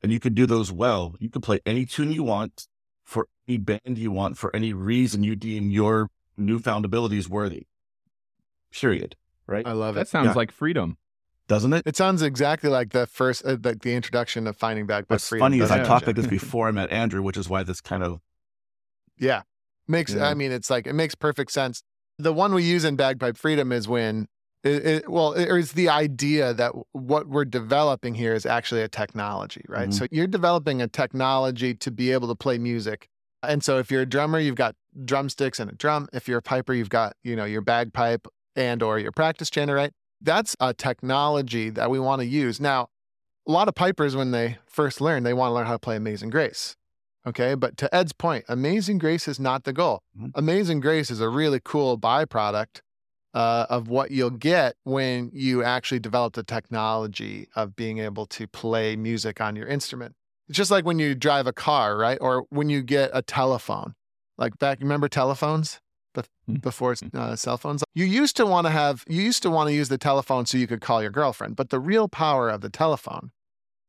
and 0.03 0.13
you 0.13 0.21
could 0.21 0.35
do 0.35 0.47
those 0.47 0.71
well, 0.73 1.15
you 1.19 1.29
could 1.31 1.43
play 1.43 1.61
any 1.67 1.85
tune 1.87 2.13
you 2.13 2.23
want 2.23 2.67
for 3.05 3.27
any 3.49 3.59
band 3.59 3.99
you 3.99 4.11
want 4.11 4.39
for 4.39 4.55
any 4.55 4.73
reason 4.73 5.23
you 5.23 5.37
deem 5.37 5.71
your 5.71 6.09
newfound 6.37 6.85
abilities 6.85 7.29
worthy. 7.29 7.67
Period. 8.73 9.17
Right? 9.47 9.67
I 9.67 9.73
love 9.73 9.95
That 9.97 10.03
it. 10.03 10.09
sounds 10.09 10.27
Yeah. 10.29 10.33
like 10.35 10.53
freedom. 10.53 10.97
Doesn't 11.49 11.73
it? 11.73 11.83
It 11.85 11.97
sounds 11.97 12.23
exactly 12.23 12.71
like 12.71 12.91
the 12.91 13.07
first, 13.09 13.45
uh, 13.45 13.57
like 13.63 13.81
the 13.83 13.95
introduction 13.95 14.47
of 14.47 14.57
finding 14.57 14.87
bagpipe 14.87 15.11
What's 15.11 15.29
freedom. 15.29 15.45
funny 15.47 15.59
is 15.59 15.71
I 15.71 15.79
doesn't 15.79 15.89
talked 15.89 16.07
like 16.07 16.15
this 16.17 16.27
before 16.29 16.69
I 16.69 16.71
met 16.71 16.91
Andrew, 16.93 17.23
which 17.23 17.37
is 17.37 17.49
why 17.49 17.65
this 17.65 17.81
kind 17.81 18.05
of 18.05 18.21
Yeah. 19.19 19.43
Makes 19.89 20.15
Yeah. 20.15 20.29
I 20.29 20.35
mean 20.35 20.53
it's 20.53 20.71
like 20.71 20.87
it 20.87 20.93
makes 20.93 21.17
perfect 21.17 21.51
sense. 21.51 21.83
The 22.19 22.33
one 22.33 22.55
we 22.55 22.63
use 22.63 22.85
in 22.85 22.95
bagpipe 22.95 23.37
freedom 23.37 23.73
is 23.73 23.89
when 23.89 24.29
it, 24.63 24.87
it, 24.87 25.09
well, 25.09 25.35
or 25.35 25.59
it's 25.59 25.73
the 25.73 25.89
idea 25.89 26.53
that 26.55 26.73
what 26.93 27.29
we're 27.29 27.45
developing 27.47 28.15
here 28.15 28.35
is 28.35 28.45
actually 28.45 28.83
a 28.83 28.89
technology, 28.89 29.65
right? 29.69 29.89
Mhm. 29.89 29.95
So 29.95 30.07
you're 30.11 30.27
developing 30.27 30.83
a 30.83 30.89
technology 30.89 31.75
to 31.75 31.91
be 31.91 32.13
able 32.13 32.29
to 32.29 32.35
play 32.35 32.59
music. 32.59 33.09
And 33.43 33.65
so 33.65 33.79
if 33.79 33.91
you're 33.91 34.03
a 34.03 34.07
drummer, 34.07 34.39
you've 34.39 34.57
got 34.57 34.75
drumsticks 35.05 35.61
and 35.61 35.71
a 35.71 35.75
drum. 35.75 36.09
If 36.13 36.29
you're 36.29 36.39
a 36.39 36.43
piper, 36.43 36.75
you've 36.75 36.91
got, 36.91 37.15
you 37.25 37.37
know, 37.37 37.47
your 37.47 37.63
bagpipe 37.63 38.29
and 38.55 38.83
or 38.83 38.99
your 38.99 39.13
practice 39.13 39.49
chanter, 39.49 39.75
right? 39.75 39.93
That's 40.21 40.55
a 40.61 40.75
technology 40.75 41.71
that 41.71 41.91
we 41.91 41.99
want 41.99 42.21
to 42.21 42.27
use. 42.27 42.61
Now, 42.61 42.89
a 43.49 43.53
lot 43.53 43.69
of 43.69 43.75
pipers 43.75 44.15
when 44.15 44.33
they 44.33 44.59
first 44.67 45.01
learn, 45.01 45.23
they 45.23 45.33
want 45.33 45.51
to 45.51 45.55
learn 45.55 45.67
how 45.67 45.73
to 45.73 45.79
play 45.79 45.97
Amazing 45.97 46.29
Grace. 46.29 46.77
Okay. 47.27 47.55
But 47.55 47.79
to 47.79 47.95
Ed's 47.95 48.13
point, 48.13 48.45
Amazing 48.49 48.99
Grace 48.99 49.27
is 49.27 49.41
not 49.41 49.65
the 49.65 49.73
goal. 49.73 50.03
Mhm. 50.19 50.33
Amazing 50.35 50.81
Grace 50.81 51.11
is 51.11 51.21
a 51.21 51.29
really 51.31 51.61
cool 51.65 51.99
byproduct 51.99 52.81
uh, 53.35 53.67
of 53.69 53.89
what 53.89 54.11
you'll 54.11 54.31
get 54.31 54.77
when 54.85 55.31
you 55.33 55.63
actually 55.63 56.01
develop 56.01 56.35
the 56.35 56.43
technology 56.43 57.49
of 57.55 57.77
being 57.77 57.99
able 57.99 58.27
to 58.27 58.47
play 58.47 58.97
music 58.97 59.41
on 59.41 59.57
your 59.57 59.67
instrument. 59.67 60.15
It's 60.49 60.57
just 60.57 60.71
like 60.71 60.85
when 60.85 60.99
you 60.99 61.15
drive 61.15 61.47
a 61.47 61.53
car, 61.53 61.97
right? 61.97 62.19
Or 62.21 62.45
when 62.51 62.69
you 62.69 62.83
get 62.83 63.11
a 63.15 63.23
telephone. 63.23 63.95
Like 64.37 64.59
back, 64.59 64.81
remember 64.81 65.09
telephones? 65.09 65.81
Bef- 66.17 66.27
Mm. 66.51 66.61
Before 66.61 66.95
uh, 67.15 67.37
cell 67.37 67.57
phones, 67.57 67.85
you 67.95 68.05
used 68.05 68.37
to 68.37 68.47
want 68.47 68.67
to 68.67 68.71
have, 68.71 69.05
you 69.09 69.23
used 69.23 69.43
to 69.43 69.51
want 69.51 69.69
to 69.69 69.75
use 69.75 69.89
the 69.89 69.99
telephone 69.99 70.47
so 70.47 70.59
you 70.59 70.67
could 70.67 70.81
call 70.81 71.03
your 71.03 71.11
girlfriend. 71.11 71.57
But 71.57 71.71
the 71.71 71.79
real 71.79 72.09
power 72.09 72.49
of 72.49 72.61
the 72.61 72.71
telephone 72.71 73.31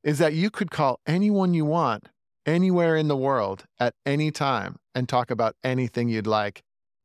is 0.04 0.20
that 0.20 0.34
you 0.34 0.50
could 0.50 0.72
call 0.72 1.00
anyone 1.08 1.54
you 1.54 1.66
want 1.66 2.10
anywhere 2.46 2.96
in 2.96 3.08
the 3.08 3.16
world 3.16 3.66
at 3.80 3.94
any 4.06 4.32
time 4.32 4.78
and 4.94 5.08
talk 5.08 5.32
about 5.32 5.56
anything 5.64 6.10
you'd 6.10 6.28
like. 6.28 6.62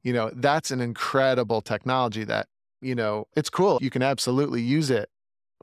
You 0.07 0.13
know, 0.13 0.31
that's 0.37 0.71
an 0.71 0.81
incredible 0.81 1.61
technology 1.61 2.23
that, 2.23 2.47
you 2.81 2.95
know, 2.95 3.27
it's 3.35 3.51
cool. 3.51 3.81
You 3.83 3.91
can 3.91 4.05
absolutely 4.05 4.63
use 4.63 4.89
it 4.89 5.09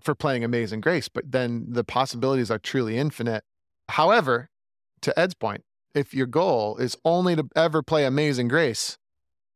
for 0.01 0.13
playing 0.13 0.43
Amazing 0.43 0.81
Grace, 0.81 1.07
but 1.07 1.31
then 1.31 1.67
the 1.69 1.85
possibilities 1.85 2.51
are 2.51 2.59
truly 2.59 2.97
infinite. 2.97 3.45
However, 3.87 4.49
to 4.99 5.17
Ed's 5.17 5.33
point, 5.33 5.63
if 5.95 6.13
your 6.13 6.25
goal 6.25 6.75
is 6.75 6.97
only 7.05 7.37
to 7.37 7.47
ever 7.55 7.81
play 7.81 8.03
Amazing 8.03 8.49
Grace, 8.49 8.97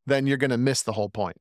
then 0.06 0.26
you're 0.26 0.38
going 0.38 0.52
to 0.52 0.58
miss 0.58 0.84
the 0.84 0.94
whole 0.94 1.10
point. 1.10 1.36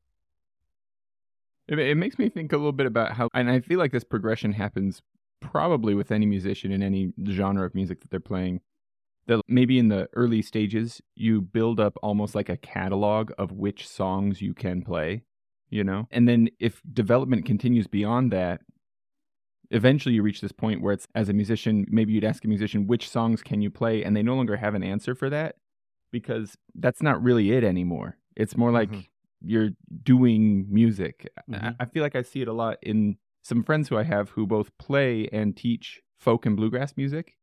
It, 1.68 1.78
it 1.78 1.96
makes 1.96 2.18
me 2.18 2.28
think 2.28 2.52
a 2.52 2.56
little 2.56 2.72
bit 2.72 2.86
about 2.86 3.12
how, 3.12 3.28
and 3.32 3.48
I 3.48 3.60
feel 3.60 3.78
like 3.78 3.92
this 3.92 4.02
progression 4.02 4.54
happens 4.54 5.02
probably 5.40 5.94
with 5.94 6.10
any 6.10 6.26
musician 6.26 6.72
in 6.72 6.82
any 6.82 7.12
genre 7.28 7.64
of 7.64 7.76
music 7.76 8.00
that 8.00 8.10
they're 8.10 8.18
playing. 8.18 8.60
That 9.26 9.40
maybe 9.48 9.78
in 9.78 9.88
the 9.88 10.08
early 10.14 10.40
stages, 10.42 11.02
you 11.16 11.40
build 11.40 11.80
up 11.80 11.96
almost 12.02 12.34
like 12.34 12.48
a 12.48 12.56
catalog 12.56 13.32
of 13.38 13.50
which 13.52 13.86
songs 13.88 14.40
you 14.40 14.54
can 14.54 14.82
play, 14.82 15.24
you 15.68 15.82
know? 15.82 16.06
And 16.12 16.28
then 16.28 16.48
if 16.60 16.80
development 16.92 17.44
continues 17.44 17.88
beyond 17.88 18.32
that, 18.32 18.60
eventually 19.70 20.14
you 20.14 20.22
reach 20.22 20.40
this 20.40 20.52
point 20.52 20.80
where 20.80 20.92
it's 20.92 21.08
as 21.14 21.28
a 21.28 21.32
musician, 21.32 21.86
maybe 21.88 22.12
you'd 22.12 22.24
ask 22.24 22.44
a 22.44 22.48
musician, 22.48 22.86
which 22.86 23.08
songs 23.08 23.42
can 23.42 23.60
you 23.62 23.70
play? 23.70 24.04
And 24.04 24.16
they 24.16 24.22
no 24.22 24.36
longer 24.36 24.56
have 24.56 24.74
an 24.74 24.84
answer 24.84 25.14
for 25.14 25.28
that 25.30 25.56
because 26.12 26.56
that's 26.76 27.02
not 27.02 27.22
really 27.22 27.52
it 27.52 27.64
anymore. 27.64 28.18
It's 28.36 28.56
more 28.56 28.70
like 28.72 28.90
Mhm. 28.90 29.06
you're 29.40 29.70
doing 30.02 30.66
music. 30.72 31.28
Mhm. 31.46 31.80
I 31.80 31.84
feel 31.86 32.02
like 32.02 32.16
I 32.16 32.22
see 32.22 32.42
it 32.42 32.48
a 32.48 32.52
lot 32.52 32.78
in 32.82 33.18
some 33.42 33.62
friends 33.64 33.88
who 33.88 33.96
I 33.96 34.04
have 34.04 34.30
who 34.30 34.46
both 34.46 34.76
play 34.78 35.28
and 35.32 35.56
teach 35.56 36.02
folk 36.18 36.46
and 36.46 36.56
bluegrass 36.56 36.96
music. 36.96 37.35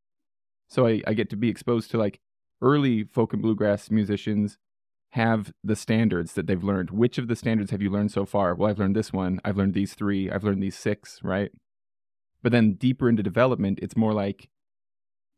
So 0.74 0.88
I, 0.88 1.04
I 1.06 1.14
get 1.14 1.30
to 1.30 1.36
be 1.36 1.50
exposed 1.50 1.92
to 1.92 2.00
like 2.00 2.20
early 2.60 3.04
folk 3.04 3.32
and 3.32 3.44
bluegrass 3.44 3.92
musicians 3.92 4.58
have 5.12 5.54
the 5.64 5.76
standards 5.76 6.34
that 6.34 6.48
they've 6.48 6.64
learned. 6.64 6.90
Which 6.90 7.20
of 7.20 7.28
the 7.28 7.36
standards 7.36 7.70
have 7.70 7.84
you 7.84 7.92
learned 7.92 8.12
so 8.12 8.26
far? 8.26 8.56
Well, 8.56 8.72
I've 8.72 8.80
learned 8.80 8.96
this 8.96 9.14
one. 9.14 9.40
I've 9.46 9.56
learned 9.56 9.76
these 9.76 9.94
three. 9.94 10.32
I've 10.32 10.44
learned 10.44 10.64
these 10.64 10.76
six, 10.76 11.20
right? 11.22 11.52
But 12.42 12.54
then 12.54 12.74
deeper 12.74 13.08
into 13.08 13.22
development, 13.22 13.78
it's 13.84 13.96
more 13.96 14.14
like, 14.14 14.50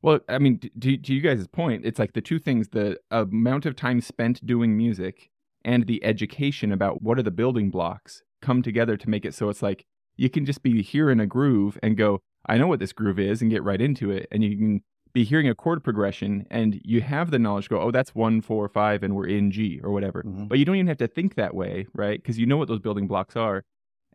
well, 0.02 0.22
I 0.30 0.38
mean, 0.38 0.58
to, 0.80 0.96
to 0.96 1.14
you 1.14 1.20
guys' 1.20 1.48
point, 1.48 1.86
it's 1.86 2.00
like 2.00 2.14
the 2.14 2.22
two 2.22 2.40
things 2.40 2.70
the 2.70 2.98
amount 3.12 3.66
of 3.66 3.76
time 3.76 4.00
spent 4.00 4.46
doing 4.46 4.78
music 4.78 5.30
and 5.66 5.86
the 5.86 6.02
education 6.06 6.72
about 6.72 7.02
what 7.02 7.20
are 7.20 7.24
the 7.24 7.30
building 7.30 7.70
blocks 7.70 8.24
come 8.42 8.62
together 8.62 8.96
to 8.96 9.10
make 9.10 9.26
it 9.26 9.34
so 9.34 9.50
it's 9.50 9.62
like 9.62 9.84
you 10.16 10.30
can 10.30 10.46
just 10.46 10.64
be 10.64 10.82
here 10.82 11.10
in 11.10 11.20
a 11.20 11.28
groove 11.28 11.78
and 11.84 11.98
go, 11.98 12.22
I 12.46 12.58
know 12.58 12.68
what 12.68 12.80
this 12.80 12.94
groove 12.94 13.20
is 13.20 13.42
and 13.42 13.52
get 13.52 13.64
right 13.64 13.82
into 13.82 14.12
it. 14.12 14.30
And 14.32 14.42
you 14.42 14.56
can 14.56 14.82
be 15.16 15.24
hearing 15.24 15.48
a 15.48 15.56
chord 15.56 15.82
progression 15.84 16.46
and 16.52 16.80
you 16.84 17.00
have 17.02 17.32
the 17.32 17.40
knowledge 17.40 17.70
go, 17.70 17.80
oh, 17.80 17.90
that's 17.90 18.14
one, 18.14 18.42
four, 18.42 18.68
five, 18.68 19.02
and 19.02 19.16
we're 19.16 19.26
in 19.28 19.50
G 19.50 19.80
or 19.82 19.92
whatever. 19.92 20.22
Mhm. 20.24 20.48
But 20.50 20.60
you 20.60 20.66
don't 20.66 20.76
even 20.76 20.88
have 20.88 20.98
to 20.98 21.08
think 21.08 21.36
that 21.36 21.56
way, 21.56 21.88
right? 21.94 22.22
Because 22.22 22.38
you 22.38 22.46
know 22.46 22.58
what 22.58 22.68
those 22.68 22.80
building 22.82 23.08
blocks 23.08 23.36
are. 23.38 23.64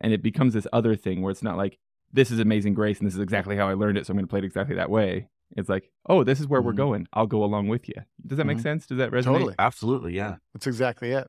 And 0.03 0.13
it 0.13 0.23
becomes 0.23 0.53
this 0.55 0.67
other 0.73 0.95
thing 0.95 1.23
where 1.23 1.31
it's 1.31 1.43
not 1.43 1.57
like, 1.57 1.79
this 2.13 2.31
is 2.31 2.39
Amazing 2.39 2.75
Grace 2.75 2.99
and 2.99 3.07
this 3.07 3.15
is 3.15 3.21
exactly 3.21 3.57
how 3.57 3.67
I 3.69 3.75
learned 3.75 3.97
it. 3.97 4.07
So 4.07 4.11
I'm 4.13 4.17
going 4.19 4.27
to 4.27 4.31
play 4.31 4.41
it 4.41 4.45
exactly 4.45 4.77
that 4.77 4.91
way. 4.91 5.29
It's 5.57 5.69
like, 5.71 5.91
oh, 6.07 6.23
this 6.23 6.39
is 6.39 6.47
where 6.47 6.61
we're 6.63 6.73
Mhm. 6.75 6.77
going. 6.77 7.09
I'll 7.15 7.27
go 7.27 7.43
along 7.43 7.69
with 7.69 7.89
you. 7.89 7.95
Does 8.27 8.37
that 8.39 8.45
make 8.45 8.59
Mhm. 8.59 8.63
sense? 8.63 8.87
Does 8.87 8.99
that 8.99 9.11
resonate? 9.11 9.25
Totally. 9.25 9.55
Absolutely, 9.59 10.15
yeah. 10.15 10.37
That's 10.53 10.67
exactly 10.67 11.11
it. 11.13 11.29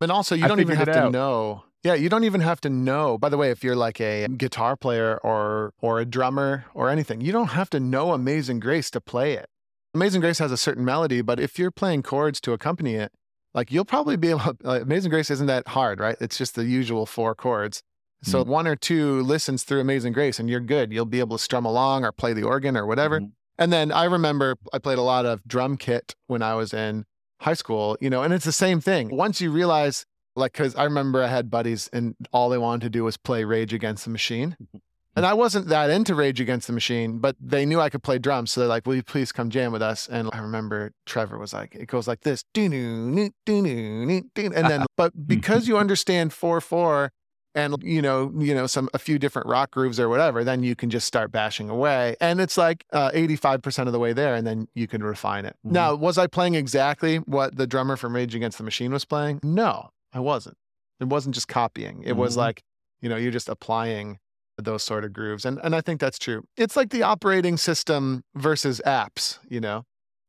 And 0.00 0.10
also, 0.10 0.34
you 0.34 0.44
I 0.44 0.48
don't 0.48 0.60
even 0.60 0.76
have 0.76 0.86
to 0.88 0.98
out. 1.04 1.12
know. 1.12 1.62
Yeah, 1.86 1.94
you 1.94 2.08
don't 2.08 2.24
even 2.24 2.40
have 2.40 2.60
to 2.62 2.68
know. 2.68 3.16
By 3.16 3.28
the 3.28 3.36
way, 3.36 3.52
if 3.52 3.62
you're 3.62 3.76
like 3.76 4.00
a 4.00 4.26
guitar 4.26 4.76
player 4.76 5.20
or 5.22 5.72
or 5.80 6.00
a 6.00 6.04
drummer 6.04 6.64
or 6.74 6.90
anything, 6.90 7.20
you 7.20 7.30
don't 7.30 7.50
have 7.50 7.70
to 7.70 7.78
know 7.78 8.12
Amazing 8.12 8.58
Grace 8.58 8.90
to 8.90 9.00
play 9.00 9.34
it. 9.34 9.46
Amazing 9.94 10.20
Grace 10.20 10.40
has 10.40 10.50
a 10.50 10.56
certain 10.56 10.84
melody, 10.84 11.22
but 11.22 11.38
if 11.38 11.60
you're 11.60 11.70
playing 11.70 12.02
chords 12.02 12.40
to 12.40 12.52
accompany 12.52 12.96
it, 12.96 13.12
like 13.54 13.70
you'll 13.70 13.84
probably 13.84 14.16
be 14.16 14.30
able. 14.30 14.56
Like, 14.62 14.82
Amazing 14.82 15.12
Grace 15.12 15.30
isn't 15.30 15.46
that 15.46 15.68
hard, 15.68 16.00
right? 16.00 16.16
It's 16.20 16.36
just 16.36 16.56
the 16.56 16.64
usual 16.64 17.06
four 17.06 17.36
chords. 17.36 17.84
So 18.22 18.42
one 18.42 18.66
or 18.66 18.74
two 18.74 19.20
listens 19.20 19.62
through 19.62 19.80
Amazing 19.80 20.12
Grace, 20.12 20.40
and 20.40 20.50
you're 20.50 20.58
good. 20.58 20.92
You'll 20.92 21.04
be 21.04 21.20
able 21.20 21.38
to 21.38 21.42
strum 21.44 21.64
along 21.64 22.04
or 22.04 22.10
play 22.10 22.32
the 22.32 22.42
organ 22.42 22.76
or 22.76 22.84
whatever. 22.84 23.20
Mhm. 23.20 23.30
And 23.58 23.72
then 23.72 23.92
I 23.92 24.06
remember 24.06 24.56
I 24.72 24.80
played 24.80 24.98
a 24.98 25.02
lot 25.02 25.24
of 25.24 25.44
drum 25.46 25.76
kit 25.76 26.16
when 26.26 26.42
I 26.42 26.54
was 26.54 26.74
in 26.74 27.04
high 27.42 27.54
school, 27.54 27.96
you 28.00 28.10
know, 28.10 28.24
and 28.24 28.34
it's 28.34 28.44
the 28.44 28.50
same 28.50 28.80
thing. 28.80 29.14
Once 29.14 29.40
you 29.40 29.52
realize, 29.52 30.04
like, 30.36 30.52
because 30.52 30.74
I 30.76 30.84
remember 30.84 31.22
I 31.22 31.28
had 31.28 31.50
buddies 31.50 31.88
and 31.92 32.14
all 32.32 32.48
they 32.48 32.58
wanted 32.58 32.82
to 32.82 32.90
do 32.90 33.04
was 33.04 33.16
play 33.16 33.44
Rage 33.44 33.72
Against 33.72 34.04
the 34.04 34.10
Machine. 34.10 34.56
And 35.16 35.24
I 35.24 35.32
wasn't 35.32 35.68
that 35.68 35.88
into 35.88 36.14
Rage 36.14 36.40
Against 36.42 36.66
the 36.66 36.74
Machine, 36.74 37.20
but 37.20 37.36
they 37.40 37.64
knew 37.64 37.80
I 37.80 37.88
could 37.88 38.02
play 38.02 38.18
drums. 38.18 38.52
So 38.52 38.60
they're 38.60 38.68
like, 38.68 38.86
will 38.86 38.96
you 38.96 39.02
please 39.02 39.32
come 39.32 39.48
jam 39.48 39.72
with 39.72 39.80
us? 39.80 40.06
And 40.08 40.28
I 40.34 40.38
remember 40.40 40.92
Trevor 41.06 41.38
was 41.38 41.54
like, 41.54 41.74
it 41.74 41.86
goes 41.86 42.06
like 42.06 42.20
this. 42.20 42.44
doo-doo, 42.52 43.30
doo-doo, 43.46 44.06
doo-doo. 44.34 44.52
And 44.54 44.68
then, 44.68 44.84
but 44.96 45.12
because 45.26 45.66
you 45.66 45.78
understand 45.78 46.34
4 46.34 46.60
4 46.60 47.10
and, 47.54 47.82
you 47.82 48.02
know, 48.02 48.30
you 48.38 48.54
know, 48.54 48.66
some, 48.66 48.90
a 48.92 48.98
few 48.98 49.18
different 49.18 49.48
rock 49.48 49.70
grooves 49.70 49.98
or 49.98 50.10
whatever, 50.10 50.44
then 50.44 50.62
you 50.62 50.76
can 50.76 50.90
just 50.90 51.06
start 51.06 51.32
bashing 51.32 51.70
away. 51.70 52.14
And 52.20 52.38
it's 52.38 52.58
like 52.58 52.84
uh, 52.92 53.10
85% 53.12 53.86
of 53.86 53.92
the 53.94 53.98
way 53.98 54.12
there. 54.12 54.34
And 54.34 54.46
then 54.46 54.68
you 54.74 54.86
can 54.86 55.02
refine 55.02 55.46
it. 55.46 55.56
Mhm. 55.66 55.70
Now, 55.72 55.94
was 55.94 56.18
I 56.18 56.26
playing 56.26 56.54
exactly 56.56 57.16
what 57.20 57.56
the 57.56 57.66
drummer 57.66 57.96
from 57.96 58.14
Rage 58.14 58.34
Against 58.34 58.58
the 58.58 58.64
Machine 58.64 58.92
was 58.92 59.06
playing? 59.06 59.40
No, 59.42 59.88
I 60.16 60.20
wasn't. 60.20 60.56
It 60.98 61.08
wasn't 61.08 61.34
just 61.34 61.46
copying. 61.46 62.02
It 62.02 62.14
was 62.16 62.34
Mhm. 62.34 62.38
like, 62.38 62.62
you 63.02 63.08
know, 63.10 63.16
you're 63.16 63.30
just 63.30 63.50
applying 63.50 64.18
those 64.56 64.82
sort 64.82 65.04
of 65.04 65.12
grooves. 65.12 65.44
And 65.44 65.60
and 65.62 65.76
I 65.76 65.82
think 65.82 66.00
that's 66.00 66.18
true. 66.18 66.48
It's 66.56 66.74
like 66.74 66.88
the 66.88 67.02
operating 67.02 67.58
system 67.58 68.24
versus 68.34 68.80
apps, 68.86 69.38
you 69.50 69.60
know. 69.60 69.84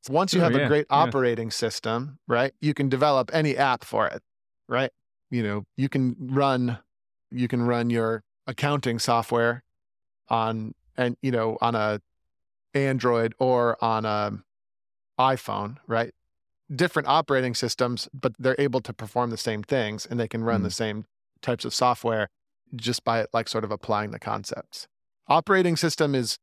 Once 0.09 0.33
you 0.33 0.39
Sure, 0.39 0.43
have 0.43 0.55
a 0.55 0.59
yeah, 0.59 0.67
great 0.67 0.85
yeah. 0.89 0.97
operating 0.97 1.51
system, 1.51 2.19
right? 2.27 2.53
You 2.59 2.73
can 2.73 2.89
develop 2.89 3.29
any 3.33 3.55
app 3.55 3.85
for 3.85 4.07
it, 4.07 4.21
right? 4.67 4.91
You 5.31 5.41
know, 5.43 5.63
you 5.77 5.87
can 5.87 6.15
run 6.19 6.79
you 7.31 7.47
can 7.47 7.61
run 7.63 7.89
your 7.89 8.23
accounting 8.45 8.99
software 8.99 9.63
on 10.27 10.73
and 10.97 11.15
you 11.21 11.31
know, 11.31 11.57
on 11.61 11.75
a 11.75 12.01
Android 12.73 13.33
or 13.39 13.81
on 13.81 14.03
a 14.05 14.43
iPhone, 15.17 15.77
right? 15.87 16.13
Different 16.73 17.07
operating 17.07 17.55
systems, 17.55 18.09
but 18.13 18.33
they're 18.37 18.55
able 18.59 18.81
to 18.81 18.93
perform 18.93 19.29
the 19.29 19.37
same 19.37 19.63
things 19.63 20.05
and 20.05 20.19
they 20.19 20.27
can 20.27 20.43
run 20.43 20.63
the 20.63 20.71
same 20.71 21.05
types 21.41 21.63
of 21.63 21.73
software 21.73 22.27
just 22.75 23.03
by 23.05 23.25
like 23.33 23.47
sort 23.47 23.63
of 23.63 23.71
applying 23.71 24.11
the 24.11 24.19
concepts. 24.19 24.87
Operating 25.29 25.77
system 25.77 26.13
is 26.13 26.37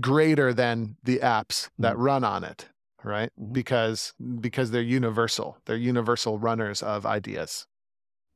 greater 0.00 0.52
than 0.54 0.96
the 1.02 1.18
apps 1.18 1.68
that 1.78 1.98
run 1.98 2.22
on 2.22 2.44
it, 2.44 2.68
right? 3.02 3.30
Mhm. 3.40 3.52
Because 3.52 4.12
because 4.40 4.70
they're 4.70 4.82
universal. 4.82 5.58
They're 5.64 5.76
universal 5.76 6.38
runners 6.38 6.82
of 6.82 7.04
ideas. 7.04 7.66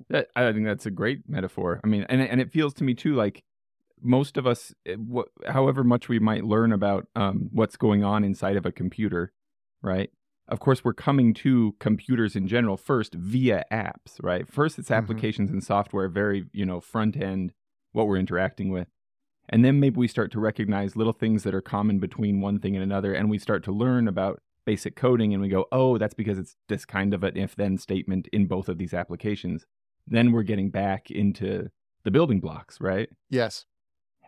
That, 0.08 0.28
I 0.36 0.52
think 0.52 0.64
that's 0.64 0.86
a 0.86 0.90
great 0.90 1.28
metaphor. 1.28 1.80
I 1.84 1.86
mean, 1.86 2.04
and 2.08 2.20
and 2.20 2.40
it 2.40 2.50
feels 2.52 2.74
to 2.74 2.84
me 2.84 2.94
too 2.94 3.14
like 3.14 3.42
most 4.00 4.36
of 4.36 4.46
us, 4.46 4.72
eh, 4.86 4.96
wh- 4.96 5.48
however 5.48 5.82
much 5.84 6.08
we 6.08 6.18
might 6.18 6.44
learn 6.44 6.72
about 6.72 7.06
um, 7.16 7.48
what's 7.52 7.76
going 7.76 8.04
on 8.04 8.24
inside 8.24 8.56
of 8.56 8.64
a 8.66 8.72
computer, 8.72 9.32
right? 9.82 10.10
Of 10.48 10.60
course, 10.60 10.82
we're 10.84 10.94
coming 10.94 11.34
to 11.34 11.74
computers 11.78 12.34
in 12.34 12.48
general 12.48 12.76
first 12.76 13.14
via 13.14 13.64
apps, 13.70 14.16
right? 14.22 14.48
First, 14.50 14.78
it's 14.78 14.88
Mhm. 14.88 14.96
applications 14.96 15.50
and 15.50 15.62
software, 15.62 16.08
very 16.08 16.46
you 16.52 16.64
know 16.64 16.80
front 16.80 17.16
end, 17.16 17.52
what 17.92 18.06
we're 18.06 18.16
interacting 18.16 18.70
with, 18.70 18.88
and 19.48 19.64
then 19.64 19.78
maybe 19.80 19.96
we 19.98 20.08
start 20.08 20.32
to 20.32 20.40
recognize 20.40 20.96
little 20.96 21.12
things 21.12 21.42
that 21.44 21.54
are 21.54 21.60
common 21.60 21.98
between 21.98 22.40
one 22.40 22.58
thing 22.58 22.74
and 22.74 22.82
another, 22.82 23.12
and 23.12 23.28
we 23.30 23.38
start 23.38 23.62
to 23.64 23.72
learn 23.72 24.08
about 24.08 24.40
basic 24.64 24.96
coding, 24.96 25.32
and 25.32 25.42
we 25.42 25.48
go, 25.48 25.66
oh, 25.72 25.96
that's 25.98 26.14
because 26.14 26.38
it's 26.38 26.56
this 26.68 26.84
kind 26.84 27.14
of 27.14 27.22
an 27.24 27.36
if-then 27.36 27.78
statement 27.78 28.28
in 28.32 28.46
both 28.46 28.68
of 28.68 28.78
these 28.78 28.92
applications 28.94 29.66
then 30.10 30.32
we're 30.32 30.42
getting 30.42 30.70
back 30.70 31.10
into 31.10 31.68
the 32.02 32.10
building 32.10 32.40
blocks, 32.40 32.80
right? 32.80 33.10
Yes. 33.28 33.66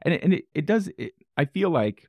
And 0.03 0.13
it, 0.13 0.23
and 0.23 0.35
it, 0.35 0.45
it 0.55 0.67
does. 0.67 0.91
It, 0.99 1.15
I 1.39 1.47
feel 1.47 1.71
like 1.71 2.07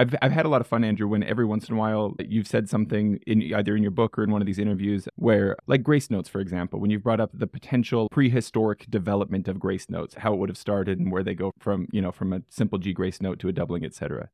I've 0.00 0.14
I've 0.22 0.32
had 0.32 0.46
a 0.46 0.48
lot 0.48 0.62
of 0.62 0.66
fun, 0.66 0.82
Andrew. 0.82 1.06
When 1.06 1.22
every 1.22 1.44
once 1.44 1.68
in 1.68 1.74
a 1.74 1.78
while 1.78 2.14
you've 2.18 2.46
said 2.46 2.70
something 2.70 3.18
in 3.26 3.42
either 3.42 3.76
in 3.76 3.82
your 3.82 3.90
book 3.90 4.18
or 4.18 4.24
in 4.24 4.30
one 4.30 4.40
of 4.40 4.46
these 4.46 4.58
interviews 4.58 5.06
where, 5.16 5.56
like 5.66 5.82
Grace 5.82 6.10
Notes, 6.10 6.28
for 6.28 6.40
example, 6.40 6.80
when 6.80 6.90
you've 6.90 7.02
brought 7.02 7.20
up 7.20 7.30
the 7.34 7.46
potential 7.46 8.08
prehistoric 8.10 8.90
development 8.90 9.46
of 9.46 9.60
Grace 9.60 9.90
Notes, 9.90 10.14
how 10.16 10.32
it 10.32 10.38
would 10.38 10.48
have 10.48 10.56
started 10.56 10.98
and 10.98 11.12
where 11.12 11.22
they 11.22 11.34
go 11.34 11.52
from, 11.58 11.86
you 11.92 12.00
know, 12.00 12.12
from 12.12 12.32
a 12.32 12.40
simple 12.48 12.78
G 12.78 12.94
Grace 12.94 13.20
Note 13.20 13.38
to 13.40 13.48
a 13.48 13.52
doubling, 13.52 13.84
etc. 13.84 14.30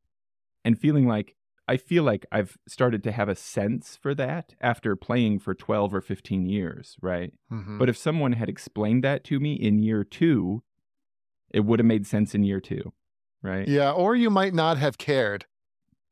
And 0.64 0.78
feeling 0.78 1.08
like 1.08 1.34
I 1.66 1.76
feel 1.78 2.04
like 2.04 2.24
I've 2.30 2.56
started 2.68 3.02
to 3.02 3.10
have 3.10 3.28
a 3.28 3.34
sense 3.34 3.98
for 4.00 4.14
that 4.14 4.54
after 4.60 4.94
playing 4.94 5.40
for 5.40 5.52
12 5.52 5.92
or 5.92 6.00
15 6.00 6.46
years, 6.46 6.96
right? 7.02 7.32
Mhm. 7.52 7.76
But 7.80 7.88
if 7.88 7.96
someone 7.96 8.34
had 8.34 8.48
explained 8.48 9.02
that 9.02 9.24
to 9.24 9.40
me 9.40 9.54
in 9.54 9.80
year 9.80 10.04
two, 10.04 10.62
it 11.50 11.64
would 11.64 11.80
have 11.80 11.86
made 11.86 12.06
sense 12.06 12.36
in 12.36 12.44
year 12.44 12.60
two, 12.60 12.92
right? 13.42 13.66
yeah, 13.66 13.90
or 13.90 14.14
you 14.14 14.30
might 14.30 14.54
not 14.54 14.78
have 14.78 14.96
cared 14.96 15.46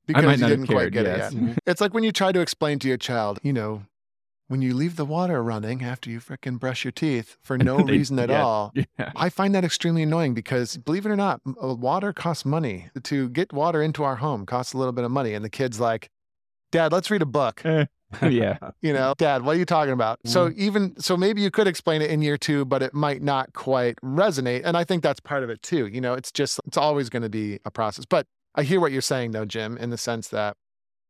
because 0.07 0.25
I 0.25 0.27
might 0.27 0.35
you 0.37 0.41
not 0.43 0.49
didn't 0.49 0.67
have 0.67 0.75
quite 0.77 0.93
get 0.93 1.07
yes. 1.07 1.33
it 1.33 1.41
yet. 1.43 1.59
It's 1.67 1.81
like 1.81 1.95
when 1.95 2.05
you 2.05 2.13
try 2.13 2.33
to 2.33 2.41
explain 2.41 2.79
to 2.81 2.89
your 2.89 2.97
child, 2.97 3.39
you 3.43 3.53
know, 3.53 3.83
when 4.49 4.61
you 4.61 4.75
leave 4.75 4.97
the 4.97 5.07
water 5.07 5.43
running 5.43 5.83
after 5.83 6.11
you 6.11 6.21
frickin' 6.21 6.59
brush 6.61 6.85
your 6.85 6.93
teeth 6.93 7.37
for 7.43 7.57
no 7.71 7.79
They 7.79 7.93
reason 7.93 8.19
at 8.19 8.25
forget. 8.29 8.41
all. 8.41 8.73
yeah. 8.75 9.13
I 9.17 9.31
find 9.31 9.55
that 9.55 9.65
extremely 9.65 10.03
annoying 10.03 10.35
because 10.35 10.77
believe 10.77 11.07
it 11.07 11.11
or 11.11 11.17
not, 11.17 11.41
uh, 11.63 11.75
water 11.75 12.13
costs 12.13 12.45
money. 12.45 12.91
To 13.05 13.29
get 13.31 13.53
water 13.53 13.81
into 13.83 14.05
our 14.05 14.17
home 14.17 14.45
costs 14.47 14.73
a 14.75 14.79
little 14.79 14.93
bit 14.93 15.05
of 15.05 15.11
money. 15.11 15.33
And 15.35 15.45
the 15.45 15.51
kid's 15.51 15.81
like, 15.81 16.11
Dad, 16.73 16.93
let's 16.93 17.11
read 17.11 17.23
a 17.23 17.27
book. 17.27 17.63
Eh. 17.65 17.87
yeah. 18.29 18.59
You 18.83 18.93
know, 18.93 19.15
Dad, 19.17 19.43
what 19.43 19.57
are 19.57 19.59
you 19.59 19.65
talking 19.65 19.93
about? 19.93 20.21
So 20.27 20.51
Mm. 20.51 20.57
even 20.57 21.01
so, 21.01 21.17
maybe 21.17 21.41
you 21.41 21.51
could 21.51 21.67
explain 21.67 22.03
it 22.03 22.11
in 22.11 22.21
year 22.23 22.37
two, 22.37 22.65
but 22.65 22.83
it 22.83 22.93
might 22.95 23.23
not 23.23 23.55
quite 23.55 23.97
resonate. 24.05 24.61
And 24.65 24.77
I 24.77 24.85
think 24.85 25.03
that's 25.03 25.21
part 25.21 25.43
of 25.43 25.51
it 25.51 25.63
too. 25.63 25.87
You 25.87 26.01
know, 26.01 26.15
it's 26.15 26.31
just 26.31 26.61
it's 26.67 26.77
always 26.77 27.09
going 27.09 27.23
to 27.23 27.29
be 27.31 27.59
a 27.65 27.71
process. 27.71 28.05
But 28.05 28.27
I 28.55 28.63
hear 28.63 28.81
what 28.81 28.93
you're 28.93 29.01
saying 29.03 29.33
though, 29.33 29.45
Jim, 29.45 29.77
in 29.77 29.91
the 29.91 29.99
sense 29.99 30.29
that 30.29 30.57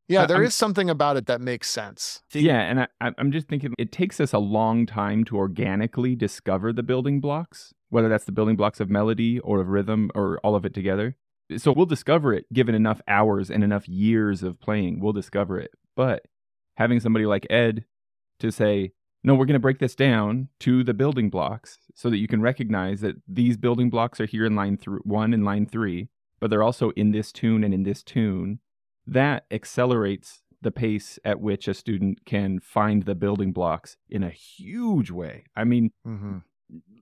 yeah, 0.09 0.22
I- 0.22 0.26
there 0.26 0.36
I'm- 0.38 0.47
is 0.47 0.55
something 0.55 0.90
about 0.90 1.16
it 1.16 1.26
that 1.26 1.40
makes 1.40 1.70
sense. 1.70 2.22
Yeah, 2.32 2.61
and 2.61 2.80
I, 2.80 2.88
I- 3.01 3.12
I'm 3.18 3.32
just 3.32 3.49
thinking 3.49 3.72
it 3.78 3.90
takes 3.92 4.20
us 4.20 4.32
a 4.32 4.38
long 4.38 4.86
time 4.86 5.24
to 5.24 5.36
organically 5.36 6.14
discover 6.14 6.72
the 6.72 6.82
building 6.82 7.20
blocks, 7.20 7.72
whether 7.88 8.09
that's 8.09 8.24
the 8.24 8.32
building 8.32 8.57
blocks 8.57 8.80
of 8.80 8.90
melody 8.90 9.38
or 9.40 9.61
of 9.61 9.68
rhythm 9.68 10.11
or 10.14 10.38
all 10.45 10.55
of 10.57 10.64
it 10.66 10.74
together. 10.74 11.16
So 11.57 11.72
we'll 11.72 11.86
discover 11.86 12.32
it 12.32 12.47
given 12.53 12.74
enough 12.74 13.01
hours 13.09 13.51
and 13.51 13.62
enough 13.64 13.88
years 13.88 14.42
of 14.42 14.61
playing. 14.61 15.01
We'll 15.01 15.12
discover 15.12 15.59
it. 15.59 15.70
But 15.97 16.24
having 16.76 17.01
somebody 17.01 17.26
like 17.26 17.47
Ed 17.51 17.84
to 18.40 18.51
say, 18.51 18.92
no, 19.22 19.34
we're 19.34 19.45
going 19.47 19.55
to 19.55 19.59
break 19.61 19.78
this 19.78 19.95
down 19.95 20.49
to 20.61 20.82
the 20.84 20.92
building 20.95 21.30
blocks 21.30 21.78
so 21.95 22.11
that 22.11 22.16
you 22.18 22.26
can 22.28 22.42
recognize 22.42 23.01
that 23.03 23.16
these 23.28 23.57
building 23.57 23.88
blocks 23.90 24.20
are 24.20 24.26
here 24.26 24.45
in 24.45 24.55
line 24.57 24.76
th- 24.76 24.99
one 25.05 25.32
and 25.32 25.45
line 25.45 25.66
three, 25.66 26.09
but 26.45 26.51
they're 26.51 26.62
also 26.62 26.90
in 26.90 27.11
this 27.12 27.32
tune 27.32 27.64
and 27.64 27.72
in 27.72 27.84
this 27.84 28.03
tune. 28.03 28.59
That 29.07 29.47
accelerates 29.51 30.42
the 30.61 30.70
pace 30.70 31.18
at 31.24 31.40
which 31.40 31.66
a 31.68 31.72
student 31.72 32.26
can 32.26 32.61
find 32.61 33.05
the 33.05 33.14
building 33.14 33.51
blocks 33.51 33.97
in 34.11 34.22
a 34.22 34.28
huge 34.28 35.11
way. 35.11 35.45
I 35.57 35.64
mean, 35.64 35.90
Mm-hmm. 36.07 36.36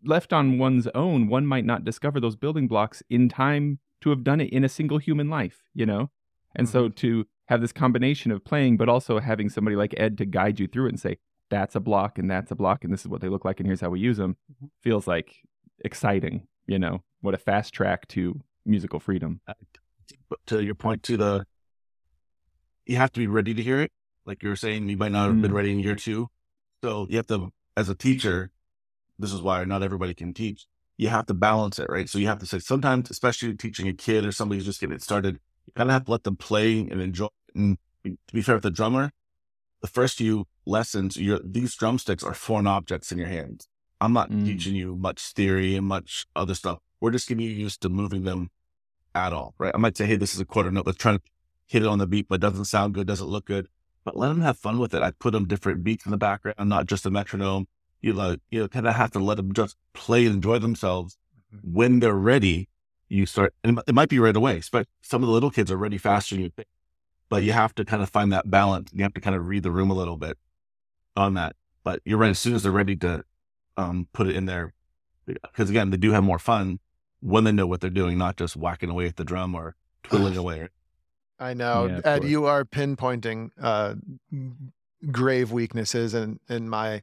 left 0.04 0.32
on 0.32 0.58
one's 0.60 0.86
own, 0.94 1.26
one 1.26 1.44
might 1.44 1.64
not 1.64 1.84
discover 1.84 2.20
those 2.20 2.36
building 2.36 2.68
blocks 2.68 3.02
in 3.10 3.28
time 3.28 3.80
to 4.02 4.10
have 4.10 4.22
done 4.22 4.40
it 4.40 4.50
in 4.50 4.62
a 4.62 4.68
single 4.68 4.98
human 4.98 5.28
life, 5.28 5.64
you 5.74 5.86
know? 5.86 6.10
And 6.54 6.68
so 6.68 6.88
to 6.88 7.26
have 7.46 7.60
this 7.60 7.72
combination 7.72 8.30
of 8.30 8.44
playing, 8.44 8.76
but 8.76 8.88
also 8.88 9.18
having 9.18 9.48
somebody 9.48 9.74
like 9.74 9.92
Ed 9.96 10.18
to 10.18 10.24
guide 10.24 10.60
you 10.60 10.68
through 10.68 10.86
it 10.86 10.90
and 10.90 11.00
say, 11.00 11.18
that's 11.50 11.74
a 11.74 11.80
block 11.80 12.16
and 12.16 12.30
that's 12.30 12.52
a 12.52 12.54
block 12.54 12.84
and 12.84 12.92
this 12.92 13.00
is 13.00 13.08
what 13.08 13.20
they 13.20 13.28
look 13.28 13.44
like 13.44 13.58
and 13.58 13.66
here's 13.66 13.80
how 13.80 13.90
we 13.90 13.98
use 13.98 14.18
them 14.18 14.36
Mhm. 14.52 14.70
feels 14.82 15.08
like 15.08 15.42
exciting, 15.84 16.46
you 16.68 16.78
know? 16.78 17.02
What 17.22 17.34
a 17.34 17.38
fast 17.38 17.74
track 17.74 18.06
to 18.08 18.40
musical 18.64 19.00
freedom. 19.00 19.40
But 20.28 20.38
to 20.46 20.62
your 20.62 20.74
point, 20.74 21.02
to 21.04 21.16
the 21.16 21.44
you 22.86 22.96
have 22.96 23.12
to 23.12 23.20
be 23.20 23.26
ready 23.26 23.54
to 23.54 23.62
hear 23.62 23.80
it. 23.80 23.92
Like 24.24 24.42
you 24.42 24.48
were 24.48 24.56
saying, 24.56 24.88
you 24.88 24.96
might 24.96 25.12
not 25.12 25.28
have 25.28 25.40
been 25.40 25.50
Mm. 25.52 25.54
ready 25.54 25.72
in 25.72 25.80
year 25.80 25.94
two. 25.94 26.28
So 26.82 27.06
you 27.08 27.16
have 27.16 27.26
to, 27.28 27.52
as 27.76 27.88
a 27.88 27.94
teacher, 27.94 28.50
this 29.18 29.32
is 29.32 29.40
why 29.40 29.64
not 29.64 29.82
everybody 29.82 30.14
can 30.14 30.34
teach. 30.34 30.66
You 30.96 31.08
have 31.08 31.26
to 31.26 31.34
balance 31.34 31.78
it, 31.78 31.88
right? 31.88 32.08
So 32.08 32.18
you 32.18 32.26
have 32.26 32.38
to 32.40 32.46
say 32.46 32.58
sometimes, 32.58 33.10
especially 33.10 33.54
teaching 33.56 33.88
a 33.88 33.92
kid 33.92 34.24
or 34.24 34.32
somebody 34.32 34.58
who's 34.58 34.66
just 34.66 34.80
getting 34.80 34.98
started, 34.98 35.38
you 35.66 35.72
kind 35.74 35.90
of 35.90 35.94
have 35.94 36.04
to 36.06 36.10
let 36.10 36.24
them 36.24 36.36
play 36.36 36.80
and 36.80 37.00
enjoy. 37.00 37.28
And 37.54 37.78
to 38.04 38.16
be 38.32 38.42
fair 38.42 38.56
with 38.56 38.64
the 38.64 38.70
drummer, 38.70 39.12
the 39.80 39.88
first 39.88 40.16
few 40.18 40.46
lessons, 40.66 41.16
your 41.16 41.40
these 41.44 41.74
drumsticks 41.74 42.22
are 42.22 42.34
foreign 42.34 42.66
objects 42.66 43.10
in 43.12 43.18
your 43.18 43.28
hands. 43.28 43.68
I'm 44.00 44.12
not 44.12 44.30
Mm. 44.30 44.44
teaching 44.44 44.74
you 44.74 44.96
much 44.96 45.32
theory 45.32 45.76
and 45.76 45.86
much 45.86 46.26
other 46.34 46.54
stuff. 46.54 46.78
We're 47.02 47.10
just 47.10 47.26
getting 47.28 47.44
you 47.44 47.50
used 47.50 47.82
to 47.82 47.88
moving 47.88 48.22
them 48.22 48.50
at 49.12 49.32
all, 49.32 49.54
right? 49.58 49.72
I 49.74 49.78
might 49.78 49.96
say, 49.96 50.06
hey, 50.06 50.14
this 50.14 50.34
is 50.34 50.40
a 50.40 50.44
quarter 50.44 50.70
note. 50.70 50.86
Let's 50.86 50.98
try 50.98 51.14
to 51.14 51.20
hit 51.66 51.82
it 51.82 51.88
on 51.88 51.98
the 51.98 52.06
beat, 52.06 52.28
but 52.28 52.36
it 52.36 52.40
doesn't 52.42 52.66
sound 52.66 52.94
good, 52.94 53.08
doesn't 53.08 53.26
look 53.26 53.44
good. 53.44 53.66
But 54.04 54.16
let 54.16 54.28
them 54.28 54.40
have 54.42 54.56
fun 54.56 54.78
with 54.78 54.94
it. 54.94 55.02
I 55.02 55.10
put 55.10 55.32
them 55.32 55.48
different 55.48 55.82
beats 55.82 56.06
in 56.06 56.12
the 56.12 56.16
background, 56.16 56.68
not 56.68 56.86
just 56.86 57.04
a 57.04 57.10
metronome. 57.10 57.66
You 58.02 58.12
like, 58.12 58.38
you 58.52 58.60
know, 58.60 58.68
kind 58.68 58.86
of 58.86 58.94
have 58.94 59.10
to 59.12 59.18
let 59.18 59.36
them 59.36 59.52
just 59.52 59.76
play 59.94 60.26
and 60.26 60.36
enjoy 60.36 60.60
themselves. 60.60 61.18
Mhm. 61.52 61.72
When 61.72 61.98
they're 61.98 62.14
ready, 62.14 62.68
you 63.08 63.26
start. 63.26 63.52
And 63.64 63.78
it 63.78 63.84
it 63.88 63.94
might 63.96 64.08
be 64.08 64.20
right 64.20 64.36
away. 64.36 64.62
But 64.70 64.86
some 65.00 65.24
of 65.24 65.26
the 65.26 65.32
little 65.32 65.50
kids 65.50 65.72
are 65.72 65.76
ready 65.76 65.98
faster 65.98 66.36
than 66.36 66.44
you 66.44 66.50
think. 66.50 66.68
But 67.28 67.42
you 67.42 67.50
have 67.50 67.74
to 67.74 67.84
kind 67.84 68.04
of 68.04 68.10
find 68.10 68.32
that 68.32 68.48
balance. 68.48 68.92
You 68.94 69.02
have 69.02 69.14
to 69.14 69.20
kind 69.20 69.34
of 69.34 69.48
read 69.48 69.64
the 69.64 69.72
room 69.72 69.90
a 69.90 69.94
little 69.94 70.16
bit 70.16 70.38
on 71.16 71.34
that. 71.34 71.56
But 71.82 72.00
you're 72.04 72.18
right. 72.18 72.30
As 72.30 72.38
soon 72.38 72.54
as 72.54 72.62
they're 72.62 72.70
ready 72.70 72.94
to 72.96 73.24
um, 73.76 74.06
put 74.12 74.28
it 74.28 74.36
in 74.36 74.46
there, 74.46 74.72
because 75.26 75.68
again, 75.68 75.90
they 75.90 75.96
do 75.96 76.12
have 76.12 76.22
more 76.22 76.38
fun 76.38 76.78
when 77.22 77.44
they 77.44 77.52
know 77.52 77.66
what 77.66 77.80
they're 77.80 77.88
doing, 77.90 78.18
not 78.18 78.36
just 78.36 78.56
whacking 78.56 78.90
away 78.90 79.06
at 79.06 79.16
the 79.16 79.24
drum 79.24 79.54
or 79.54 79.76
twiddling 80.02 80.36
away. 80.36 80.68
I 81.38 81.54
know, 81.54 81.86
Yeah, 81.86 82.00
Ed. 82.04 82.18
course. 82.18 82.30
You 82.30 82.44
are 82.46 82.64
pinpointing 82.64 83.50
uh, 83.60 83.94
grave 85.10 85.50
weaknesses 85.52 86.14
in 86.14 86.38
in 86.48 86.68
my 86.68 87.02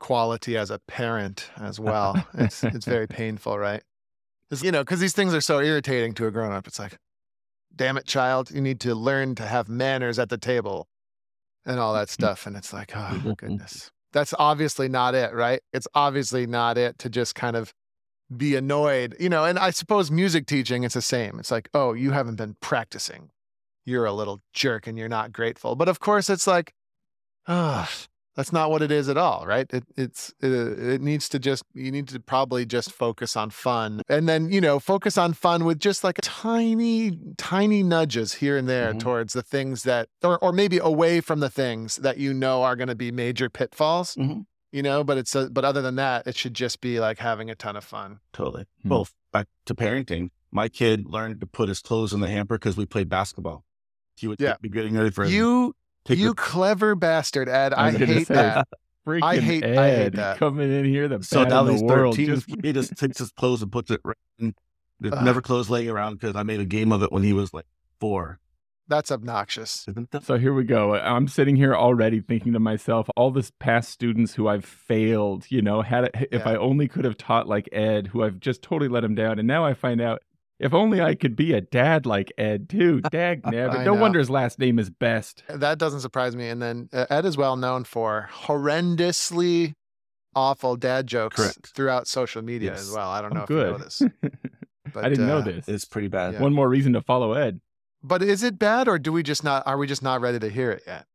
quality 0.00 0.56
as 0.56 0.70
a 0.70 0.78
parent 0.80 1.50
as 1.60 1.78
well. 1.80 2.26
it's 2.34 2.62
it's 2.64 2.86
very 2.86 3.06
painful, 3.20 3.58
right? 3.58 3.82
'Cause, 4.50 4.62
you 4.62 4.72
know, 4.72 4.82
because 4.82 5.00
these 5.00 5.12
things 5.12 5.34
are 5.34 5.40
so 5.42 5.60
irritating 5.60 6.14
to 6.14 6.26
a 6.26 6.30
grown 6.30 6.52
up. 6.52 6.66
It's 6.66 6.78
like, 6.78 6.96
damn 7.76 7.98
it, 7.98 8.06
child, 8.06 8.50
you 8.50 8.60
need 8.62 8.80
to 8.80 8.94
learn 8.94 9.34
to 9.34 9.42
have 9.44 9.68
manners 9.68 10.18
at 10.18 10.30
the 10.30 10.38
table, 10.38 10.88
and 11.66 11.78
all 11.78 11.92
that 11.94 12.08
stuff. 12.08 12.46
And 12.46 12.56
it's 12.56 12.72
like, 12.72 12.92
oh 12.96 13.34
goodness, 13.36 13.90
that's 14.12 14.32
obviously 14.38 14.88
not 14.88 15.14
it, 15.14 15.34
right? 15.34 15.60
It's 15.72 15.86
obviously 15.94 16.46
not 16.46 16.78
it 16.78 16.98
to 17.00 17.10
just 17.10 17.34
kind 17.34 17.56
of 17.56 17.74
be 18.36 18.54
annoyed, 18.56 19.16
you 19.18 19.28
know. 19.28 19.44
And 19.44 19.58
I 19.58 19.70
suppose 19.70 20.10
music 20.10 20.46
teaching, 20.46 20.84
it's 20.84 20.94
the 20.94 21.02
same. 21.02 21.38
It's 21.38 21.50
like, 21.50 21.68
oh, 21.74 21.92
you 21.94 22.10
haven't 22.12 22.36
been 22.36 22.56
practicing 22.60 23.30
you're 23.84 24.04
a 24.04 24.12
little 24.12 24.42
jerk 24.52 24.86
and 24.86 24.98
you're 24.98 25.08
not 25.08 25.32
grateful. 25.32 25.74
But 25.74 25.88
of 25.88 25.98
course, 25.98 26.28
it's 26.28 26.46
like, 26.46 26.74
ah, 27.46 27.90
that's 28.36 28.52
not 28.52 28.70
what 28.70 28.82
it 28.82 28.92
is 28.92 29.08
at 29.08 29.16
all, 29.16 29.46
right? 29.46 29.66
It, 29.72 29.84
it's 29.96 30.32
it, 30.40 30.52
it 30.52 31.00
needs 31.00 31.28
to 31.30 31.38
just 31.38 31.64
you 31.74 31.90
need 31.90 32.06
to 32.08 32.20
probably 32.20 32.64
just 32.66 32.92
focus 32.92 33.36
on 33.36 33.50
fun, 33.50 34.02
and 34.08 34.28
then 34.28 34.50
you 34.52 34.60
know 34.60 34.78
focus 34.78 35.18
on 35.18 35.32
fun 35.32 35.64
with 35.64 35.80
just 35.80 36.04
like 36.04 36.18
tiny 36.22 37.18
tiny 37.36 37.82
nudges 37.82 38.34
here 38.34 38.56
and 38.56 38.68
there 38.68 38.92
Mhm. 38.94 39.00
towards 39.00 39.32
the 39.32 39.42
things 39.42 39.82
that, 39.84 40.08
or 40.22 40.38
or 40.44 40.52
maybe 40.52 40.78
away 40.78 41.20
from 41.20 41.40
the 41.40 41.50
things 41.50 41.96
that 41.96 42.18
you 42.18 42.32
know 42.32 42.62
are 42.62 42.76
going 42.76 42.88
to 42.88 42.94
be 42.94 43.10
major 43.10 43.48
pitfalls. 43.50 44.14
Mhm. 44.14 44.44
You 44.72 44.82
know, 44.82 45.02
but 45.02 45.16
it's 45.18 45.34
a, 45.34 45.48
but 45.50 45.64
other 45.64 45.80
than 45.80 45.96
that, 45.96 46.26
it 46.26 46.36
should 46.36 46.52
just 46.54 46.80
be 46.80 47.00
like 47.00 47.18
having 47.18 47.48
a 47.50 47.54
ton 47.54 47.76
of 47.76 47.84
fun. 47.84 48.20
Totally. 48.32 48.66
Hmm. 48.82 48.88
Well, 48.90 49.08
back 49.32 49.46
to 49.66 49.74
parenting. 49.74 50.30
My 50.50 50.68
kid 50.68 51.06
learned 51.06 51.40
to 51.40 51.46
put 51.46 51.68
his 51.68 51.80
clothes 51.80 52.12
in 52.12 52.20
the 52.20 52.28
hamper 52.28 52.56
because 52.56 52.76
we 52.76 52.84
played 52.86 53.08
basketball. 53.08 53.64
He 54.16 54.26
would 54.28 54.40
Yeah. 54.40 54.56
be 54.60 54.68
getting 54.68 54.94
ready 54.96 55.10
for 55.10 55.24
his- 55.24 55.32
You 55.32 55.74
take 56.04 56.18
you 56.18 56.28
the- 56.30 56.34
clever 56.34 56.94
bastard, 56.94 57.48
Ed. 57.48 57.72
I, 57.72 57.86
was 57.86 57.92
gonna 57.94 58.06
hate 58.06 58.26
say, 58.26 58.34
that. 58.34 58.68
I 59.06 59.36
hate- 59.38 59.64
Ed 59.64 59.78
I 59.78 59.90
hate 59.96 60.12
that. 60.16 60.36
coming 60.38 60.70
in 60.70 60.84
here, 60.84 61.08
the 61.08 61.22
so 61.22 61.44
now 61.44 61.64
he's 61.66 61.82
world. 61.82 62.14
13. 62.16 62.26
Just, 62.26 62.46
He 62.62 62.72
just 62.72 62.94
takes 62.96 63.18
his 63.18 63.30
clothes 63.30 63.62
and 63.62 63.72
puts 63.72 63.90
it 63.90 64.00
right 64.04 64.16
in. 64.38 64.54
There's 65.00 65.14
Ugh. 65.14 65.24
never 65.24 65.40
clothes 65.40 65.70
laying 65.70 65.88
around 65.88 66.14
because 66.20 66.36
I 66.36 66.42
made 66.42 66.60
a 66.60 66.66
game 66.66 66.92
of 66.92 67.02
it 67.02 67.10
when 67.12 67.22
he 67.22 67.32
was 67.32 67.54
like 67.54 67.64
four. 68.00 68.38
That's 68.88 69.10
obnoxious. 69.12 69.86
So 70.22 70.38
here 70.38 70.54
we 70.54 70.64
go. 70.64 70.94
I'm 70.94 71.28
sitting 71.28 71.56
here 71.56 71.74
already 71.76 72.20
thinking 72.20 72.54
to 72.54 72.58
myself, 72.58 73.06
all 73.16 73.30
this 73.30 73.52
past 73.58 73.90
students 73.90 74.34
who 74.34 74.48
I've 74.48 74.64
failed, 74.64 75.44
you 75.50 75.60
know, 75.60 75.82
had 75.82 76.04
it, 76.04 76.14
if 76.32 76.40
Yeah. 76.40 76.50
I 76.52 76.56
only 76.56 76.88
could 76.88 77.04
have 77.04 77.18
taught 77.18 77.46
like 77.46 77.68
Ed, 77.70 78.06
who 78.08 78.22
I've 78.24 78.40
just 78.40 78.62
totally 78.62 78.88
let 78.88 79.04
him 79.04 79.14
down, 79.14 79.38
and 79.38 79.46
now 79.46 79.64
I 79.64 79.74
find 79.74 80.00
out. 80.00 80.22
If 80.60 80.74
only 80.74 81.00
I 81.00 81.14
could 81.14 81.36
be 81.36 81.52
a 81.52 81.60
dad 81.60 82.04
like 82.04 82.32
Ed 82.36 82.68
too. 82.68 83.00
Dag 83.12 83.42
nabbit. 83.44 83.84
No 83.84 83.94
know. 83.94 84.00
wonder 84.00 84.18
his 84.18 84.28
last 84.28 84.58
name 84.58 84.80
is 84.80 84.90
Best. 84.90 85.44
That 85.48 85.78
doesn't 85.78 86.00
surprise 86.00 86.34
me. 86.34 86.48
And 86.48 86.60
then 86.60 86.88
uh, 86.92 87.06
Ed 87.10 87.26
is 87.26 87.36
well 87.36 87.56
known 87.56 87.84
for 87.84 88.28
horrendously 88.32 89.74
awful 90.34 90.74
dad 90.74 91.06
jokes 91.06 91.36
Correct. 91.36 91.68
throughout 91.74 92.08
social 92.08 92.42
media 92.42 92.72
Yes. 92.72 92.80
as 92.80 92.90
well. 92.92 93.08
I 93.08 93.20
don't 93.22 93.34
know 93.34 93.40
Oh, 93.40 93.44
if 93.44 93.50
you 93.50 93.56
know 93.56 93.72
good. 93.78 93.80
this. 93.86 94.02
But, 94.94 95.04
I 95.04 95.10
didn't 95.10 95.26
know 95.28 95.38
uh, 95.38 95.42
this. 95.42 95.68
It's 95.68 95.84
pretty 95.84 96.08
bad. 96.08 96.32
Yeah. 96.34 96.40
One 96.40 96.54
more 96.54 96.66
reason 96.68 96.94
to 96.94 97.02
follow 97.02 97.34
Ed. 97.34 97.60
But 98.02 98.22
is 98.22 98.42
it 98.42 98.58
bad, 98.58 98.88
or 98.88 98.98
do 98.98 99.12
we 99.12 99.22
just 99.22 99.42
not? 99.42 99.66
Are 99.66 99.76
we 99.76 99.86
just 99.86 100.02
not 100.02 100.20
ready 100.20 100.38
to 100.38 100.48
hear 100.48 100.70
it 100.70 100.82
yet? 100.86 101.06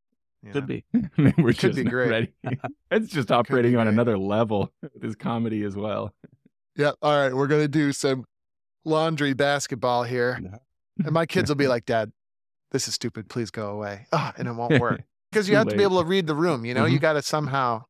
You 0.42 0.52
Could 0.52 0.64
know? 0.64 0.68
be. 0.68 0.86
Maybe 1.18 1.42
We're 1.42 1.54
Could 1.54 1.58
just 1.60 1.76
be 1.78 1.84
not 1.84 1.92
great. 1.92 2.10
ready. 2.10 2.34
It's 2.92 3.10
just 3.10 3.32
operating 3.32 3.76
on 3.78 3.88
another 3.88 4.18
level 4.18 4.72
with 4.82 5.02
his 5.02 5.16
comedy 5.16 5.64
as 5.64 5.76
well. 5.76 6.14
Yeah. 6.76 6.92
All 7.02 7.18
right. 7.18 7.34
We're 7.34 7.48
gonna 7.48 7.68
do 7.68 7.92
some 7.94 8.26
laundry 8.84 9.34
basketball 9.34 10.04
here, 10.04 10.40
and 11.04 11.12
my 11.12 11.26
kids 11.26 11.50
will 11.50 11.56
be 11.56 11.68
like, 11.68 11.86
"Dad, 11.86 12.12
this 12.72 12.88
is 12.88 12.94
stupid. 12.96 13.30
Please 13.30 13.50
go 13.50 13.70
away." 13.72 14.08
Ah, 14.12 14.34
and 14.38 14.48
it 14.48 14.54
won't 14.54 14.80
work. 14.80 15.02
because 15.32 15.48
you 15.50 15.56
have 15.56 15.68
to 15.70 15.76
be 15.76 15.84
able 15.84 16.00
to 16.02 16.06
read 16.08 16.28
the 16.28 16.36
room. 16.36 16.66
You 16.66 16.74
know, 16.74 16.86
you 16.86 17.00
Mhm. 17.00 17.02
got 17.02 17.14
to 17.14 17.22
somehow, 17.24 17.86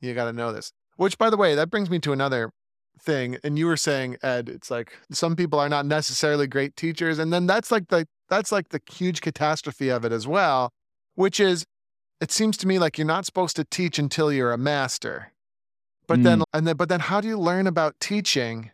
you 0.00 0.14
got 0.14 0.24
to 0.26 0.32
know 0.32 0.52
this. 0.52 0.72
Which, 0.96 1.18
by 1.18 1.28
the 1.30 1.36
way, 1.36 1.54
that 1.56 1.68
brings 1.70 1.90
me 1.90 1.98
to 1.98 2.12
another 2.12 2.52
thing. 2.98 3.38
And 3.44 3.58
you 3.58 3.66
were 3.66 3.76
saying, 3.76 4.16
Ed, 4.22 4.48
it's 4.48 4.70
like 4.70 4.92
some 5.10 5.36
people 5.36 5.58
are 5.58 5.68
not 5.68 5.86
necessarily 5.86 6.46
great 6.46 6.76
teachers, 6.76 7.18
and 7.18 7.32
then 7.32 7.46
that's 7.46 7.70
like 7.70 7.88
the 7.88 8.06
that's 8.28 8.52
like 8.52 8.68
the 8.70 8.80
huge 8.90 9.20
catastrophe 9.20 9.88
of 9.88 10.04
it 10.04 10.12
as 10.12 10.26
well. 10.26 10.70
Which 11.14 11.40
is, 11.40 11.64
it 12.20 12.30
seems 12.30 12.56
to 12.58 12.66
me 12.66 12.78
like 12.78 12.96
you're 12.96 13.06
not 13.06 13.26
supposed 13.26 13.56
to 13.56 13.64
teach 13.64 13.98
until 13.98 14.32
you're 14.32 14.52
a 14.52 14.58
master. 14.58 15.32
But 16.06 16.22
then, 16.22 16.42
and 16.52 16.66
then, 16.66 16.76
but 16.76 16.88
then, 16.88 17.00
how 17.00 17.20
do 17.20 17.28
you 17.28 17.38
learn 17.38 17.66
about 17.66 17.94
teaching? 18.00 18.70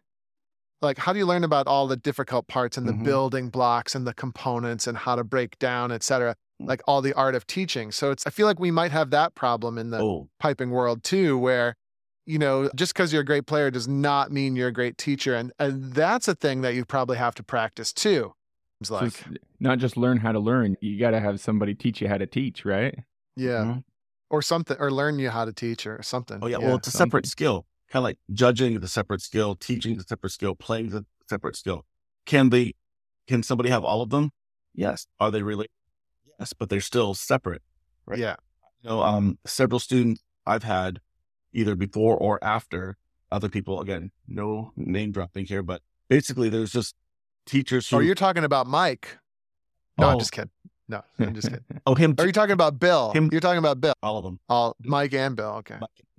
Like, 0.83 0.99
how 0.99 1.13
do 1.13 1.19
you 1.19 1.27
learn 1.27 1.45
about 1.45 1.67
all 1.67 1.87
the 1.87 1.97
difficult 1.97 2.47
parts 2.49 2.77
and 2.77 2.87
the 2.87 2.93
Mhm. 2.93 3.05
building 3.05 3.49
blocks 3.51 3.95
and 3.95 4.07
the 4.07 4.15
components 4.15 4.87
and 4.87 4.97
how 4.97 5.17
to 5.17 5.25
break 5.25 5.59
down, 5.59 5.91
etc? 5.93 6.37
Mm. 6.63 6.69
Like 6.69 6.83
all 6.87 7.03
the 7.03 7.13
art 7.15 7.35
of 7.35 7.47
teaching. 7.47 7.91
So 7.93 8.11
it's, 8.11 8.27
I 8.27 8.31
feel 8.31 8.47
like 8.47 8.59
we 8.61 8.71
might 8.71 8.91
have 8.93 9.11
that 9.11 9.35
problem 9.35 9.77
in 9.79 9.91
the 9.91 10.01
Oh, 10.01 10.29
piping 10.39 10.71
world 10.71 11.03
too, 11.03 11.37
where, 11.39 11.77
you 12.27 12.39
know, 12.39 12.69
just 12.75 12.93
because 12.93 13.13
you're 13.13 13.23
a 13.23 13.25
great 13.25 13.47
player 13.47 13.71
does 13.71 13.87
not 13.89 14.31
mean 14.33 14.57
you're 14.57 14.69
a 14.69 14.73
great 14.73 14.99
teacher. 14.99 15.35
And, 15.35 15.53
and 15.59 15.93
that's 15.93 16.29
a 16.29 16.35
thing 16.35 16.61
that 16.63 16.75
you 16.75 16.85
probably 16.85 17.17
have 17.17 17.35
to 17.37 17.43
practice 17.43 17.93
too. 17.93 18.33
It's 18.81 18.89
So 18.89 18.97
like, 18.97 19.07
it's 19.07 19.25
not 19.61 19.79
just 19.79 19.97
learn 19.97 20.19
how 20.19 20.33
to 20.33 20.39
learn. 20.41 20.77
You 20.81 20.99
got 20.99 21.13
to 21.13 21.21
have 21.21 21.41
somebody 21.41 21.75
teach 21.75 22.01
you 22.01 22.09
how 22.09 22.19
to 22.19 22.27
teach, 22.27 22.65
right? 22.65 22.95
Yeah. 23.37 23.65
Mhm. 23.65 23.85
Or 24.29 24.43
something, 24.43 24.77
or 24.81 24.91
learn 24.91 25.19
you 25.21 25.31
how 25.31 25.45
to 25.45 25.53
teach 25.53 25.87
or 25.87 26.03
something. 26.03 26.41
Oh 26.43 26.49
yeah, 26.49 26.59
well, 26.59 26.75
it's 26.77 26.89
a 26.89 26.91
something. 26.91 27.07
separate 27.11 27.27
skill. 27.27 27.65
Kind 27.91 28.01
of 28.01 28.05
like 28.05 28.19
judging 28.33 28.77
is 28.77 28.83
a 28.83 28.89
separate 28.89 29.23
skill, 29.23 29.55
teaching 29.55 29.95
is 29.97 30.03
a 30.03 30.07
separate 30.09 30.31
skill, 30.31 30.57
playing 30.57 30.87
is 30.89 30.95
a 30.95 31.05
separate 31.31 31.55
skill. 31.55 31.85
Can 32.27 32.51
they? 32.51 32.75
Can 33.29 33.45
somebody 33.45 33.71
have 33.71 33.85
all 33.85 34.03
of 34.03 34.11
them? 34.11 34.33
Yes. 34.75 35.07
Are 35.21 35.31
they 35.31 35.43
related? 35.43 35.71
Yes, 36.41 36.53
but 36.53 36.69
they're 36.71 36.81
still 36.81 37.15
separate. 37.15 37.63
right. 38.05 38.19
Yeah. 38.19 38.35
You 38.83 38.91
know, 38.91 39.03
um, 39.03 39.39
several 39.47 39.79
students 39.79 40.23
I've 40.45 40.65
had 40.65 41.01
either 41.57 41.75
before 41.75 42.17
or 42.17 42.43
after 42.43 42.97
other 43.33 43.49
people. 43.49 43.81
Again, 43.81 44.11
no 44.29 44.73
name 44.77 45.11
dropping 45.11 45.47
here, 45.47 45.63
but 45.63 45.83
basically, 46.09 46.49
there's 46.49 46.71
just 46.73 46.95
teachers 47.47 47.93
oh, 47.93 47.97
who. 47.97 48.03
Oh, 48.03 48.07
you're 48.07 48.15
talking 48.15 48.45
about 48.45 48.67
Mike. 48.67 49.19
No, 49.99 50.09
I'm 50.09 50.17
Oh. 50.17 50.19
just 50.19 50.33
kidding. 50.33 50.51
No, 50.89 51.03
I'm 51.19 51.35
just 51.35 51.49
kidding. 51.49 51.65
oh 51.87 51.95
him. 51.95 52.15
Are 52.19 52.27
you 52.27 52.33
talking 52.33 52.53
about 52.53 52.79
Bill? 52.79 53.11
Him- 53.13 53.31
You're 53.33 53.41
talking 53.41 53.59
about 53.59 53.81
Bill. 53.81 53.95
all 54.03 54.19
of 54.19 54.25
them. 54.25 54.39
All 54.49 54.77
Mike 54.85 55.15
and 55.15 55.35
Bill. 55.35 55.57
Okay. 55.57 55.79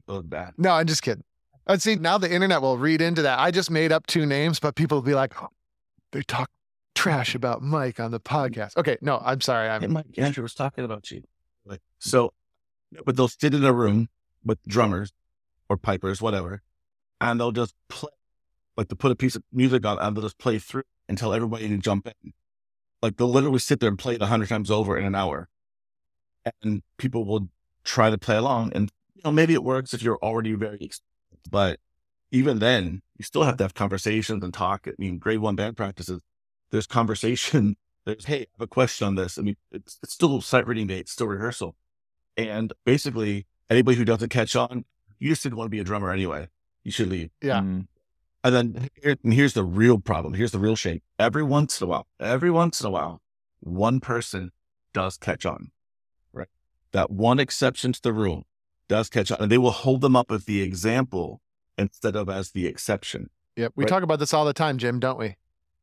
It 0.10 0.30
bad. 0.30 0.54
No, 0.58 0.72
I'm 0.72 0.88
just 0.88 1.04
kidding. 1.04 1.24
And 1.68 1.82
see, 1.82 1.96
now 1.96 2.18
the 2.18 2.32
internet 2.32 2.62
will 2.62 2.78
read 2.78 3.02
into 3.02 3.22
that. 3.24 3.40
I 3.40 3.52
just 3.52 3.70
made 3.70 3.92
up 3.92 4.08
two 4.08 4.26
names, 4.26 4.60
but 4.60 4.76
people 4.76 4.98
will 4.98 5.04
be 5.04 5.14
like, 5.14 5.42
"Oh, 5.42 5.50
they 6.12 6.22
talk 6.24 6.50
trash 6.96 7.36
about 7.36 7.62
Mike 7.62 8.00
on 8.00 8.12
the 8.12 8.20
podcast. 8.20 8.76
Okay, 8.78 8.98
no, 9.02 9.22
I'm 9.24 9.42
sorry. 9.42 9.70
I'm 9.70 9.94
Mike 9.94 10.06
Andrew 10.18 10.44
was 10.44 10.54
talking 10.54 10.84
about 10.84 11.12
you. 11.12 11.24
Like 11.66 11.82
so, 12.00 12.34
but 13.06 13.16
they'll 13.16 13.28
sit 13.28 13.54
in 13.54 13.64
a 13.64 13.74
room 13.74 14.10
with 14.44 14.60
drummers 14.66 15.12
or 15.70 15.78
pipers, 15.78 16.22
whatever, 16.22 16.62
and 17.22 17.40
they'll 17.40 17.52
just 17.52 17.76
play. 17.90 18.10
Like 18.76 18.90
they'll 18.90 18.98
put 18.98 19.12
a 19.12 19.16
piece 19.16 19.36
of 19.36 19.44
music 19.52 19.86
on 19.86 19.98
and 20.00 20.16
they'll 20.16 20.24
just 20.24 20.38
play 20.38 20.60
through 20.60 20.84
until 21.10 21.34
everybody 21.34 21.68
can 21.68 21.82
jump 21.82 22.08
in. 22.08 22.34
Like 23.02 23.18
they'll 23.18 23.30
literally 23.30 23.60
sit 23.60 23.80
there 23.80 23.90
and 23.90 23.98
play 23.98 24.16
it 24.16 24.22
a 24.22 24.28
hundred 24.28 24.50
times 24.50 24.70
over 24.70 24.98
in 24.98 25.06
an 25.06 25.16
hour, 25.16 25.50
and 26.62 26.84
people 26.98 27.26
will 27.26 27.50
try 27.84 28.10
to 28.10 28.18
play 28.18 28.36
along. 28.36 28.72
And 28.74 28.92
you 29.16 29.22
know 29.26 29.32
maybe 29.32 29.54
it 29.54 29.64
works 29.64 29.94
if 29.94 30.02
you're 30.02 30.20
already 30.22 30.54
very 30.54 30.92
but 31.50 31.80
even 32.32 32.60
then, 32.60 33.02
you 33.18 33.24
still 33.24 33.44
have 33.44 33.58
to 33.58 33.64
have 33.64 33.74
conversations 33.74 34.44
and 34.44 34.54
talk. 34.54 34.88
I 34.88 34.92
mean, 34.98 35.18
grade 35.18 35.40
one 35.40 35.56
band 35.56 35.78
practices. 35.78 36.22
There's 36.72 36.88
conversation 36.88 37.78
there's 38.08 38.26
hey, 38.26 38.42
I 38.42 38.48
have 38.58 38.62
a 38.62 38.68
question 38.68 39.06
on 39.06 39.16
this. 39.16 39.38
I 39.38 39.42
mean, 39.42 39.58
it's, 39.72 40.00
it's 40.02 40.14
still 40.14 40.42
sight 40.42 40.66
reading 40.66 40.88
day, 40.88 41.00
it's 41.00 41.12
still 41.12 41.28
rehearsal. 41.28 41.76
And 42.38 42.74
basically, 42.86 43.46
anybody 43.70 43.98
who 43.98 44.06
doesn't 44.06 44.30
catch 44.30 44.56
on, 44.56 44.86
you 45.20 45.30
just 45.30 45.44
didn't 45.44 45.58
want 45.58 45.68
to 45.68 45.72
be 45.72 45.80
a 45.80 45.84
drummer 45.84 46.12
anyway. 46.12 46.48
You 46.84 46.92
should 46.92 47.10
leave. 47.10 47.30
Yeah. 47.42 47.60
Mm. 47.60 47.88
And 48.44 48.56
then 48.56 48.90
here, 49.02 49.18
and 49.24 49.34
here's 49.34 49.54
the 49.54 49.64
real 49.64 50.00
problem. 50.00 50.34
Here's 50.34 50.52
the 50.52 50.60
real 50.60 50.76
shake. 50.76 51.02
Every 51.20 51.44
once 51.44 51.82
in 51.82 51.86
a 51.86 51.90
while, 51.90 52.08
every 52.20 52.52
once 52.52 52.80
in 52.80 52.88
a 52.88 52.92
while, 52.92 53.22
one 53.60 54.00
person 54.00 54.52
does 54.94 55.18
catch 55.18 55.46
on, 55.46 55.72
right? 56.32 56.48
That 56.92 57.12
one 57.12 57.40
exception 57.40 57.92
to 57.94 58.02
the 58.02 58.14
rule 58.14 58.46
does 58.88 59.10
catch 59.10 59.32
on, 59.32 59.40
and 59.42 59.52
they 59.52 59.58
will 59.58 59.72
hold 59.72 60.02
them 60.02 60.16
up 60.16 60.32
as 60.32 60.46
the 60.46 60.62
example 60.62 61.42
instead 61.78 62.16
of 62.16 62.30
as 62.30 62.52
the 62.52 62.68
exception. 62.68 63.30
Yep. 63.58 63.74
We 63.76 63.84
Right. 63.84 63.90
talk 63.90 64.04
about 64.04 64.20
this 64.20 64.34
all 64.34 64.46
the 64.46 64.54
time, 64.54 64.78
Jim, 64.78 65.00
don't 65.00 65.18
we? 65.20 65.36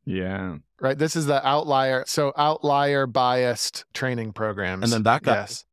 Yeah. 0.07 0.59
Right. 0.81 0.97
This 0.97 1.17
is 1.17 1.27
the 1.27 1.47
outlier. 1.47 2.05
So 2.07 2.33
outlier 2.37 3.07
biased 3.07 3.85
training 3.93 4.33
programs. 4.33 4.85
And 4.85 4.93
then 4.93 5.03
that 5.03 5.23
guy, 5.23 5.35
Yes. 5.35 5.65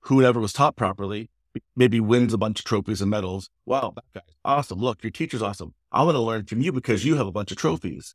whoever 0.00 0.40
was 0.40 0.52
taught 0.52 0.76
properly 0.76 1.30
maybe 1.76 2.00
wins 2.00 2.32
a 2.32 2.38
bunch 2.38 2.60
of 2.60 2.64
trophies 2.64 3.00
and 3.00 3.10
medals. 3.10 3.50
Wow, 3.66 3.92
that 3.94 4.04
guy's 4.14 4.34
awesome. 4.44 4.78
Look, 4.78 5.02
your 5.02 5.10
teacher's 5.10 5.42
awesome. 5.42 5.74
I 5.90 6.02
want 6.02 6.14
to 6.16 6.20
learn 6.20 6.44
from 6.46 6.60
you 6.60 6.72
because 6.72 7.04
you 7.04 7.16
have 7.16 7.26
a 7.26 7.32
bunch 7.32 7.50
of 7.50 7.56
trophies 7.58 8.14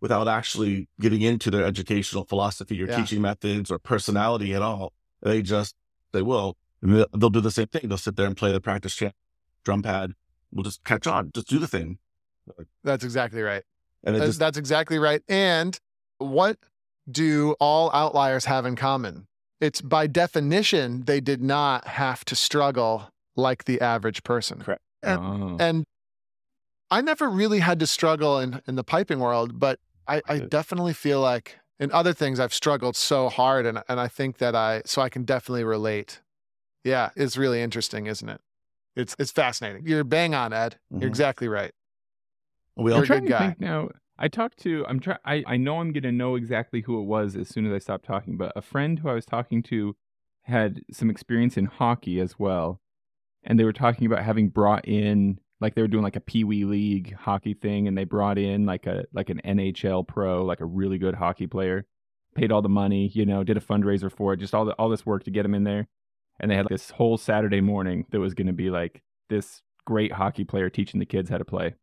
without 0.00 0.28
actually 0.28 0.88
getting 1.00 1.22
into 1.22 1.50
their 1.50 1.64
educational 1.64 2.24
philosophy 2.24 2.80
or 2.82 2.86
Yeah. 2.86 2.96
teaching 2.96 3.20
methods 3.20 3.70
or 3.70 3.78
personality 3.78 4.54
at 4.54 4.62
all. 4.62 4.92
They 5.22 5.42
just 5.42 5.74
well, 6.14 6.56
and 6.82 6.96
they'll- 6.96 7.06
they'll 7.16 7.30
do 7.30 7.40
the 7.40 7.50
same 7.50 7.66
thing. 7.68 7.88
They'll 7.88 7.98
sit 7.98 8.16
there 8.16 8.26
and 8.26 8.36
play 8.36 8.50
the 8.50 8.60
practice 8.60 8.94
chant, 8.94 9.14
drum 9.64 9.82
pad. 9.82 10.14
We'll 10.50 10.64
just 10.64 10.82
catch 10.82 11.06
on, 11.06 11.30
just 11.34 11.46
do 11.48 11.58
the 11.58 11.68
thing. 11.68 11.98
That's 12.82 13.04
exactly 13.04 13.42
right. 13.42 13.62
And 14.02 14.16
That's, 14.16 14.26
just, 14.26 14.38
that's 14.38 14.58
exactly 14.58 14.98
right. 14.98 15.22
And 15.28 15.78
what 16.18 16.58
do 17.10 17.54
all 17.60 17.90
outliers 17.92 18.46
have 18.46 18.64
in 18.66 18.74
common? 18.74 19.27
It's 19.60 19.80
by 19.80 20.06
definition, 20.06 21.02
they 21.04 21.20
did 21.20 21.42
not 21.42 21.86
have 21.86 22.24
to 22.26 22.36
struggle 22.36 23.10
like 23.36 23.64
the 23.64 23.80
average 23.80 24.22
person. 24.22 24.60
Correct. 24.60 24.82
And, 25.02 25.18
Oh. 25.20 25.56
and 25.60 25.84
I 26.90 27.00
never 27.02 27.28
really 27.28 27.58
had 27.60 27.78
to 27.80 27.86
struggle 27.86 28.38
in, 28.38 28.62
in 28.66 28.76
the 28.76 28.84
piping 28.84 29.18
world, 29.20 29.58
but 29.58 29.78
I, 30.06 30.22
I 30.28 30.38
definitely 30.38 30.94
feel 30.94 31.20
like 31.20 31.58
in 31.78 31.92
other 31.92 32.12
things 32.14 32.40
I've 32.40 32.54
struggled 32.54 32.96
so 32.96 33.28
hard. 33.28 33.66
And, 33.66 33.82
and 33.88 34.00
I 34.00 34.08
think 34.08 34.38
that 34.38 34.54
I, 34.54 34.82
so 34.86 35.02
I 35.02 35.08
can 35.08 35.24
definitely 35.24 35.64
relate. 35.64 36.20
Yeah, 36.84 37.10
it's 37.14 37.36
really 37.36 37.60
interesting, 37.60 38.06
isn't 38.06 38.28
it? 38.28 38.40
It's, 38.96 39.14
it's 39.18 39.30
fascinating. 39.30 39.86
You're 39.86 40.02
bang 40.04 40.34
on, 40.34 40.52
Ed. 40.52 40.76
Mhm. 40.92 41.00
You're 41.02 41.08
exactly 41.08 41.46
right. 41.48 41.72
we 42.76 42.90
you're 42.90 42.94
all 42.94 42.98
a 42.98 43.02
I'm 43.02 43.06
trying 43.06 43.24
good 43.26 43.30
guy. 43.30 43.56
now. 43.58 43.90
I 44.18 44.28
talked 44.28 44.58
to. 44.60 44.84
I'm 44.88 45.00
trying. 45.00 45.18
I 45.24 45.44
I 45.46 45.56
know 45.56 45.78
I'm 45.80 45.92
gonna 45.92 46.12
know 46.12 46.34
exactly 46.34 46.82
who 46.82 47.00
it 47.00 47.04
was 47.04 47.36
as 47.36 47.48
soon 47.48 47.66
as 47.66 47.72
I 47.72 47.78
stop 47.78 48.02
talking. 48.02 48.36
But 48.36 48.52
a 48.56 48.62
friend 48.62 48.98
who 48.98 49.08
I 49.08 49.14
was 49.14 49.24
talking 49.24 49.62
to 49.64 49.96
had 50.42 50.80
some 50.90 51.10
experience 51.10 51.56
in 51.56 51.66
hockey 51.66 52.20
as 52.20 52.38
well, 52.38 52.80
and 53.44 53.58
they 53.58 53.64
were 53.64 53.72
talking 53.72 54.06
about 54.06 54.24
having 54.24 54.48
brought 54.48 54.86
in 54.88 55.38
like 55.60 55.74
they 55.74 55.82
were 55.82 55.88
doing 55.88 56.02
like 56.02 56.16
a 56.16 56.20
pee 56.20 56.44
wee 56.44 56.64
league 56.64 57.14
hockey 57.14 57.54
thing, 57.54 57.86
and 57.86 57.96
they 57.96 58.04
brought 58.04 58.38
in 58.38 58.66
like 58.66 58.86
a 58.86 59.04
like 59.12 59.30
an 59.30 59.40
NHL 59.44 60.06
pro, 60.06 60.44
like 60.44 60.60
a 60.60 60.66
really 60.66 60.98
good 60.98 61.14
hockey 61.14 61.46
player, 61.46 61.86
paid 62.34 62.50
all 62.50 62.62
the 62.62 62.68
money, 62.68 63.08
you 63.14 63.24
know, 63.24 63.44
did 63.44 63.56
a 63.56 63.60
fundraiser 63.60 64.10
for 64.10 64.32
it, 64.32 64.38
just 64.38 64.54
all 64.54 64.64
the 64.64 64.72
all 64.72 64.88
this 64.88 65.06
work 65.06 65.24
to 65.24 65.30
get 65.30 65.44
him 65.44 65.54
in 65.54 65.64
there, 65.64 65.86
and 66.40 66.50
they 66.50 66.56
had 66.56 66.68
this 66.68 66.90
whole 66.90 67.18
Saturday 67.18 67.60
morning 67.60 68.06
that 68.10 68.20
was 68.20 68.34
gonna 68.34 68.52
be 68.52 68.70
like 68.70 69.02
this 69.28 69.62
great 69.84 70.12
hockey 70.12 70.44
player 70.44 70.68
teaching 70.68 71.00
the 71.00 71.06
kids 71.06 71.30
how 71.30 71.38
to 71.38 71.44
play. 71.44 71.74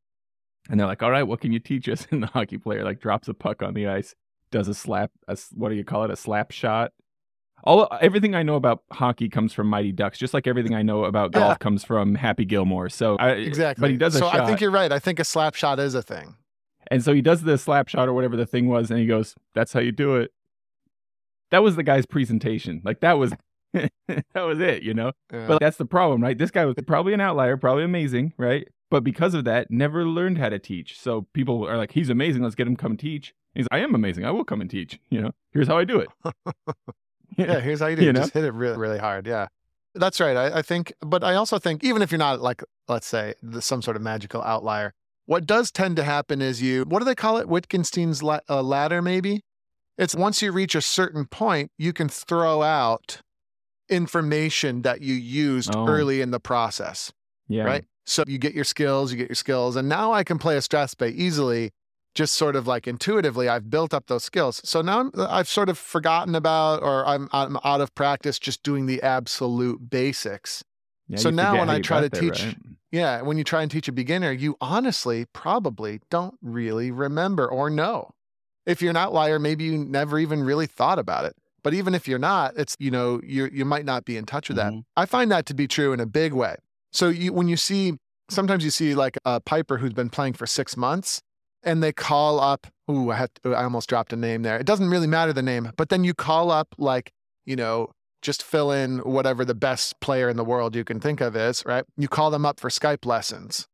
And 0.70 0.80
they're 0.80 0.88
like, 0.88 1.03
"All 1.03 1.11
right, 1.11 1.24
what 1.24 1.41
can 1.41 1.51
you 1.51 1.59
teach 1.59 1.88
us?" 1.89 2.07
And 2.11 2.24
the 2.24 2.28
hockey 2.28 2.57
player 2.57 2.84
like 2.84 2.99
drops 2.99 3.28
a 3.28 3.34
puck 3.34 3.61
on 3.61 3.74
the 3.74 3.88
ice, 3.88 4.16
does 4.51 4.68
a 4.68 4.74
slap, 4.74 5.11
a, 5.28 5.38
what 5.53 5.70
do 5.70 5.76
you 5.76 5.84
call 5.84 6.03
it, 6.05 6.11
a 6.11 6.16
slap 6.16 6.51
shot. 6.51 6.91
All 7.63 7.88
everything 8.01 8.36
I 8.36 8.43
know 8.43 8.55
about 8.55 8.84
hockey 8.91 9.28
comes 9.30 9.53
from 9.53 9.68
Mighty 9.68 9.91
Ducks, 9.91 10.18
just 10.20 10.34
like 10.34 10.45
everything 10.45 10.76
I 10.76 10.82
know 10.84 11.05
about 11.05 11.32
Yeah. 11.34 11.39
golf 11.39 11.59
comes 11.59 11.84
from 11.84 12.16
Happy 12.16 12.45
Gilmore. 12.45 12.89
So 12.89 13.16
I, 13.18 13.30
Exactly. 13.32 13.82
but 13.82 13.89
he 13.91 13.97
does 13.97 14.16
a 14.16 14.20
so 14.20 14.30
shot, 14.30 14.39
I 14.41 14.45
think 14.45 14.61
you're 14.61 14.70
right. 14.72 14.91
I 14.91 14.99
think 14.99 15.20
a 15.20 15.24
slap 15.24 15.55
shot 15.55 15.80
is 15.80 15.95
a 15.95 16.01
thing. 16.03 16.36
and 16.91 17.03
so 17.03 17.13
he 17.13 17.22
does 17.22 17.41
the 17.43 17.57
slap 17.57 17.88
shot 17.88 18.07
or 18.07 18.13
whatever 18.13 18.36
the 18.36 18.45
thing 18.45 18.68
was, 18.68 18.91
and 18.91 18.99
he 18.99 19.07
goes, 19.07 19.34
"That's 19.55 19.74
how 19.74 19.80
you 19.80 19.91
do 19.91 20.16
it." 20.18 20.32
That 21.51 21.63
was 21.63 21.76
the 21.76 21.84
guy's 21.84 22.05
presentation. 22.05 22.82
Like 22.84 22.99
that 22.99 23.13
was 23.18 23.34
that 23.74 23.89
was 24.36 24.59
it, 24.59 24.84
you 24.84 24.93
know. 24.93 25.11
Yeah. 25.34 25.47
But 25.47 25.59
that's 25.59 25.78
the 25.78 25.86
problem, 25.86 26.22
right? 26.22 26.38
This 26.38 26.51
guy 26.51 26.66
was 26.66 26.76
probably 26.86 27.13
an 27.13 27.22
outlier, 27.22 27.57
probably 27.57 27.84
amazing, 27.84 28.34
right? 28.38 28.68
But 28.92 29.04
because 29.04 29.34
of 29.34 29.44
that, 29.46 29.72
never 29.72 30.06
learned 30.06 30.38
how 30.38 30.50
to 30.50 30.60
teach. 30.60 31.00
So 31.00 31.28
people 31.34 31.68
are 31.68 31.78
like, 31.78 31.92
he's 31.92 32.10
amazing. 32.10 32.44
Let's 32.44 32.56
get 32.56 32.68
him 32.68 32.76
come 32.76 32.98
teach. 32.98 33.34
He's, 33.54 33.68
I 33.72 33.80
am 33.80 33.96
amazing. 33.96 34.26
I 34.26 34.32
will 34.32 34.44
come 34.46 34.62
and 34.62 34.70
teach. 34.70 35.00
You 35.10 35.22
know, 35.22 35.32
here's 35.54 35.68
how 35.68 35.78
I 35.78 35.86
do 35.86 36.00
it. 36.00 36.10
yeah, 37.38 37.60
here's 37.60 37.80
how 37.80 37.88
you 37.88 37.96
do 37.96 38.02
You 38.04 38.10
it. 38.10 38.14
know? 38.14 38.22
Just 38.22 38.34
hit 38.34 38.44
it 38.44 38.54
really, 38.54 38.78
really 38.78 39.00
hard. 39.00 39.26
Yeah. 39.28 39.48
That's 39.96 40.20
right. 40.20 40.36
I, 40.36 40.60
I 40.60 40.62
think, 40.62 40.94
but 41.02 41.24
I 41.24 41.36
also 41.36 41.58
think 41.58 41.84
even 41.84 42.02
if 42.02 42.12
you're 42.12 42.20
not 42.20 42.42
like, 42.42 42.64
let's 42.88 43.08
say, 43.08 43.34
the, 43.42 43.62
some 43.62 43.82
sort 43.82 43.96
of 43.96 44.02
magical 44.04 44.42
outlier, 44.44 44.94
what 45.26 45.46
does 45.48 45.72
tend 45.72 45.96
to 45.96 46.04
happen 46.04 46.42
is 46.42 46.62
you, 46.62 46.84
what 46.84 47.00
do 47.00 47.06
they 47.06 47.16
call 47.16 47.38
it? 47.38 47.48
Wittgenstein's 47.48 48.22
la- 48.22 48.42
uh, 48.50 48.62
ladder, 48.62 49.02
maybe? 49.02 49.42
It's 49.98 50.14
once 50.14 50.42
you 50.42 50.52
reach 50.52 50.76
a 50.76 50.82
certain 50.82 51.26
point, 51.26 51.72
you 51.78 51.94
can 51.94 52.10
throw 52.10 52.62
out 52.62 53.22
information 53.90 54.82
that 54.82 55.02
you 55.02 55.14
used 55.14 55.74
Oh. 55.76 55.88
early 55.88 56.22
in 56.22 56.32
the 56.32 56.40
process. 56.40 57.12
yeah. 57.48 57.64
right? 57.64 57.86
So 58.06 58.24
you 58.28 58.38
get 58.38 58.53
your 58.53 58.64
skills, 58.64 59.12
you 59.12 59.18
get 59.18 59.30
your 59.30 59.36
skills, 59.36 59.76
and 59.76 59.89
now 59.89 60.14
I 60.14 60.24
can 60.24 60.38
play 60.38 60.56
a 60.56 60.60
Strathspey 60.60 61.12
easily, 61.14 61.72
just 62.14 62.34
sort 62.36 62.56
of 62.56 62.68
like 62.68 62.88
intuitively. 62.88 63.49
I've 63.49 63.70
built 63.70 63.93
up 63.93 64.08
those 64.08 64.24
skills. 64.24 64.62
So 64.64 64.82
now 64.82 64.99
I'm, 65.01 65.12
I've 65.18 65.47
sort 65.47 65.70
of 65.70 65.78
forgotten 65.78 66.36
about, 66.36 66.84
or 66.84 67.06
I'm, 67.06 67.28
I'm 67.32 67.58
out 67.64 67.82
of 67.82 67.93
practice 67.95 68.38
just 68.39 68.62
doing 68.64 68.86
the 68.86 69.01
absolute 69.01 69.89
basics. 69.89 70.64
Yeah, 71.08 71.18
So 71.18 71.30
now 71.30 71.58
when 71.58 71.70
I 71.70 71.80
try 71.82 72.01
to 72.01 72.10
there, 72.10 72.22
teach- 72.22 72.45
right? 72.45 72.56
Yeah, 72.91 73.22
when 73.24 73.38
you 73.38 73.43
try 73.43 73.62
and 73.62 73.70
teach 73.70 73.88
a 73.89 73.91
beginner, 73.91 74.32
you 74.32 74.56
honestly 74.62 75.26
probably 75.34 75.99
don't 76.10 76.36
really 76.41 76.91
remember 76.91 77.45
or 77.45 77.70
know. 77.70 78.12
If 78.66 78.82
you're 78.82 78.91
an 78.91 78.97
outlier, 78.97 79.38
maybe 79.38 79.66
you 79.66 79.78
never 79.78 80.18
even 80.18 80.43
really 80.43 80.66
thought 80.66 80.97
about 80.97 81.26
it. 81.26 81.36
But 81.62 81.74
even 81.74 81.93
if 81.93 82.08
you're 82.08 82.20
not, 82.20 82.56
it's 82.56 82.76
you 82.80 82.91
know 82.91 83.20
you 83.24 83.49
you 83.51 83.66
might 83.66 83.86
not 83.86 84.06
be 84.06 84.16
in 84.16 84.26
touch 84.26 84.47
with 84.47 84.58
that. 84.58 84.72
Mhm. 84.72 84.86
I 84.95 85.06
find 85.08 85.30
that 85.32 85.45
to 85.47 85.53
be 85.53 85.68
true 85.68 85.91
in 85.93 85.99
a 85.99 86.06
big 86.06 86.32
way. 86.32 86.56
So 86.96 87.10
you 87.10 87.34
when 87.34 87.48
you 87.50 87.58
see 87.58 87.98
sometimes 88.30 88.64
you 88.64 88.72
see 88.72 88.96
like 88.96 89.18
a 89.26 89.41
piper 89.41 89.78
who's 89.78 89.93
been 89.93 90.10
playing 90.10 90.34
for 90.34 90.48
six 90.48 90.78
months 90.78 91.22
and 91.62 91.84
they 91.84 91.91
call 91.91 92.39
up. 92.39 92.68
Ooh, 92.89 93.12
I 93.12 93.16
had 93.18 93.30
I 93.43 93.64
almost 93.64 93.89
dropped 93.89 94.14
a 94.14 94.16
name 94.16 94.43
there. 94.43 94.58
It 94.58 94.66
doesn't 94.66 94.89
really 94.89 95.08
matter 95.08 95.34
the 95.34 95.41
name, 95.43 95.72
but 95.76 95.89
then 95.89 96.04
you 96.06 96.14
call 96.14 96.52
up 96.52 96.70
like 96.78 97.12
you 97.46 97.58
know 97.58 97.91
just 98.22 98.41
fill 98.41 98.72
in 98.72 99.00
whatever 99.00 99.43
the 99.43 99.54
best 99.54 100.00
player 100.00 100.30
in 100.30 100.38
the 100.38 100.43
world 100.46 100.74
you 100.76 100.84
can 100.86 101.00
think 101.02 101.20
of 101.20 101.36
is 101.36 101.64
right. 101.66 101.84
You 101.98 102.08
call 102.08 102.32
them 102.32 102.46
up 102.46 102.60
for 102.62 102.70
Skype 102.70 103.06
lessons, 103.06 103.68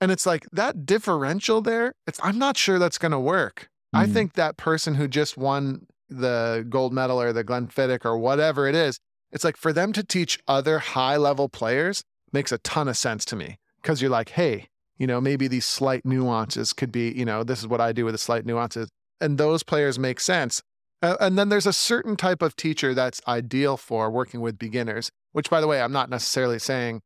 and 0.00 0.10
it's 0.10 0.24
like 0.24 0.46
that 0.52 0.86
differential 0.86 1.60
there. 1.60 1.92
It's 2.06 2.18
I'm 2.22 2.38
not 2.38 2.56
sure 2.56 2.78
that's 2.78 2.98
going 2.98 3.12
to 3.12 3.20
work. 3.20 3.68
I 3.92 4.06
Mhm. 4.06 4.12
think 4.14 4.32
that 4.32 4.56
person 4.56 4.94
who 4.94 5.06
just 5.08 5.36
won 5.36 5.86
the 6.08 6.64
gold 6.68 6.94
medal 6.94 7.20
or 7.20 7.34
the 7.34 7.44
Glenfiddich 7.44 8.06
or 8.06 8.16
whatever 8.16 8.66
it 8.66 8.74
is, 8.74 8.98
It's 9.30 9.44
like 9.44 9.56
for 9.56 9.72
them 9.72 9.92
to 9.94 10.02
teach 10.04 10.38
other 10.46 10.78
high 10.78 11.16
level 11.16 11.48
players 11.48 12.02
makes 12.32 12.52
a 12.52 12.58
ton 12.58 12.88
of 12.88 12.96
sense 12.96 13.24
to 13.26 13.36
me 13.36 13.58
because 13.80 14.00
you're 14.00 14.10
like, 14.10 14.30
hey, 14.30 14.68
you 14.98 15.06
know, 15.06 15.20
maybe 15.20 15.48
these 15.48 15.64
slight 15.64 16.04
nuances 16.04 16.72
could 16.72 16.92
be, 16.92 17.12
you 17.12 17.24
know, 17.24 17.42
this 17.42 17.58
is 17.58 17.66
what 17.66 17.80
I 17.80 17.92
do 17.92 18.04
with 18.04 18.14
the 18.14 18.18
slight 18.18 18.46
nuances. 18.46 18.88
And 19.20 19.38
those 19.38 19.62
players 19.62 19.98
make 19.98 20.20
sense. 20.20 20.62
Uh, 21.02 21.16
and 21.20 21.36
then 21.36 21.48
there's 21.48 21.66
a 21.66 21.72
certain 21.72 22.16
type 22.16 22.42
of 22.42 22.54
teacher 22.54 22.94
that's 22.94 23.20
ideal 23.26 23.76
for 23.76 24.10
working 24.10 24.40
with 24.40 24.58
beginners, 24.58 25.10
which, 25.32 25.50
by 25.50 25.60
the 25.60 25.66
way, 25.66 25.82
I'm 25.82 25.92
not 25.92 26.10
necessarily 26.10 26.58
saying 26.58 27.02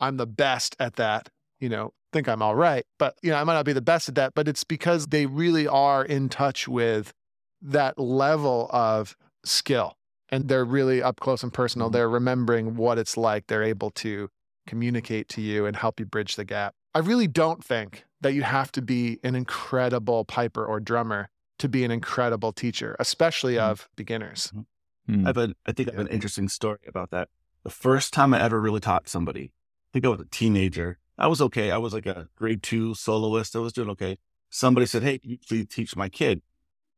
I'm 0.00 0.16
the 0.16 0.26
best 0.26 0.76
at 0.78 0.96
that, 0.96 1.28
you 1.60 1.68
know, 1.68 1.92
think 2.12 2.28
I'm 2.28 2.42
all 2.42 2.54
right, 2.54 2.84
but, 2.98 3.16
you 3.22 3.30
know, 3.30 3.36
I 3.36 3.44
might 3.44 3.54
not 3.54 3.66
be 3.66 3.72
the 3.72 3.82
best 3.82 4.08
at 4.08 4.14
that, 4.14 4.34
but 4.34 4.48
it's 4.48 4.64
because 4.64 5.08
they 5.08 5.26
really 5.26 5.66
are 5.66 6.04
in 6.04 6.28
touch 6.28 6.66
with 6.68 7.12
that 7.60 7.98
level 7.98 8.70
of 8.72 9.16
skill 9.44 9.96
and 10.30 10.48
they're 10.48 10.64
really 10.64 11.02
up 11.02 11.20
close 11.20 11.42
and 11.42 11.52
personal. 11.52 11.90
They're 11.90 12.08
remembering 12.08 12.76
what 12.76 12.98
it's 12.98 13.16
like. 13.16 13.46
They're 13.46 13.62
able 13.62 13.90
to 13.92 14.30
communicate 14.66 15.28
to 15.30 15.40
you 15.40 15.66
and 15.66 15.76
help 15.76 16.00
you 16.00 16.06
bridge 16.06 16.36
the 16.36 16.44
gap. 16.44 16.74
I 16.94 17.00
really 17.00 17.26
don't 17.26 17.62
think 17.64 18.04
that 18.20 18.34
you 18.34 18.42
have 18.42 18.72
to 18.72 18.82
be 18.82 19.18
an 19.22 19.34
incredible 19.34 20.24
piper 20.24 20.64
or 20.64 20.80
drummer 20.80 21.28
to 21.58 21.68
be 21.68 21.84
an 21.84 21.90
incredible 21.90 22.52
teacher, 22.52 22.96
especially 22.98 23.54
Mhm. 23.54 23.60
of 23.70 23.88
beginners. 23.96 24.52
Hmm. 25.06 25.24
I 25.26 25.28
have 25.28 25.36
a, 25.36 25.54
I 25.66 25.72
think 25.72 25.88
I 25.88 25.92
have 25.92 26.00
an 26.00 26.08
interesting 26.08 26.48
story 26.48 26.78
about 26.86 27.10
that. 27.10 27.28
The 27.62 27.70
first 27.70 28.12
time 28.12 28.32
I 28.34 28.40
ever 28.42 28.60
really 28.60 28.80
taught 28.80 29.08
somebody, 29.08 29.52
I 29.52 29.88
think 29.92 30.04
I 30.04 30.08
was 30.08 30.20
a 30.20 30.24
teenager. 30.26 30.98
I 31.18 31.26
was 31.28 31.40
okay. 31.42 31.70
I 31.70 31.76
was 31.78 31.92
like 31.92 32.06
a 32.06 32.28
grade 32.36 32.62
two 32.62 32.94
soloist. 32.94 33.54
I 33.54 33.60
was 33.60 33.72
doing 33.72 33.90
okay. 33.90 34.18
Somebody 34.50 34.86
said, 34.86 35.02
Hey, 35.02 35.18
can 35.18 35.30
you 35.30 35.38
please 35.46 35.66
teach 35.68 35.94
my 35.96 36.08
kid? 36.08 36.42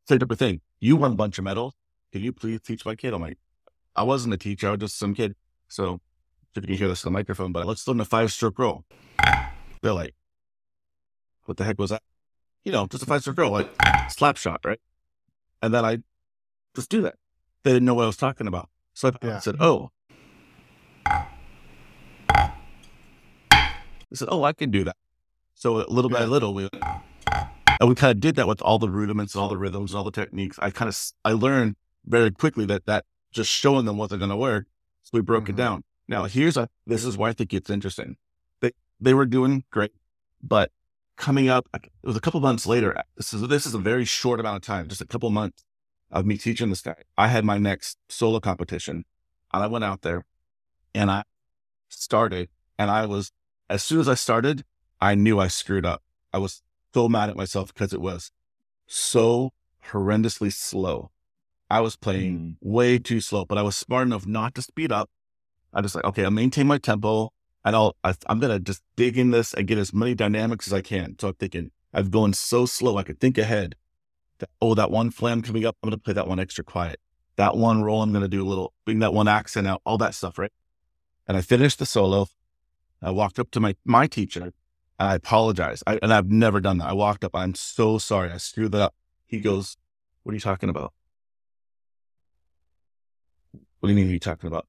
Same 0.09 0.19
type 0.19 0.31
of 0.31 0.39
thing. 0.39 0.61
You 0.81 0.97
won 0.97 1.13
a 1.13 1.17
bunch 1.17 1.39
of 1.39 1.45
medals. 1.45 1.75
Can 2.13 2.23
you 2.23 2.33
please 2.33 2.61
teach 2.63 2.85
my 2.87 2.95
kid? 2.95 3.13
I'm 3.13 3.21
like, 3.23 3.39
I 3.95 4.05
wasn't 4.05 4.35
a 4.35 4.39
teacher. 4.39 4.69
I 4.69 4.73
was 4.73 4.81
just 4.81 4.99
some 4.99 5.15
kid. 5.15 5.35
So 5.69 6.01
if 6.55 6.63
you 6.63 6.69
can 6.69 6.77
hear 6.77 6.89
this 6.89 7.05
on 7.05 7.13
the 7.13 7.19
microphone, 7.19 7.53
but 7.53 7.67
let's 7.67 7.87
learn 7.87 8.01
a 8.01 8.05
five 8.05 8.33
stroke 8.33 8.59
roll. 8.59 8.85
They're 9.83 9.93
like, 9.93 10.15
what 11.45 11.57
the 11.57 11.65
heck 11.65 11.79
was 11.79 11.91
that? 11.91 12.03
You 12.65 12.73
know, 12.73 12.87
just 12.87 13.03
a 13.03 13.07
five 13.07 13.21
stroke 13.21 13.39
roll, 13.39 13.53
like 13.53 13.69
slap 14.09 14.37
shot, 14.37 14.61
right? 14.65 14.81
And 15.63 15.73
then 15.73 15.85
I 15.85 15.99
just 16.75 16.91
do 16.91 17.03
that. 17.03 17.17
They 17.63 17.73
didn't 17.73 17.85
know 17.87 17.95
what 17.95 18.05
I 18.05 18.07
was 18.07 18.17
talking 18.17 18.47
about. 18.47 18.69
So 18.95 19.09
I 19.09 19.27
Yeah. 19.27 19.39
said, 19.41 19.57
oh. 19.61 19.91
I 24.13 24.15
said, 24.15 24.29
oh, 24.31 24.45
I 24.45 24.53
can 24.53 24.71
do 24.71 24.85
that. 24.85 24.97
So 25.55 25.75
little 25.89 26.11
by 26.11 26.25
little, 26.25 26.55
we 26.55 26.69
and 27.81 27.89
we 27.89 27.95
kind 27.95 28.11
of 28.13 28.21
did 28.21 28.37
that 28.37 28.47
with 28.49 28.63
all 28.63 28.79
the 28.79 28.89
rudiments, 28.89 29.35
and 29.35 29.43
all 29.43 29.49
the 29.49 29.59
rhythms, 29.59 29.91
and 29.93 29.99
all 29.99 30.05
the 30.05 30.11
techniques. 30.11 30.59
I 30.61 30.71
kind 30.71 30.89
of 30.89 30.99
I 31.25 31.33
learned 31.33 31.77
very 32.07 32.31
quickly 32.31 32.65
that 32.67 32.87
that 32.87 33.05
just 33.33 33.51
showing 33.51 33.85
them 33.85 33.97
wasn't 33.99 34.21
going 34.21 34.31
to 34.31 34.37
work. 34.37 34.67
So 35.03 35.11
we 35.13 35.21
broke 35.21 35.45
Mhm. 35.45 35.51
it 35.51 35.57
down. 35.57 35.85
Now 36.09 36.25
here's 36.25 36.57
a 36.57 36.69
this 36.87 37.05
is 37.05 37.17
why 37.17 37.31
I 37.31 37.33
think 37.33 37.53
it's 37.53 37.71
interesting. 37.71 38.17
They 38.61 38.73
they 39.01 39.15
were 39.15 39.27
doing 39.27 39.65
great, 39.71 39.93
but 40.43 40.71
coming 41.17 41.49
up, 41.49 41.69
it 41.75 41.91
was 42.03 42.17
a 42.17 42.21
couple 42.21 42.41
months 42.41 42.67
later. 42.67 42.97
Uh, 42.97 43.03
this 43.17 43.33
is 43.33 43.47
this 43.49 43.67
is 43.67 43.75
a 43.75 43.79
very 43.79 44.05
short 44.05 44.41
amount 44.41 44.57
of 44.57 44.63
time, 44.63 44.89
just 44.89 45.01
a 45.01 45.07
couple 45.07 45.31
months 45.31 45.65
of 46.11 46.27
me 46.27 46.37
teaching 46.37 46.71
this 46.71 46.83
guy. 46.83 47.03
I 47.19 47.29
had 47.29 47.45
my 47.45 47.59
next 47.59 47.99
solo 48.09 48.41
competition, 48.41 49.05
and 49.53 49.63
I 49.63 49.67
went 49.67 49.85
out 49.85 50.03
there, 50.03 50.25
and 50.95 51.11
I 51.11 51.25
started, 51.89 52.49
and 52.79 52.91
I 52.91 53.07
was 53.07 53.33
as 53.69 53.83
soon 53.83 54.01
as 54.01 54.09
I 54.09 54.15
started, 54.15 54.65
I 55.01 55.15
knew 55.15 55.41
I 55.41 55.49
screwed 55.49 55.87
up. 55.87 56.03
I 56.33 56.39
was 56.39 56.63
so 56.95 57.09
mad 57.09 57.31
at 57.31 57.37
myself 57.37 57.75
because 57.75 57.93
it 57.93 58.01
was 58.01 58.31
so 58.87 59.53
horrendously 59.91 60.53
slow. 60.53 61.11
I 61.69 61.81
was 61.81 61.97
playing 61.97 62.39
mm. 62.39 62.57
way 62.61 62.99
too 62.99 63.21
slow, 63.21 63.45
but 63.45 63.59
I 63.59 63.63
was 63.63 63.77
smart 63.77 64.07
enough 64.07 64.27
not 64.27 64.55
to 64.55 64.63
speed 64.63 64.93
up. 64.93 65.11
I 65.77 65.83
just 65.83 65.95
like, 65.95 66.07
okay, 66.07 66.25
I'll 66.25 66.31
maintain 66.31 66.67
my 66.67 66.79
tempo 66.79 67.31
and 67.63 67.77
I'll, 67.77 67.97
I, 68.03 68.15
I'm 68.29 68.41
going 68.41 68.53
to 68.53 68.59
just 68.59 68.83
dig 68.97 69.19
in 69.19 69.31
this 69.31 69.53
and 69.53 69.67
get 69.67 69.77
as 69.77 69.93
many 69.93 70.15
dynamics 70.15 70.67
as 70.67 70.73
I 70.73 70.81
can. 70.81 71.17
So 71.21 71.29
I'm 71.29 71.35
thinking, 71.35 71.71
I've 71.93 72.11
gone 72.11 72.33
so 72.33 72.65
slow. 72.65 72.97
I 72.97 73.03
could 73.03 73.21
think 73.21 73.37
ahead 73.37 73.77
that, 74.39 74.49
oh, 74.63 74.75
that 74.75 74.91
one 74.91 75.11
flam 75.11 75.43
coming 75.43 75.67
up, 75.67 75.77
I'm 75.83 75.91
going 75.91 75.99
to 75.99 76.03
play 76.03 76.15
that 76.15 76.27
one 76.27 76.41
extra 76.41 76.65
quiet. 76.65 76.99
That 77.37 77.59
one 77.59 77.83
roll, 77.83 78.01
I'm 78.01 78.11
going 78.11 78.23
to 78.23 78.29
do 78.29 78.43
a 78.43 78.49
little, 78.49 78.73
bring 78.87 79.01
that 79.01 79.13
one 79.13 79.29
accent 79.29 79.67
out, 79.67 79.83
all 79.85 79.99
that 79.99 80.15
stuff, 80.15 80.39
right? 80.39 80.53
And 81.27 81.37
I 81.37 81.43
finished 81.43 81.79
the 81.79 81.85
solo. 81.85 82.29
I 83.03 83.11
walked 83.11 83.39
up 83.39 83.51
to 83.51 83.61
my, 83.61 83.77
my 83.85 84.07
teacher 84.07 84.45
and 84.99 85.09
I 85.11 85.15
apologized. 85.17 85.83
I, 85.87 85.99
and 86.01 86.11
I've 86.11 86.31
never 86.31 86.59
done 86.59 86.79
that. 86.79 86.89
I 86.89 86.95
walked 86.95 87.23
up. 87.23 87.33
I'm 87.35 87.55
so 87.55 87.99
sorry. 87.99 88.31
I 88.31 88.39
screwed 88.39 88.73
that 88.73 88.81
up. 88.81 88.95
He 89.27 89.41
goes, 89.41 89.77
what 90.23 90.33
are 90.33 90.37
you 90.37 90.41
talking 90.41 90.71
about? 90.71 90.95
What 93.81 93.89
do 93.89 93.91
you 93.91 93.97
mean? 93.97 94.07
What 94.07 94.11
are 94.11 94.15
you 94.15 94.21
talking 94.21 94.47
about? 94.47 94.67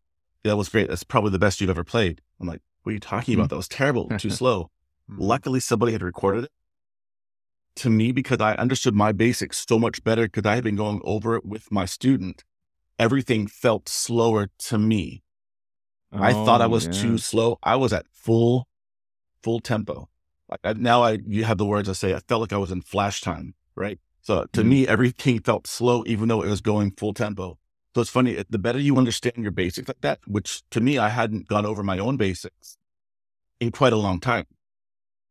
That 0.48 0.58
was 0.58 0.70
great. 0.70 0.88
That's 0.90 1.04
probably 1.04 1.32
the 1.32 1.40
best 1.40 1.60
you've 1.62 1.70
ever 1.70 1.84
played. 1.84 2.22
I'm 2.40 2.48
like, 2.48 2.62
what 2.84 2.92
are 2.92 2.94
you 2.94 3.00
talking 3.00 3.36
about? 3.36 3.50
That 3.50 3.58
was 3.58 3.68
terrible. 3.68 4.10
Too 4.18 4.30
slow. 4.42 4.72
Mhm. 5.10 5.16
Luckily, 5.20 5.60
somebody 5.60 5.92
had 5.94 6.02
recorded 6.02 6.46
it 6.46 6.52
to 7.76 7.90
me 7.90 8.12
because 8.12 8.40
I 8.42 8.56
understood 8.56 8.96
my 8.96 9.12
basics 9.12 9.64
so 9.68 9.78
much 9.78 10.04
better 10.04 10.24
because 10.24 10.46
I 10.46 10.56
had 10.56 10.64
been 10.64 10.76
going 10.76 11.02
over 11.04 11.36
it 11.36 11.46
with 11.46 11.72
my 11.72 11.86
student. 11.86 12.44
Everything 12.98 13.46
felt 13.48 13.88
slower 13.88 14.50
to 14.70 14.78
me. 14.78 15.24
I 16.12 16.34
thought 16.34 16.62
I 16.62 16.66
Oh, 16.66 16.70
was 16.70 16.86
yeah. 16.86 16.92
too 17.02 17.18
slow. 17.20 17.60
I 17.62 17.76
was 17.76 17.94
at 17.94 18.08
full, 18.12 18.68
full 19.44 19.60
tempo. 19.60 20.10
Like 20.50 20.62
I, 20.64 20.74
now, 20.74 21.04
I 21.04 21.20
you 21.28 21.44
have 21.44 21.58
the 21.58 21.66
words 21.66 21.88
I 21.90 21.94
say. 21.94 22.16
I 22.16 22.20
felt 22.20 22.42
like 22.42 22.54
I 22.54 22.58
was 22.58 22.72
in 22.72 22.82
flash 22.82 23.22
time, 23.22 23.54
right? 23.76 24.00
So 24.22 24.46
to 24.54 24.62
Mhm. 24.64 24.68
me, 24.68 24.88
everything 24.88 25.40
felt 25.42 25.68
slow, 25.68 26.04
even 26.08 26.28
though 26.30 26.42
it 26.42 26.50
was 26.50 26.62
going 26.62 26.92
full 26.92 27.14
tempo. 27.14 27.60
So 27.98 28.02
it's 28.02 28.12
funny. 28.12 28.38
The 28.48 28.60
better 28.60 28.78
you 28.78 28.96
understand 28.96 29.38
your 29.38 29.50
basics 29.50 29.88
like 29.88 30.02
that, 30.02 30.20
which 30.28 30.62
to 30.70 30.80
me, 30.80 31.00
I 31.00 31.10
hadn't 31.10 31.48
gone 31.48 31.66
over 31.66 31.82
my 31.82 31.98
own 31.98 32.16
basics 32.16 32.78
in 33.60 33.72
quite 33.72 33.92
a 33.92 33.96
long 33.96 34.20
time. 34.20 34.46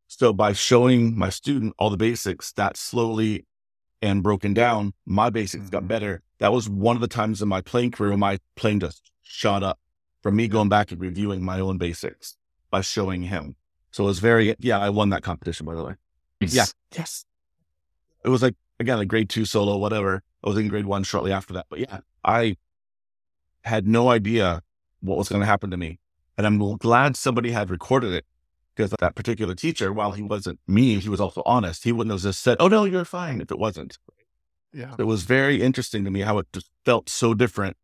So 0.09 0.33
by 0.33 0.53
showing 0.53 1.17
my 1.17 1.31
student 1.31 1.75
all 1.79 1.91
the 1.91 1.97
basics, 1.97 2.51
that 2.55 2.77
slowly 2.77 3.47
and 4.03 4.21
broken 4.21 4.53
down, 4.53 4.95
my 5.05 5.31
basics 5.31 5.71
got 5.71 5.85
Mhm. 5.85 5.89
better. 5.89 6.23
That 6.39 6.53
was 6.53 6.69
one 6.69 6.97
of 6.97 7.01
the 7.01 7.07
times 7.07 7.41
in 7.41 7.47
my 7.47 7.61
playing 7.61 7.93
career 7.93 8.11
when 8.11 8.19
my 8.19 8.41
playing 8.57 8.81
just 8.81 9.12
shot 9.23 9.62
up 9.62 9.79
from 10.21 10.35
me 10.35 10.49
going 10.49 10.69
back 10.69 10.91
and 10.91 11.01
reviewing 11.01 11.45
my 11.45 11.61
own 11.61 11.79
basics 11.79 12.37
by 12.69 12.81
showing 12.81 13.23
him. 13.23 13.55
So 13.93 14.03
it 14.03 14.07
was 14.09 14.19
very, 14.19 14.57
yeah, 14.59 14.81
I 14.81 14.91
won 14.91 15.11
that 15.11 15.23
competition, 15.23 15.67
by 15.67 15.77
the 15.77 15.85
way. 15.85 15.95
Yeah. 16.41 16.67
Yes. 16.97 17.27
It 18.25 18.29
was 18.29 18.43
like, 18.43 18.57
again, 18.81 18.99
a 18.99 19.07
grade 19.07 19.29
two 19.29 19.45
solo, 19.45 19.77
whatever. 19.77 20.25
I 20.43 20.49
was 20.49 20.59
in 20.59 20.67
grade 20.67 20.87
one 20.87 21.05
shortly 21.05 21.31
after 21.31 21.55
that. 21.55 21.67
But 21.71 21.79
yeah, 21.79 22.01
I 22.27 22.57
had 23.62 23.87
no 23.87 24.11
idea 24.11 24.62
what 25.01 25.16
was 25.16 25.29
going 25.29 25.41
to 25.41 25.47
happen 25.47 25.70
to 25.70 25.77
me. 25.77 25.99
And 26.37 26.47
I'm 26.47 26.59
glad 26.77 27.16
somebody 27.16 27.53
had 27.53 27.70
recorded 27.70 28.12
it 28.12 28.27
because 28.74 28.93
that 29.01 29.14
particular 29.14 29.55
teacher, 29.55 29.93
while 29.93 30.12
he 30.12 30.22
wasn't 30.22 30.61
me, 30.66 30.99
he 30.99 31.09
was 31.09 31.20
also 31.20 31.43
honest. 31.47 31.85
He 31.85 31.93
wouldn't 31.93 32.12
have 32.12 32.20
just 32.20 32.43
said, 32.43 32.59
oh, 32.61 32.68
no, 32.68 32.85
you're 32.85 33.07
fine 33.07 33.41
if 33.41 33.51
it 33.51 33.59
wasn't. 33.59 33.97
Yeah. 34.72 34.95
It 34.99 35.05
was 35.05 35.22
very 35.22 35.62
interesting 35.62 36.05
to 36.05 36.11
me 36.11 36.20
how 36.20 36.39
it 36.39 36.47
just 36.53 36.70
felt 36.85 37.09
so 37.09 37.33
different. 37.33 37.77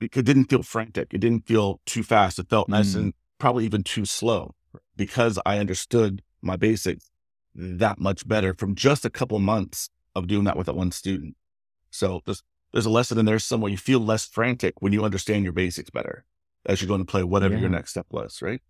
It 0.00 0.24
didn't 0.24 0.46
feel 0.46 0.62
frantic. 0.62 1.12
It 1.12 1.18
didn't 1.18 1.46
feel 1.46 1.80
too 1.84 2.02
fast. 2.02 2.38
It 2.38 2.48
felt 2.48 2.68
nice 2.68 2.94
Mm. 2.94 2.98
and 3.00 3.14
probably 3.38 3.64
even 3.66 3.82
too 3.82 4.04
slow 4.06 4.54
because 4.96 5.38
I 5.44 5.58
understood 5.58 6.22
my 6.40 6.56
basics 6.56 7.10
that 7.54 7.98
much 7.98 8.26
better 8.26 8.54
from 8.54 8.74
just 8.74 9.04
a 9.04 9.10
couple 9.10 9.38
months 9.38 9.90
of 10.14 10.26
doing 10.26 10.44
that 10.44 10.56
with 10.56 10.66
that 10.66 10.76
one 10.76 10.92
student. 10.92 11.36
So 11.90 12.22
there's, 12.24 12.42
there's 12.74 12.84
a 12.86 12.90
lesson 12.90 13.18
in 13.18 13.24
there 13.24 13.38
somewhere. 13.38 13.70
You 13.70 13.78
feel 13.78 14.00
less 14.00 14.26
frantic 14.26 14.74
when 14.82 14.92
you 14.92 15.04
understand 15.04 15.44
your 15.44 15.52
basics 15.54 15.88
better 15.90 16.24
as 16.66 16.80
you're 16.82 16.88
going 16.88 17.00
to 17.00 17.10
play 17.10 17.22
whatever 17.24 17.54
Yeah. 17.54 17.60
your 17.60 17.70
next 17.70 17.90
step 17.92 18.06
was, 18.10 18.42
right? 18.42 18.60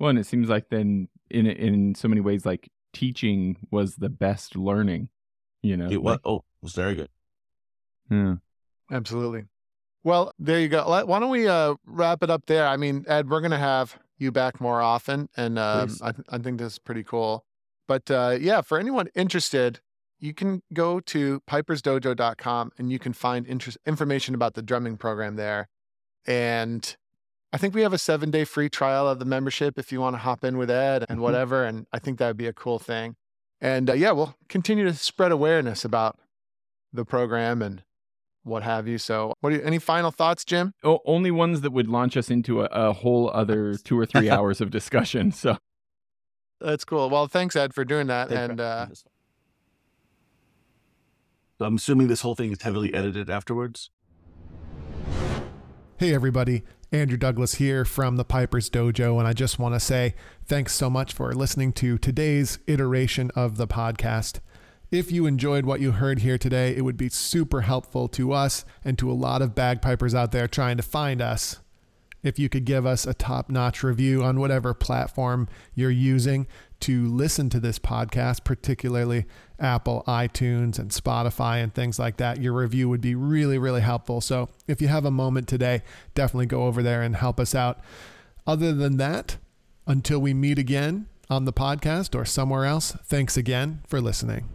Well, 0.00 0.10
and 0.10 0.18
it 0.18 0.26
seems 0.26 0.48
like 0.48 0.68
then 0.70 1.08
in 1.30 1.46
in 1.46 1.94
so 1.94 2.08
many 2.08 2.20
ways, 2.20 2.44
like 2.44 2.70
teaching 2.92 3.56
was 3.70 3.96
the 3.96 4.08
best 4.08 4.56
learning. 4.56 5.08
You 5.62 5.76
know, 5.76 5.88
It 5.90 6.02
was, 6.02 6.12
like- 6.14 6.20
oh, 6.24 6.38
it 6.38 6.62
was 6.62 6.72
very 6.74 6.94
good. 6.96 7.08
Yeah. 8.10 8.34
Absolutely. 8.90 9.44
Well, 10.04 10.32
there 10.38 10.58
you 10.58 10.68
go. 10.68 10.84
Why 11.06 11.20
don't 11.20 11.30
we 11.30 11.46
uh, 11.46 11.74
wrap 11.86 12.22
it 12.24 12.30
up 12.30 12.46
there? 12.46 12.66
I 12.66 12.76
mean, 12.76 13.04
Ed, 13.06 13.30
we're 13.30 13.40
going 13.40 13.52
to 13.52 13.58
have 13.58 13.96
you 14.18 14.32
back 14.32 14.60
more 14.60 14.82
often, 14.82 15.28
and 15.36 15.58
um, 15.58 15.96
I, 16.02 16.10
th- 16.12 16.26
I 16.28 16.38
think 16.38 16.58
this 16.58 16.72
is 16.74 16.78
pretty 16.80 17.04
cool. 17.04 17.44
But 17.86 18.10
uh, 18.10 18.36
yeah, 18.40 18.60
for 18.62 18.78
anyone 18.78 19.08
interested, 19.14 19.80
you 20.22 20.32
can 20.32 20.62
go 20.72 21.00
to 21.00 21.40
pipersdojo.com 21.50 22.70
and 22.78 22.90
you 22.92 22.98
can 22.98 23.12
find 23.12 23.46
interest, 23.46 23.76
information 23.86 24.34
about 24.34 24.54
the 24.54 24.62
drumming 24.62 24.96
program 24.96 25.34
there. 25.36 25.68
And 26.26 26.96
I 27.52 27.58
think 27.58 27.74
we 27.74 27.82
have 27.82 27.92
a 27.92 27.98
seven 27.98 28.30
day 28.30 28.44
free 28.44 28.70
trial 28.70 29.08
of 29.08 29.18
the 29.18 29.24
membership 29.24 29.78
if 29.78 29.90
you 29.90 30.00
want 30.00 30.14
to 30.14 30.18
hop 30.18 30.44
in 30.44 30.56
with 30.58 30.70
Ed 30.70 31.04
and 31.08 31.18
Mhm. 31.18 31.22
whatever. 31.22 31.64
And 31.64 31.86
I 31.92 31.98
think 31.98 32.18
that 32.18 32.28
would 32.28 32.36
be 32.36 32.46
a 32.46 32.52
cool 32.52 32.78
thing. 32.78 33.16
And 33.60 33.90
uh, 33.90 33.94
yeah, 33.94 34.12
we'll 34.12 34.34
continue 34.48 34.84
to 34.84 34.94
spread 34.94 35.32
awareness 35.32 35.84
about 35.84 36.18
the 36.92 37.04
program 37.04 37.60
and 37.60 37.82
what 38.44 38.62
have 38.62 38.86
you. 38.88 38.98
So, 38.98 39.34
what 39.40 39.52
you, 39.52 39.60
any 39.62 39.78
final 39.80 40.10
thoughts, 40.12 40.44
Jim? 40.44 40.72
O- 40.84 41.00
only 41.04 41.30
ones 41.32 41.60
that 41.62 41.72
would 41.72 41.88
launch 41.88 42.16
us 42.16 42.30
into 42.30 42.62
a, 42.62 42.66
a 42.66 42.92
whole 42.92 43.28
other 43.30 43.74
two 43.74 43.98
or 43.98 44.06
three 44.06 44.30
hours 44.30 44.60
of 44.60 44.70
discussion. 44.70 45.30
So 45.32 45.58
That's 46.60 46.84
cool. 46.84 47.10
Well, 47.10 47.26
thanks, 47.28 47.56
Ed, 47.56 47.74
for 47.74 47.84
doing 47.84 48.06
that. 48.06 48.28
Thank 48.28 48.50
and 48.52 48.60
uh, 48.60 48.86
I'm 51.60 51.76
assuming 51.76 52.08
this 52.08 52.22
whole 52.22 52.34
thing 52.34 52.52
is 52.52 52.62
heavily 52.62 52.92
edited 52.94 53.30
afterwards. 53.30 53.90
Hey, 55.98 56.14
everybody. 56.14 56.62
Andrew 56.90 57.16
Douglas 57.16 57.54
here 57.54 57.84
from 57.86 58.16
the 58.16 58.24
Piper's 58.24 58.68
Dojo, 58.68 59.18
and 59.18 59.26
I 59.26 59.32
just 59.32 59.58
want 59.58 59.74
to 59.74 59.80
say 59.80 60.14
thanks 60.44 60.74
so 60.74 60.90
much 60.90 61.14
for 61.14 61.32
listening 61.32 61.72
to 61.74 61.96
today's 61.96 62.58
iteration 62.66 63.30
of 63.34 63.56
the 63.56 63.66
podcast. 63.66 64.40
If 64.90 65.10
you 65.10 65.24
enjoyed 65.24 65.64
what 65.64 65.80
you 65.80 65.92
heard 65.92 66.18
here 66.18 66.36
today, 66.36 66.76
it 66.76 66.82
would 66.82 66.98
be 66.98 67.08
super 67.08 67.62
helpful 67.62 68.08
to 68.08 68.32
us 68.32 68.66
and 68.84 68.98
to 68.98 69.10
a 69.10 69.14
lot 69.14 69.40
of 69.40 69.54
bagpipers 69.54 70.14
out 70.14 70.32
there 70.32 70.46
trying 70.46 70.76
to 70.76 70.82
find 70.82 71.22
us. 71.22 71.60
If 72.22 72.38
you 72.38 72.50
could 72.50 72.66
give 72.66 72.84
us 72.84 73.06
a 73.06 73.14
top 73.14 73.48
notch 73.48 73.82
review 73.82 74.22
on 74.22 74.38
whatever 74.38 74.74
platform 74.74 75.48
you're 75.74 75.90
using 75.90 76.46
to 76.82 77.06
listen 77.06 77.48
to 77.50 77.60
this 77.60 77.78
podcast, 77.78 78.44
particularly 78.44 79.24
Apple, 79.58 80.02
iTunes, 80.06 80.78
and 80.78 80.90
Spotify, 80.90 81.62
and 81.62 81.72
things 81.72 81.98
like 81.98 82.16
that, 82.18 82.40
your 82.40 82.52
review 82.52 82.88
would 82.88 83.00
be 83.00 83.14
really, 83.14 83.58
really 83.58 83.80
helpful. 83.80 84.20
So 84.20 84.48
if 84.66 84.82
you 84.82 84.88
have 84.88 85.04
a 85.04 85.10
moment 85.10 85.48
today, 85.48 85.82
definitely 86.14 86.46
go 86.46 86.64
over 86.64 86.82
there 86.82 87.02
and 87.02 87.16
help 87.16 87.38
us 87.38 87.54
out. 87.54 87.80
Other 88.46 88.72
than 88.72 88.96
that, 88.96 89.36
until 89.86 90.18
we 90.18 90.34
meet 90.34 90.58
again 90.58 91.06
on 91.30 91.44
the 91.44 91.52
podcast 91.52 92.14
or 92.18 92.24
somewhere 92.24 92.64
else, 92.64 92.92
thanks 93.04 93.36
again 93.36 93.82
for 93.86 94.00
listening. 94.00 94.48